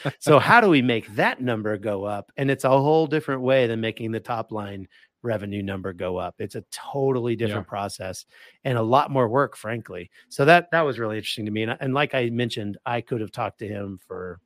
so 0.19 0.39
how 0.39 0.61
do 0.61 0.69
we 0.69 0.81
make 0.81 1.07
that 1.15 1.41
number 1.41 1.77
go 1.77 2.03
up? 2.03 2.31
And 2.37 2.49
it's 2.51 2.63
a 2.63 2.69
whole 2.69 3.07
different 3.07 3.41
way 3.41 3.67
than 3.67 3.81
making 3.81 4.11
the 4.11 4.19
top 4.19 4.51
line 4.51 4.87
revenue 5.23 5.61
number 5.61 5.93
go 5.93 6.17
up. 6.17 6.35
It's 6.39 6.55
a 6.55 6.63
totally 6.71 7.35
different 7.35 7.67
yeah. 7.67 7.69
process 7.69 8.25
and 8.63 8.77
a 8.77 8.81
lot 8.81 9.11
more 9.11 9.27
work, 9.27 9.55
frankly. 9.55 10.09
So 10.29 10.45
that 10.45 10.71
that 10.71 10.81
was 10.81 10.99
really 10.99 11.17
interesting 11.17 11.45
to 11.45 11.51
me. 11.51 11.63
And, 11.63 11.77
and 11.79 11.93
like 11.93 12.15
I 12.15 12.29
mentioned, 12.29 12.77
I 12.85 13.01
could 13.01 13.21
have 13.21 13.31
talked 13.31 13.59
to 13.59 13.67
him 13.67 13.99
for, 14.07 14.39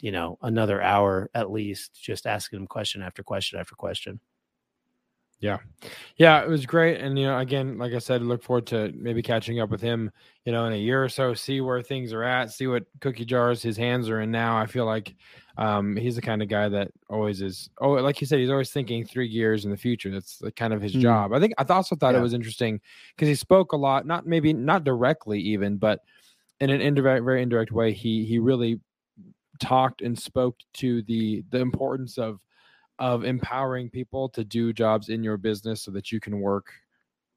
you 0.00 0.12
know, 0.12 0.38
another 0.42 0.82
hour 0.82 1.30
at 1.34 1.50
least, 1.50 2.00
just 2.00 2.26
asking 2.26 2.60
him 2.60 2.66
question 2.66 3.02
after 3.02 3.22
question 3.22 3.58
after 3.58 3.74
question. 3.74 4.20
Yeah. 5.40 5.58
Yeah, 6.16 6.42
it 6.42 6.48
was 6.48 6.66
great. 6.66 7.00
And, 7.00 7.16
you 7.16 7.26
know, 7.26 7.38
again, 7.38 7.78
like 7.78 7.92
I 7.92 7.98
said, 7.98 8.22
look 8.22 8.42
forward 8.42 8.66
to 8.68 8.92
maybe 8.96 9.22
catching 9.22 9.60
up 9.60 9.70
with 9.70 9.80
him, 9.80 10.10
you 10.44 10.50
know, 10.50 10.64
in 10.66 10.72
a 10.72 10.76
year 10.76 11.04
or 11.04 11.08
so, 11.08 11.32
see 11.32 11.60
where 11.60 11.80
things 11.80 12.12
are 12.12 12.24
at, 12.24 12.50
see 12.50 12.66
what 12.66 12.84
cookie 13.00 13.24
jars 13.24 13.62
his 13.62 13.76
hands 13.76 14.08
are 14.08 14.20
in 14.20 14.32
now. 14.32 14.58
I 14.58 14.66
feel 14.66 14.84
like 14.84 15.14
um, 15.56 15.96
he's 15.96 16.16
the 16.16 16.22
kind 16.22 16.42
of 16.42 16.48
guy 16.48 16.68
that 16.68 16.90
always 17.08 17.40
is, 17.40 17.70
oh, 17.80 17.90
like 17.90 18.20
you 18.20 18.26
said, 18.26 18.40
he's 18.40 18.50
always 18.50 18.70
thinking 18.70 19.04
three 19.04 19.28
years 19.28 19.64
in 19.64 19.70
the 19.70 19.76
future. 19.76 20.10
That's 20.10 20.42
kind 20.56 20.72
of 20.72 20.82
his 20.82 20.94
mm 20.94 21.02
job. 21.02 21.32
I 21.32 21.38
think 21.38 21.54
I 21.56 21.64
also 21.72 21.94
thought 21.94 22.14
yeah. 22.14 22.20
it 22.20 22.22
was 22.22 22.34
interesting 22.34 22.80
because 23.14 23.28
he 23.28 23.36
spoke 23.36 23.72
a 23.72 23.76
lot, 23.76 24.06
not 24.06 24.26
maybe 24.26 24.52
not 24.52 24.82
directly 24.82 25.38
even, 25.40 25.76
but 25.76 26.00
in 26.58 26.70
an 26.70 26.80
indirect, 26.80 27.24
very 27.24 27.42
indirect 27.42 27.70
way. 27.70 27.92
He, 27.92 28.24
he 28.24 28.40
really 28.40 28.80
talked 29.60 30.02
and 30.02 30.18
spoke 30.18 30.56
to 30.74 31.02
the, 31.02 31.44
the 31.50 31.60
importance 31.60 32.18
of, 32.18 32.40
of 32.98 33.24
empowering 33.24 33.90
people 33.90 34.28
to 34.30 34.44
do 34.44 34.72
jobs 34.72 35.08
in 35.08 35.22
your 35.22 35.36
business 35.36 35.82
so 35.82 35.90
that 35.92 36.12
you 36.12 36.20
can 36.20 36.40
work 36.40 36.72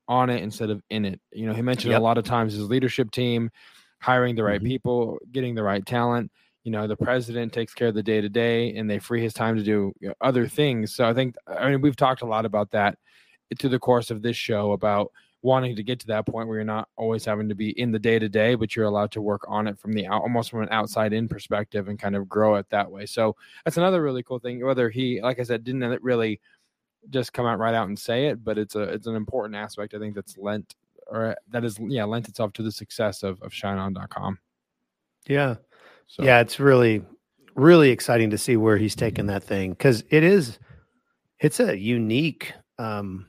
on 0.07 0.29
it 0.29 0.43
instead 0.43 0.69
of 0.69 0.81
in 0.89 1.05
it. 1.05 1.21
You 1.31 1.45
know, 1.45 1.53
he 1.53 1.61
mentioned 1.61 1.93
Yep. 1.93 1.95
a 1.95 1.99
lot 1.99 2.17
of 2.17 2.25
times 2.25 2.53
his 2.53 2.67
leadership 2.69 3.11
team, 3.11 3.49
hiring 4.01 4.35
the 4.35 4.43
right 4.43 4.61
Mhm. 4.61 4.63
people, 4.63 5.19
getting 5.31 5.55
the 5.55 5.63
right 5.63 5.85
talent. 5.85 6.31
You 6.63 6.71
know, 6.71 6.87
the 6.87 6.97
president 6.97 7.53
takes 7.53 7.73
care 7.73 7.89
of 7.89 7.95
the 7.95 8.03
day 8.03 8.21
to 8.21 8.29
day 8.29 8.75
and 8.75 8.89
they 8.89 8.99
free 8.99 9.21
his 9.21 9.33
time 9.33 9.55
to 9.57 9.63
do 9.63 9.93
you 9.99 10.09
know, 10.09 10.15
other 10.21 10.47
things. 10.47 10.93
So 10.95 11.07
I 11.07 11.13
think, 11.13 11.35
I 11.47 11.69
mean, 11.69 11.81
we've 11.81 11.95
talked 11.95 12.21
a 12.21 12.27
lot 12.27 12.45
about 12.45 12.71
that 12.71 12.97
through 13.59 13.69
the 13.71 13.79
course 13.79 14.11
of 14.11 14.21
this 14.21 14.37
show 14.37 14.71
about 14.71 15.11
wanting 15.41 15.75
to 15.75 15.83
get 15.83 15.99
to 15.99 16.07
that 16.07 16.25
point 16.25 16.47
where 16.47 16.57
you're 16.57 16.65
not 16.65 16.87
always 16.95 17.25
having 17.25 17.49
to 17.49 17.55
be 17.55 17.71
in 17.79 17.91
the 17.91 17.99
day 17.99 18.19
to 18.19 18.29
day, 18.29 18.55
but 18.55 18.75
you're 18.75 18.85
allowed 18.85 19.11
to 19.11 19.21
work 19.21 19.43
on 19.47 19.67
it 19.67 19.79
from 19.79 19.93
the 19.93 20.05
out, 20.07 20.21
almost 20.21 20.51
from 20.51 20.61
an 20.61 20.69
outside 20.71 21.13
in 21.13 21.27
perspective 21.27 21.87
and 21.87 21.99
kind 21.99 22.15
of 22.15 22.29
grow 22.29 22.55
it 22.55 22.69
that 22.69 22.89
way. 22.89 23.05
So 23.05 23.35
that's 23.65 23.77
another 23.77 24.01
really 24.03 24.23
cool 24.23 24.39
thing. 24.39 24.63
Whether 24.63 24.89
he, 24.89 25.21
like 25.21 25.39
I 25.39 25.43
said, 25.43 25.63
didn't 25.63 26.01
really 26.03 26.39
just 27.09 27.33
come 27.33 27.47
out 27.47 27.59
right 27.59 27.73
out 27.73 27.87
and 27.87 27.97
say 27.97 28.27
it, 28.27 28.43
but 28.43 28.57
it's 28.57 28.75
a 28.75 28.81
it's 28.81 29.07
an 29.07 29.15
important 29.15 29.55
aspect 29.55 29.95
I 29.95 29.99
think 29.99 30.13
that's 30.13 30.37
lent 30.37 30.75
or 31.07 31.35
that 31.49 31.65
is 31.65 31.79
yeah 31.79 32.03
lent 32.03 32.29
itself 32.29 32.53
to 32.53 32.63
the 32.63 32.71
success 32.71 33.23
of 33.23 33.41
of 33.41 33.51
shineon.com. 33.51 34.37
Yeah. 35.27 35.55
So 36.07 36.23
Yeah, 36.23 36.41
it's 36.41 36.59
really, 36.59 37.03
really 37.55 37.89
exciting 37.89 38.31
to 38.31 38.37
see 38.37 38.57
where 38.57 38.77
he's 38.77 38.95
taken 38.95 39.27
that 39.27 39.43
thing 39.43 39.71
because 39.71 40.03
it 40.09 40.23
is, 40.23 40.59
it's 41.39 41.59
a 41.59 41.77
unique, 41.77 42.53
um, 42.77 43.27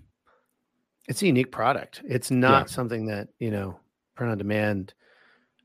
it's 1.08 1.22
a 1.22 1.26
unique 1.26 1.52
product. 1.52 2.02
It's 2.04 2.30
not 2.30 2.70
something 2.70 3.06
that 3.06 3.28
you 3.38 3.50
know 3.50 3.78
print 4.14 4.32
on 4.32 4.38
demand 4.38 4.94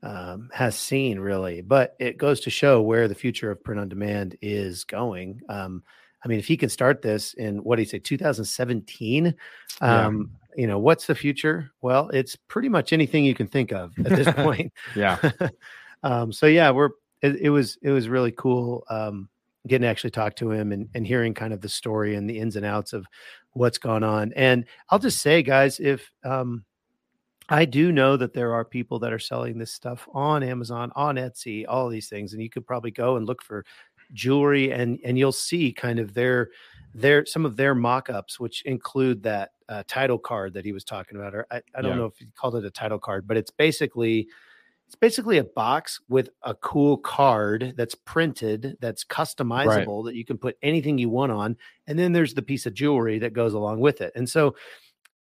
um, 0.02 0.50
has 0.52 0.76
seen 0.76 1.18
really, 1.18 1.60
but 1.60 1.96
it 1.98 2.18
goes 2.18 2.40
to 2.40 2.50
show 2.50 2.80
where 2.82 3.08
the 3.08 3.14
future 3.14 3.50
of 3.50 3.62
print 3.62 3.80
on 3.80 3.88
demand 3.88 4.36
is 4.40 4.84
going. 4.84 5.40
Um, 5.48 5.82
I 6.24 6.28
mean, 6.28 6.38
if 6.38 6.46
he 6.46 6.56
can 6.56 6.68
start 6.68 7.02
this 7.02 7.34
in 7.34 7.58
what 7.58 7.76
do 7.76 7.82
you 7.82 7.88
say, 7.88 7.98
2017? 7.98 9.34
Yeah. 9.80 10.06
Um, 10.06 10.30
you 10.56 10.66
know, 10.66 10.78
what's 10.78 11.06
the 11.06 11.14
future? 11.14 11.70
Well, 11.82 12.10
it's 12.10 12.34
pretty 12.34 12.68
much 12.68 12.92
anything 12.92 13.24
you 13.24 13.34
can 13.34 13.46
think 13.46 13.72
of 13.72 13.92
at 13.98 14.06
this 14.06 14.32
point. 14.34 14.72
yeah, 14.96 15.18
um, 16.02 16.32
so 16.32 16.46
yeah, 16.46 16.70
we're 16.70 16.90
it, 17.22 17.36
it 17.36 17.50
was 17.50 17.78
it 17.82 17.90
was 17.90 18.08
really 18.08 18.32
cool 18.32 18.84
um, 18.90 19.28
getting 19.68 19.82
to 19.82 19.88
actually 19.88 20.10
talk 20.10 20.34
to 20.36 20.50
him 20.50 20.72
and 20.72 20.88
and 20.94 21.06
hearing 21.06 21.32
kind 21.32 21.52
of 21.52 21.60
the 21.60 21.68
story 21.68 22.16
and 22.16 22.28
the 22.28 22.38
ins 22.38 22.56
and 22.56 22.66
outs 22.66 22.92
of 22.92 23.06
what's 23.52 23.78
gone 23.78 24.02
on. 24.04 24.32
And 24.34 24.64
I'll 24.90 24.98
just 24.98 25.20
say, 25.20 25.42
guys, 25.42 25.80
if 25.80 26.10
um, 26.24 26.64
I 27.48 27.64
do 27.64 27.92
know 27.92 28.16
that 28.16 28.34
there 28.34 28.52
are 28.54 28.64
people 28.64 28.98
that 29.00 29.12
are 29.12 29.18
selling 29.18 29.58
this 29.58 29.72
stuff 29.72 30.08
on 30.12 30.42
Amazon, 30.42 30.92
on 30.94 31.16
Etsy, 31.16 31.64
all 31.66 31.88
these 31.88 32.08
things, 32.08 32.32
and 32.32 32.42
you 32.42 32.50
could 32.50 32.66
probably 32.66 32.90
go 32.90 33.16
and 33.16 33.26
look 33.26 33.42
for 33.42 33.64
jewelry 34.14 34.72
and 34.72 34.98
and 35.04 35.18
you'll 35.18 35.30
see 35.32 35.70
kind 35.70 35.98
of 35.98 36.14
their 36.14 36.48
their 36.94 37.26
some 37.26 37.44
of 37.44 37.56
their 37.56 37.74
mock-ups 37.74 38.40
which 38.40 38.62
include 38.64 39.22
that 39.22 39.50
uh, 39.68 39.82
title 39.86 40.18
card 40.18 40.54
that 40.54 40.64
he 40.64 40.72
was 40.72 40.82
talking 40.82 41.18
about 41.18 41.34
or 41.34 41.46
i, 41.50 41.60
I 41.74 41.82
don't 41.82 41.90
Yeah. 41.90 41.96
know 41.98 42.04
if 42.06 42.16
he 42.16 42.26
called 42.34 42.56
it 42.56 42.64
a 42.64 42.70
title 42.70 42.98
card 42.98 43.26
but 43.26 43.36
it's 43.36 43.50
basically 43.50 44.26
it's 44.88 44.94
basically 44.94 45.36
a 45.36 45.44
box 45.44 46.00
with 46.08 46.30
a 46.44 46.54
cool 46.54 46.96
card 46.96 47.74
that's 47.76 47.94
printed 47.94 48.78
that's 48.80 49.04
customizable 49.04 50.02
that 50.06 50.14
you 50.14 50.24
can 50.24 50.38
put 50.38 50.56
anything 50.62 50.96
you 50.96 51.10
want 51.10 51.30
on 51.30 51.58
and 51.86 51.98
then 51.98 52.14
there's 52.14 52.32
the 52.32 52.40
piece 52.40 52.64
of 52.64 52.72
jewelry 52.72 53.18
that 53.18 53.34
goes 53.34 53.52
along 53.52 53.80
with 53.80 54.00
it. 54.00 54.12
And 54.16 54.26
so 54.26 54.54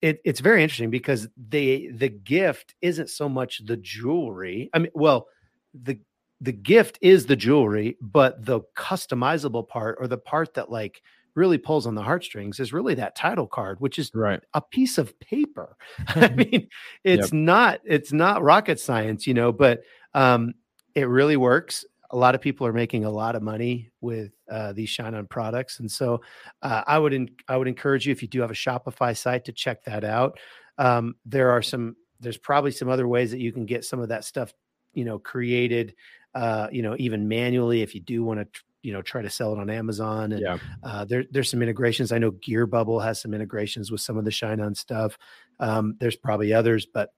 it, 0.02 0.20
it's 0.22 0.40
very 0.40 0.62
interesting 0.62 0.90
because 0.90 1.28
they 1.48 1.88
the 1.94 2.10
gift 2.10 2.74
isn't 2.82 3.08
so 3.08 3.26
much 3.26 3.64
the 3.64 3.78
jewelry 3.78 4.68
i 4.74 4.78
mean 4.78 4.90
well 4.92 5.28
the 5.72 5.98
the 6.42 6.52
gift 6.52 6.98
is 7.00 7.24
the 7.24 7.36
jewelry 7.36 7.96
but 8.02 8.44
the 8.44 8.60
customizable 8.76 9.66
part 9.66 9.96
or 9.98 10.06
the 10.06 10.18
part 10.18 10.52
that 10.54 10.70
like 10.70 11.00
really 11.35 11.59
pulls 11.59 11.87
on 11.87 11.95
the 11.95 12.03
heartstrings 12.03 12.61
is 12.61 12.72
really 12.72 12.95
that 12.95 13.16
title 13.16 13.47
card 13.47 13.80
which 13.80 13.99
is 13.99 14.11
right. 14.14 14.41
a 14.55 14.61
piece 14.61 14.99
of 14.99 15.18
paper. 15.20 15.76
I 16.09 16.28
mean, 16.28 16.68
it's 17.03 17.32
not 17.32 17.80
it's 17.85 18.12
not 18.12 18.43
rocket 18.43 18.78
science, 18.80 19.26
you 19.26 19.35
know, 19.35 19.53
but 19.53 19.82
um 20.14 20.55
it 20.95 21.09
really 21.09 21.37
works. 21.37 21.85
A 22.11 22.16
lot 22.16 22.35
of 22.35 22.41
people 22.41 22.66
are 22.66 22.72
making 22.72 23.05
a 23.05 23.11
lot 23.11 23.35
of 23.35 23.43
money 23.43 23.91
with 24.01 24.32
uh, 24.51 24.72
these 24.72 24.89
Shine 24.89 25.14
On 25.14 25.26
products, 25.26 25.80
and 25.80 25.91
so 25.91 26.20
uh, 26.62 26.82
I 26.87 26.99
would 26.99 27.12
en- 27.12 27.35
I 27.49 27.57
would 27.57 27.66
encourage 27.66 28.07
you 28.07 28.12
if 28.12 28.22
you 28.22 28.28
do 28.28 28.41
have 28.41 28.51
a 28.51 28.55
Shopify 28.55 29.16
site 29.16 29.45
to 29.47 29.53
check 29.53 29.82
that 29.85 30.05
out. 30.05 30.39
Um, 30.78 31.16
there 31.24 31.51
are 31.51 31.62
some 31.62 31.97
there's 32.20 32.39
probably 32.39 32.70
some 32.70 32.89
other 32.89 33.09
ways 33.09 33.30
that 33.32 33.41
you 33.41 33.53
can 33.53 33.66
get 33.66 33.85
some 33.85 34.01
of 34.01 34.09
that 34.09 34.24
stuff, 34.24 34.53
you 34.93 35.05
know, 35.05 35.18
created, 35.18 35.95
uh, 36.35 36.68
you 36.70 36.82
know, 36.82 36.95
even 36.99 37.28
manually 37.28 37.82
if 37.82 37.95
you 37.95 38.01
do 38.01 38.22
want 38.22 38.41
to, 38.41 38.61
you 38.85 38.93
know, 38.93 39.03
try 39.03 39.22
to 39.22 39.30
sell 39.30 39.53
it 39.53 39.59
on 39.59 39.70
Amazon 39.70 40.32
and 40.32 40.41
Yeah. 40.43 40.59
uh, 40.82 41.05
there, 41.05 41.24
there's 41.30 41.51
some 41.51 41.62
integrations. 41.62 42.12
I 42.12 42.18
know 42.18 42.32
Gear 42.32 42.66
Bubble 42.66 43.01
has 43.01 43.20
some 43.20 43.32
integrations 43.35 43.91
with 43.91 44.01
some 44.01 44.16
of 44.18 44.24
the 44.24 44.30
Shine 44.30 44.61
On 44.61 44.74
stuff. 44.74 45.16
Um, 45.59 45.97
there's 46.01 46.16
probably 46.16 46.53
others, 46.53 46.87
but 46.87 47.11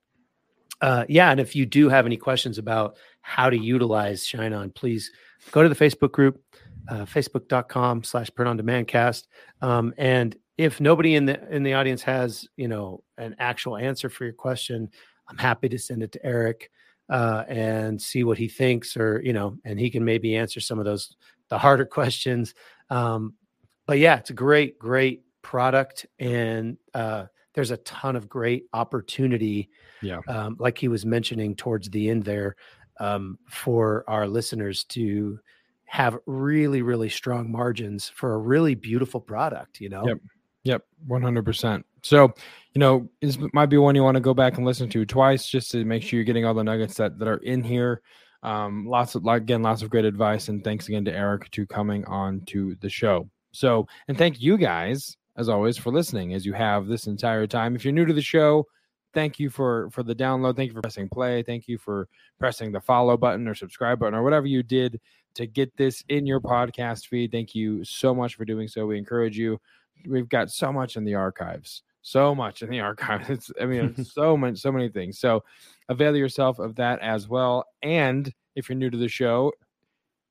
uh, 0.81 1.05
yeah. 1.09 1.31
And 1.31 1.41
if 1.41 1.57
you 1.57 1.67
do 1.67 1.89
have 1.89 2.07
any 2.07 2.17
questions 2.17 2.59
about 2.59 2.97
how 3.23 3.51
to 3.51 3.57
utilize 3.59 4.27
Shine 4.27 4.53
On, 4.53 4.71
please 4.71 5.11
go 5.51 5.63
to 5.63 5.69
the 5.69 5.75
Facebook 5.75 6.13
group, 6.13 6.43
uh, 6.89 7.05
facebook.com 7.07 8.05
slash 8.05 8.31
print 8.35 8.49
on 8.49 8.57
demand 8.57 8.87
cast. 8.87 9.29
Um, 9.63 9.95
and 9.97 10.37
if 10.59 10.81
nobody 10.81 11.15
in 11.15 11.27
the 11.27 11.37
in 11.55 11.63
the 11.63 11.75
audience 11.75 12.03
has 12.03 12.47
you 12.57 12.69
know 12.69 13.03
an 13.19 13.35
actual 13.39 13.77
answer 13.77 14.09
for 14.09 14.25
your 14.25 14.33
question, 14.35 14.89
I'm 15.29 15.39
happy 15.39 15.69
to 15.69 15.79
send 15.79 16.03
it 16.03 16.13
to 16.13 16.25
Eric 16.25 16.71
uh, 17.09 17.45
and 17.49 18.01
see 18.01 18.25
what 18.25 18.37
he 18.39 18.49
thinks, 18.49 18.97
or 18.97 19.21
you 19.25 19.33
know, 19.33 19.57
and 19.65 19.79
he 19.81 19.91
can 19.91 20.05
maybe 20.05 20.37
answer 20.37 20.61
some 20.61 20.79
of 20.79 20.85
those 20.85 21.17
the 21.49 21.59
harder 21.59 21.85
questions. 21.85 22.55
Um, 22.91 23.35
but 23.87 23.99
yeah, 23.99 24.17
it's 24.17 24.31
a 24.31 24.35
great, 24.35 24.79
great 24.79 25.23
product, 25.43 26.07
and 26.19 26.77
uh, 26.95 27.27
there's 27.55 27.71
a 27.71 27.77
ton 27.79 28.17
of 28.17 28.29
great 28.29 28.65
opportunity. 28.73 29.71
Yeah. 30.03 30.21
um, 30.29 30.57
like 30.59 30.77
he 30.77 30.89
was 30.89 31.07
mentioning 31.07 31.57
towards 31.57 31.89
the 31.89 32.11
end 32.11 32.25
there, 32.25 32.57
um, 33.01 33.39
for 33.49 34.05
our 34.09 34.27
listeners 34.27 34.85
to 34.85 35.39
have 35.85 36.19
really, 36.27 36.83
really 36.83 37.09
strong 37.09 37.51
margins 37.51 38.09
for 38.09 38.35
a 38.35 38.39
really 38.39 38.75
beautiful 38.75 39.21
product. 39.21 39.81
You 39.81 39.89
know, 39.89 40.07
Yep. 40.07 40.19
Yep, 40.65 40.83
one 41.07 41.23
hundred 41.23 41.45
percent. 41.45 41.87
So, 42.03 42.35
you 42.75 42.81
know, 42.81 43.09
this 43.23 43.39
might 43.53 43.67
be 43.67 43.79
one 43.79 43.95
you 43.95 44.03
want 44.03 44.17
to 44.17 44.21
go 44.21 44.35
back 44.35 44.57
and 44.57 44.67
listen 44.67 44.89
to 44.91 45.07
twice, 45.07 45.49
just 45.49 45.71
to 45.71 45.85
make 45.85 46.03
sure 46.03 46.17
you're 46.17 46.25
getting 46.25 46.45
all 46.45 46.55
the 46.55 46.65
nuggets 46.65 46.97
that 46.97 47.21
that 47.21 47.29
are 47.29 47.37
in 47.39 47.63
here. 47.63 48.03
Um, 48.43 48.87
lots 48.87 49.15
of 49.15 49.27
again, 49.27 49.63
lots 49.63 49.83
of 49.83 49.91
great 49.91 50.05
advice, 50.05 50.49
and 50.49 50.63
thanks 50.63 50.89
again 50.89 51.05
to 51.07 51.13
Eric 51.13 51.51
to 51.53 51.67
coming 51.67 52.05
on 52.05 52.43
to 52.47 52.77
the 52.81 52.89
show. 52.89 53.29
So, 53.53 53.87
and 54.09 54.17
thank 54.17 54.41
you 54.41 54.57
guys 54.57 55.17
as 55.37 55.49
always 55.49 55.77
for 55.77 55.91
listening 55.91 56.35
as 56.35 56.47
you 56.47 56.53
have 56.53 56.87
this 56.87 57.07
entire 57.07 57.47
time. 57.47 57.77
If 57.77 57.85
you're 57.85 57.93
new 57.93 58.07
to 58.07 58.15
the 58.15 58.23
show, 58.23 58.67
thank 59.15 59.39
you 59.39 59.51
for 59.51 59.91
for 59.91 60.03
the 60.03 60.15
download. 60.15 60.57
Thank 60.57 60.69
you 60.69 60.75
for 60.75 60.83
pressing 60.83 61.09
play. 61.09 61.43
Thank 61.43 61.69
you 61.69 61.79
for 61.79 62.09
pressing 62.39 62.73
the 62.73 62.81
follow 62.81 63.17
button 63.17 63.49
or 63.49 63.55
subscribe 63.55 63.99
button 63.99 64.15
or 64.15 64.23
whatever 64.23 64.47
you 64.47 64.63
did 64.63 65.01
to 65.35 65.47
get 65.47 65.77
this 65.77 66.03
in 66.09 66.27
your 66.27 66.41
podcast 66.41 67.09
feed. 67.09 67.33
Thank 67.33 67.55
you 67.55 67.85
so 67.85 68.15
much 68.15 68.35
for 68.35 68.45
doing 68.45 68.69
so. 68.69 68.87
We 68.87 68.99
encourage 68.99 69.39
you 69.39 69.61
we've 70.07 70.29
got 70.29 70.51
so 70.51 70.73
much 70.73 70.97
in 70.97 71.05
the 71.05 71.15
archives 71.15 71.83
so 72.07 72.37
much 72.37 72.63
in 72.63 72.71
the 72.71 72.79
archives 72.89 73.29
it's 73.29 73.51
i 73.61 73.67
mean 73.67 73.93
it's 73.99 74.15
so 74.15 74.37
much 74.37 74.59
so 74.59 74.71
many 74.71 74.89
things. 74.89 75.19
So 75.19 75.43
avail 75.89 76.17
yourself 76.17 76.59
of 76.59 76.77
that 76.77 77.01
as 77.01 77.29
well. 77.29 77.67
And 77.83 78.33
if 78.55 78.69
you're 78.69 78.79
new 78.79 78.91
to 78.91 78.97
the 78.97 79.09
show 79.09 79.53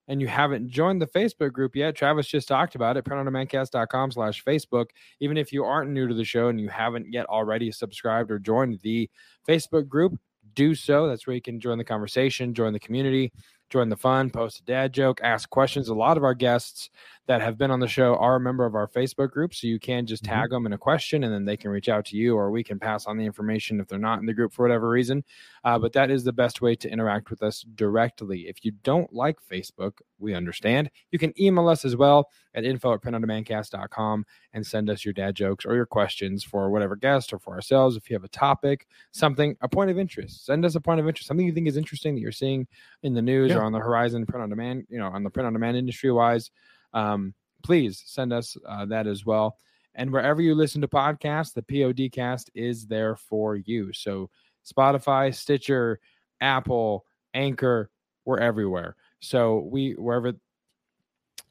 and 0.08 0.22
you 0.22 0.28
haven't 0.28 0.70
joined 0.70 1.02
the 1.02 1.08
facebook 1.08 1.52
group 1.52 1.76
yet 1.76 1.96
travis 1.96 2.28
just 2.28 2.48
talked 2.48 2.76
about 2.76 2.96
it 2.96 3.04
printondemandcast.com 3.04 4.12
slash 4.12 4.44
facebook. 4.44 4.86
Even 5.20 5.38
if 5.38 5.52
you 5.52 5.66
aren't 5.66 5.92
new 5.92 6.08
to 6.08 6.14
the 6.14 6.24
show 6.24 6.48
and 6.48 6.62
you 6.62 6.70
haven't 6.70 7.12
yet 7.12 7.26
already 7.26 7.72
subscribed 7.72 8.32
or 8.32 8.40
joined 8.40 8.80
the 8.82 9.10
facebook 9.48 9.90
group 9.90 10.18
do 10.54 10.74
so. 10.76 11.08
That's 11.08 11.28
where 11.28 11.36
you 11.36 11.42
can 11.42 11.60
join 11.60 11.78
the 11.78 11.84
conversation 11.84 12.54
join 12.54 12.72
the 12.72 12.80
community 12.80 13.34
join 13.70 13.90
the 13.90 13.98
fun 13.98 14.30
post 14.30 14.60
a 14.60 14.64
dad 14.64 14.94
joke 14.94 15.20
ask 15.24 15.50
questions 15.50 15.90
a 15.90 15.94
lot 15.96 16.18
of 16.18 16.24
our 16.24 16.36
guests 16.36 16.90
that 17.28 17.42
have 17.42 17.58
been 17.58 17.72
on 17.72 17.80
the 17.80 17.88
show 17.88 18.16
are 18.18 18.36
a 18.36 18.40
member 18.40 18.66
of 18.66 18.76
our 18.76 18.88
Facebook 18.88 19.32
group. 19.32 19.54
So 19.56 19.66
you 19.66 19.80
can 19.80 20.06
just 20.06 20.24
Mhm. 20.24 20.28
tag 20.28 20.50
them 20.52 20.68
in 20.68 20.74
a 20.74 20.78
question 20.78 21.24
and 21.24 21.34
then 21.34 21.44
they 21.44 21.58
can 21.58 21.72
reach 21.72 21.90
out 21.90 22.06
to 22.06 22.18
you 22.18 22.36
or 22.38 22.52
we 22.52 22.64
can 22.64 22.78
pass 22.80 23.08
on 23.08 23.18
the 23.18 23.26
information 23.26 23.80
if 23.80 23.88
they're 23.88 23.98
not 23.98 24.20
in 24.20 24.28
the 24.28 24.34
group 24.34 24.54
for 24.54 24.62
whatever 24.64 24.88
reason. 24.90 25.24
Uh, 25.64 25.80
but 25.80 25.92
that 25.94 26.12
is 26.12 26.24
the 26.24 26.32
best 26.32 26.62
way 26.62 26.76
to 26.76 26.88
interact 26.88 27.32
with 27.32 27.42
us 27.42 27.66
directly. 27.74 28.42
If 28.48 28.64
you 28.64 28.72
don't 28.84 29.12
like 29.12 29.38
Facebook, 29.42 29.94
we 30.20 30.36
understand. 30.36 30.92
You 31.12 31.18
can 31.18 31.34
email 31.42 31.68
us 31.68 31.84
as 31.84 31.96
well 31.96 32.30
at 32.56 32.64
info 32.66 32.94
at 32.94 33.02
printondemandcast.com 33.02 34.26
and 34.54 34.66
send 34.66 34.90
us 34.90 35.06
your 35.06 35.14
dad 35.14 35.36
jokes 35.36 35.66
or 35.66 35.76
your 35.76 35.86
questions 35.86 36.44
for 36.44 36.72
whatever 36.72 36.96
guest 36.96 37.32
or 37.34 37.38
for 37.40 37.54
ourselves. 37.54 37.96
If 37.96 38.10
you 38.10 38.16
have 38.16 38.24
a 38.24 38.30
topic, 38.30 38.88
something, 39.12 39.56
a 39.62 39.70
point 39.70 39.92
of 39.92 40.00
interest, 40.00 40.46
send 40.46 40.66
us 40.66 40.76
a 40.76 40.82
point 40.82 41.00
of 41.00 41.08
interest, 41.08 41.28
something 41.28 41.46
you 41.46 41.54
think 41.54 41.68
is 41.68 41.78
interesting 41.78 42.16
that 42.16 42.22
you're 42.22 42.32
seeing 42.32 42.68
in 43.04 43.14
the 43.14 43.22
news 43.22 43.52
Yeah. 43.52 43.58
or 43.58 43.64
on 43.64 43.72
the 43.72 43.80
horizon, 43.80 44.26
print 44.26 44.42
on 44.42 44.50
demand, 44.50 44.86
you 44.90 44.98
know, 44.98 45.08
on 45.08 45.24
the 45.24 45.30
print 45.30 45.46
on 45.46 45.54
demand 45.54 45.78
industry 45.78 46.12
wise 46.12 46.50
um, 46.96 47.34
please 47.64 48.02
send 48.06 48.34
us 48.34 48.58
uh, 48.68 48.86
that 48.86 49.06
as 49.06 49.26
well. 49.26 49.58
And 49.96 50.12
wherever 50.12 50.42
you 50.42 50.56
listen 50.56 50.82
to 50.82 50.88
podcasts, 50.88 51.54
the 51.54 51.62
PODcast 51.62 52.50
is 52.54 52.86
there 52.86 53.16
for 53.16 53.56
you. 53.56 53.94
So 53.94 54.30
Spotify, 54.66 55.34
Stitcher, 55.34 56.00
Apple, 56.42 57.06
Anchor, 57.34 57.90
we're 58.26 58.40
everywhere. 58.40 58.96
So 59.20 59.68
we 59.72 59.94
wherever 59.94 60.34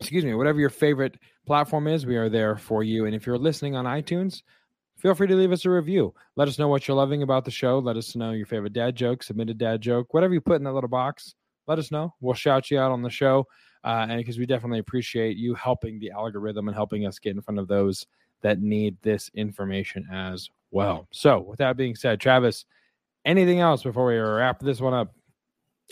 excuse 0.05 0.25
me, 0.25 0.35
whatever 0.35 0.61
your 0.61 0.69
favorite 0.69 1.19
platform 1.47 1.87
is, 1.87 2.05
we 2.05 2.17
are 2.17 2.29
there 2.29 2.57
for 2.57 2.83
you. 2.85 3.07
And 3.07 3.15
if 3.15 3.27
you're 3.27 3.39
listening 3.39 3.75
on 3.75 3.87
iTunes, 3.87 4.43
feel 4.99 5.15
free 5.15 5.27
to 5.27 5.35
leave 5.35 5.51
us 5.51 5.65
a 5.65 5.71
review. 5.71 6.13
Let 6.37 6.47
us 6.47 6.59
know 6.59 6.69
what 6.69 6.87
you're 6.87 6.97
loving 6.97 7.23
about 7.23 7.47
the 7.47 7.51
show. 7.51 7.79
Let 7.79 7.97
us 7.97 8.15
know 8.15 8.33
your 8.33 8.45
favorite 8.45 8.75
dad 8.75 8.97
joke, 8.97 9.23
submit 9.23 9.49
a 9.49 9.55
dad 9.55 9.81
joke, 9.81 10.13
whatever 10.13 10.35
you 10.35 10.43
put 10.43 10.57
in 10.57 10.65
that 10.65 10.75
little 10.75 10.91
box. 10.91 11.35
Let 11.67 11.79
us 11.79 11.91
know. 11.91 12.13
We'll 12.21 12.35
shout 12.35 12.71
you 12.71 12.79
out 12.79 12.93
on 12.93 13.01
the 13.01 13.09
show. 13.09 13.47
Uh, 13.83 14.07
and 14.09 14.19
because 14.19 14.39
we 14.39 14.45
definitely 14.45 14.79
appreciate 14.79 15.39
you 15.39 15.55
helping 15.55 15.99
the 15.99 16.11
algorithm 16.11 16.69
and 16.69 16.75
helping 16.75 17.07
us 17.07 17.19
get 17.19 17.35
in 17.35 17.41
front 17.41 17.59
of 17.59 17.67
those 17.67 18.05
that 18.43 18.61
need 18.61 18.99
this 19.01 19.31
information 19.35 20.07
as 20.13 20.51
well. 20.71 21.09
So, 21.13 21.41
with 21.41 21.61
that 21.61 21.79
being 21.79 21.95
said, 21.95 22.21
Travis, 22.21 22.67
anything 23.25 23.61
else 23.61 23.83
before 23.83 24.07
we 24.07 24.19
wrap 24.19 24.61
this 24.61 24.81
one 24.81 24.93
up? 24.93 25.15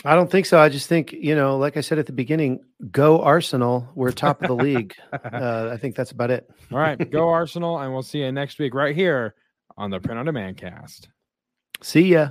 I 0.04 0.16
don't 0.16 0.30
think 0.30 0.46
so. 0.46 0.58
I 0.58 0.68
just 0.68 0.88
think, 0.88 1.12
you 1.12 1.36
know, 1.36 1.58
like 1.58 1.76
I 1.76 1.80
said 1.80 1.98
at 1.98 2.06
the 2.06 2.12
beginning, 2.12 2.60
go 2.90 3.22
Arsenal. 3.22 3.88
We're 3.94 4.10
top 4.10 4.42
of 4.42 4.48
the 4.48 4.56
league. 4.56 4.94
Uh, 5.12 5.70
I 5.72 5.76
think 5.76 5.94
that's 5.94 6.10
about 6.10 6.30
it. 6.30 6.48
All 6.70 6.78
right. 6.78 7.10
Go 7.10 7.28
Arsenal. 7.30 7.78
And 7.78 7.92
we'll 7.92 8.02
see 8.02 8.18
you 8.18 8.32
next 8.32 8.58
week 8.58 8.74
right 8.74 8.94
here 8.94 9.34
on 9.76 9.90
the 9.90 10.00
Print 10.00 10.18
on 10.18 10.26
Demand 10.26 10.56
cast. 10.56 11.08
See 11.80 12.08
ya. 12.08 12.30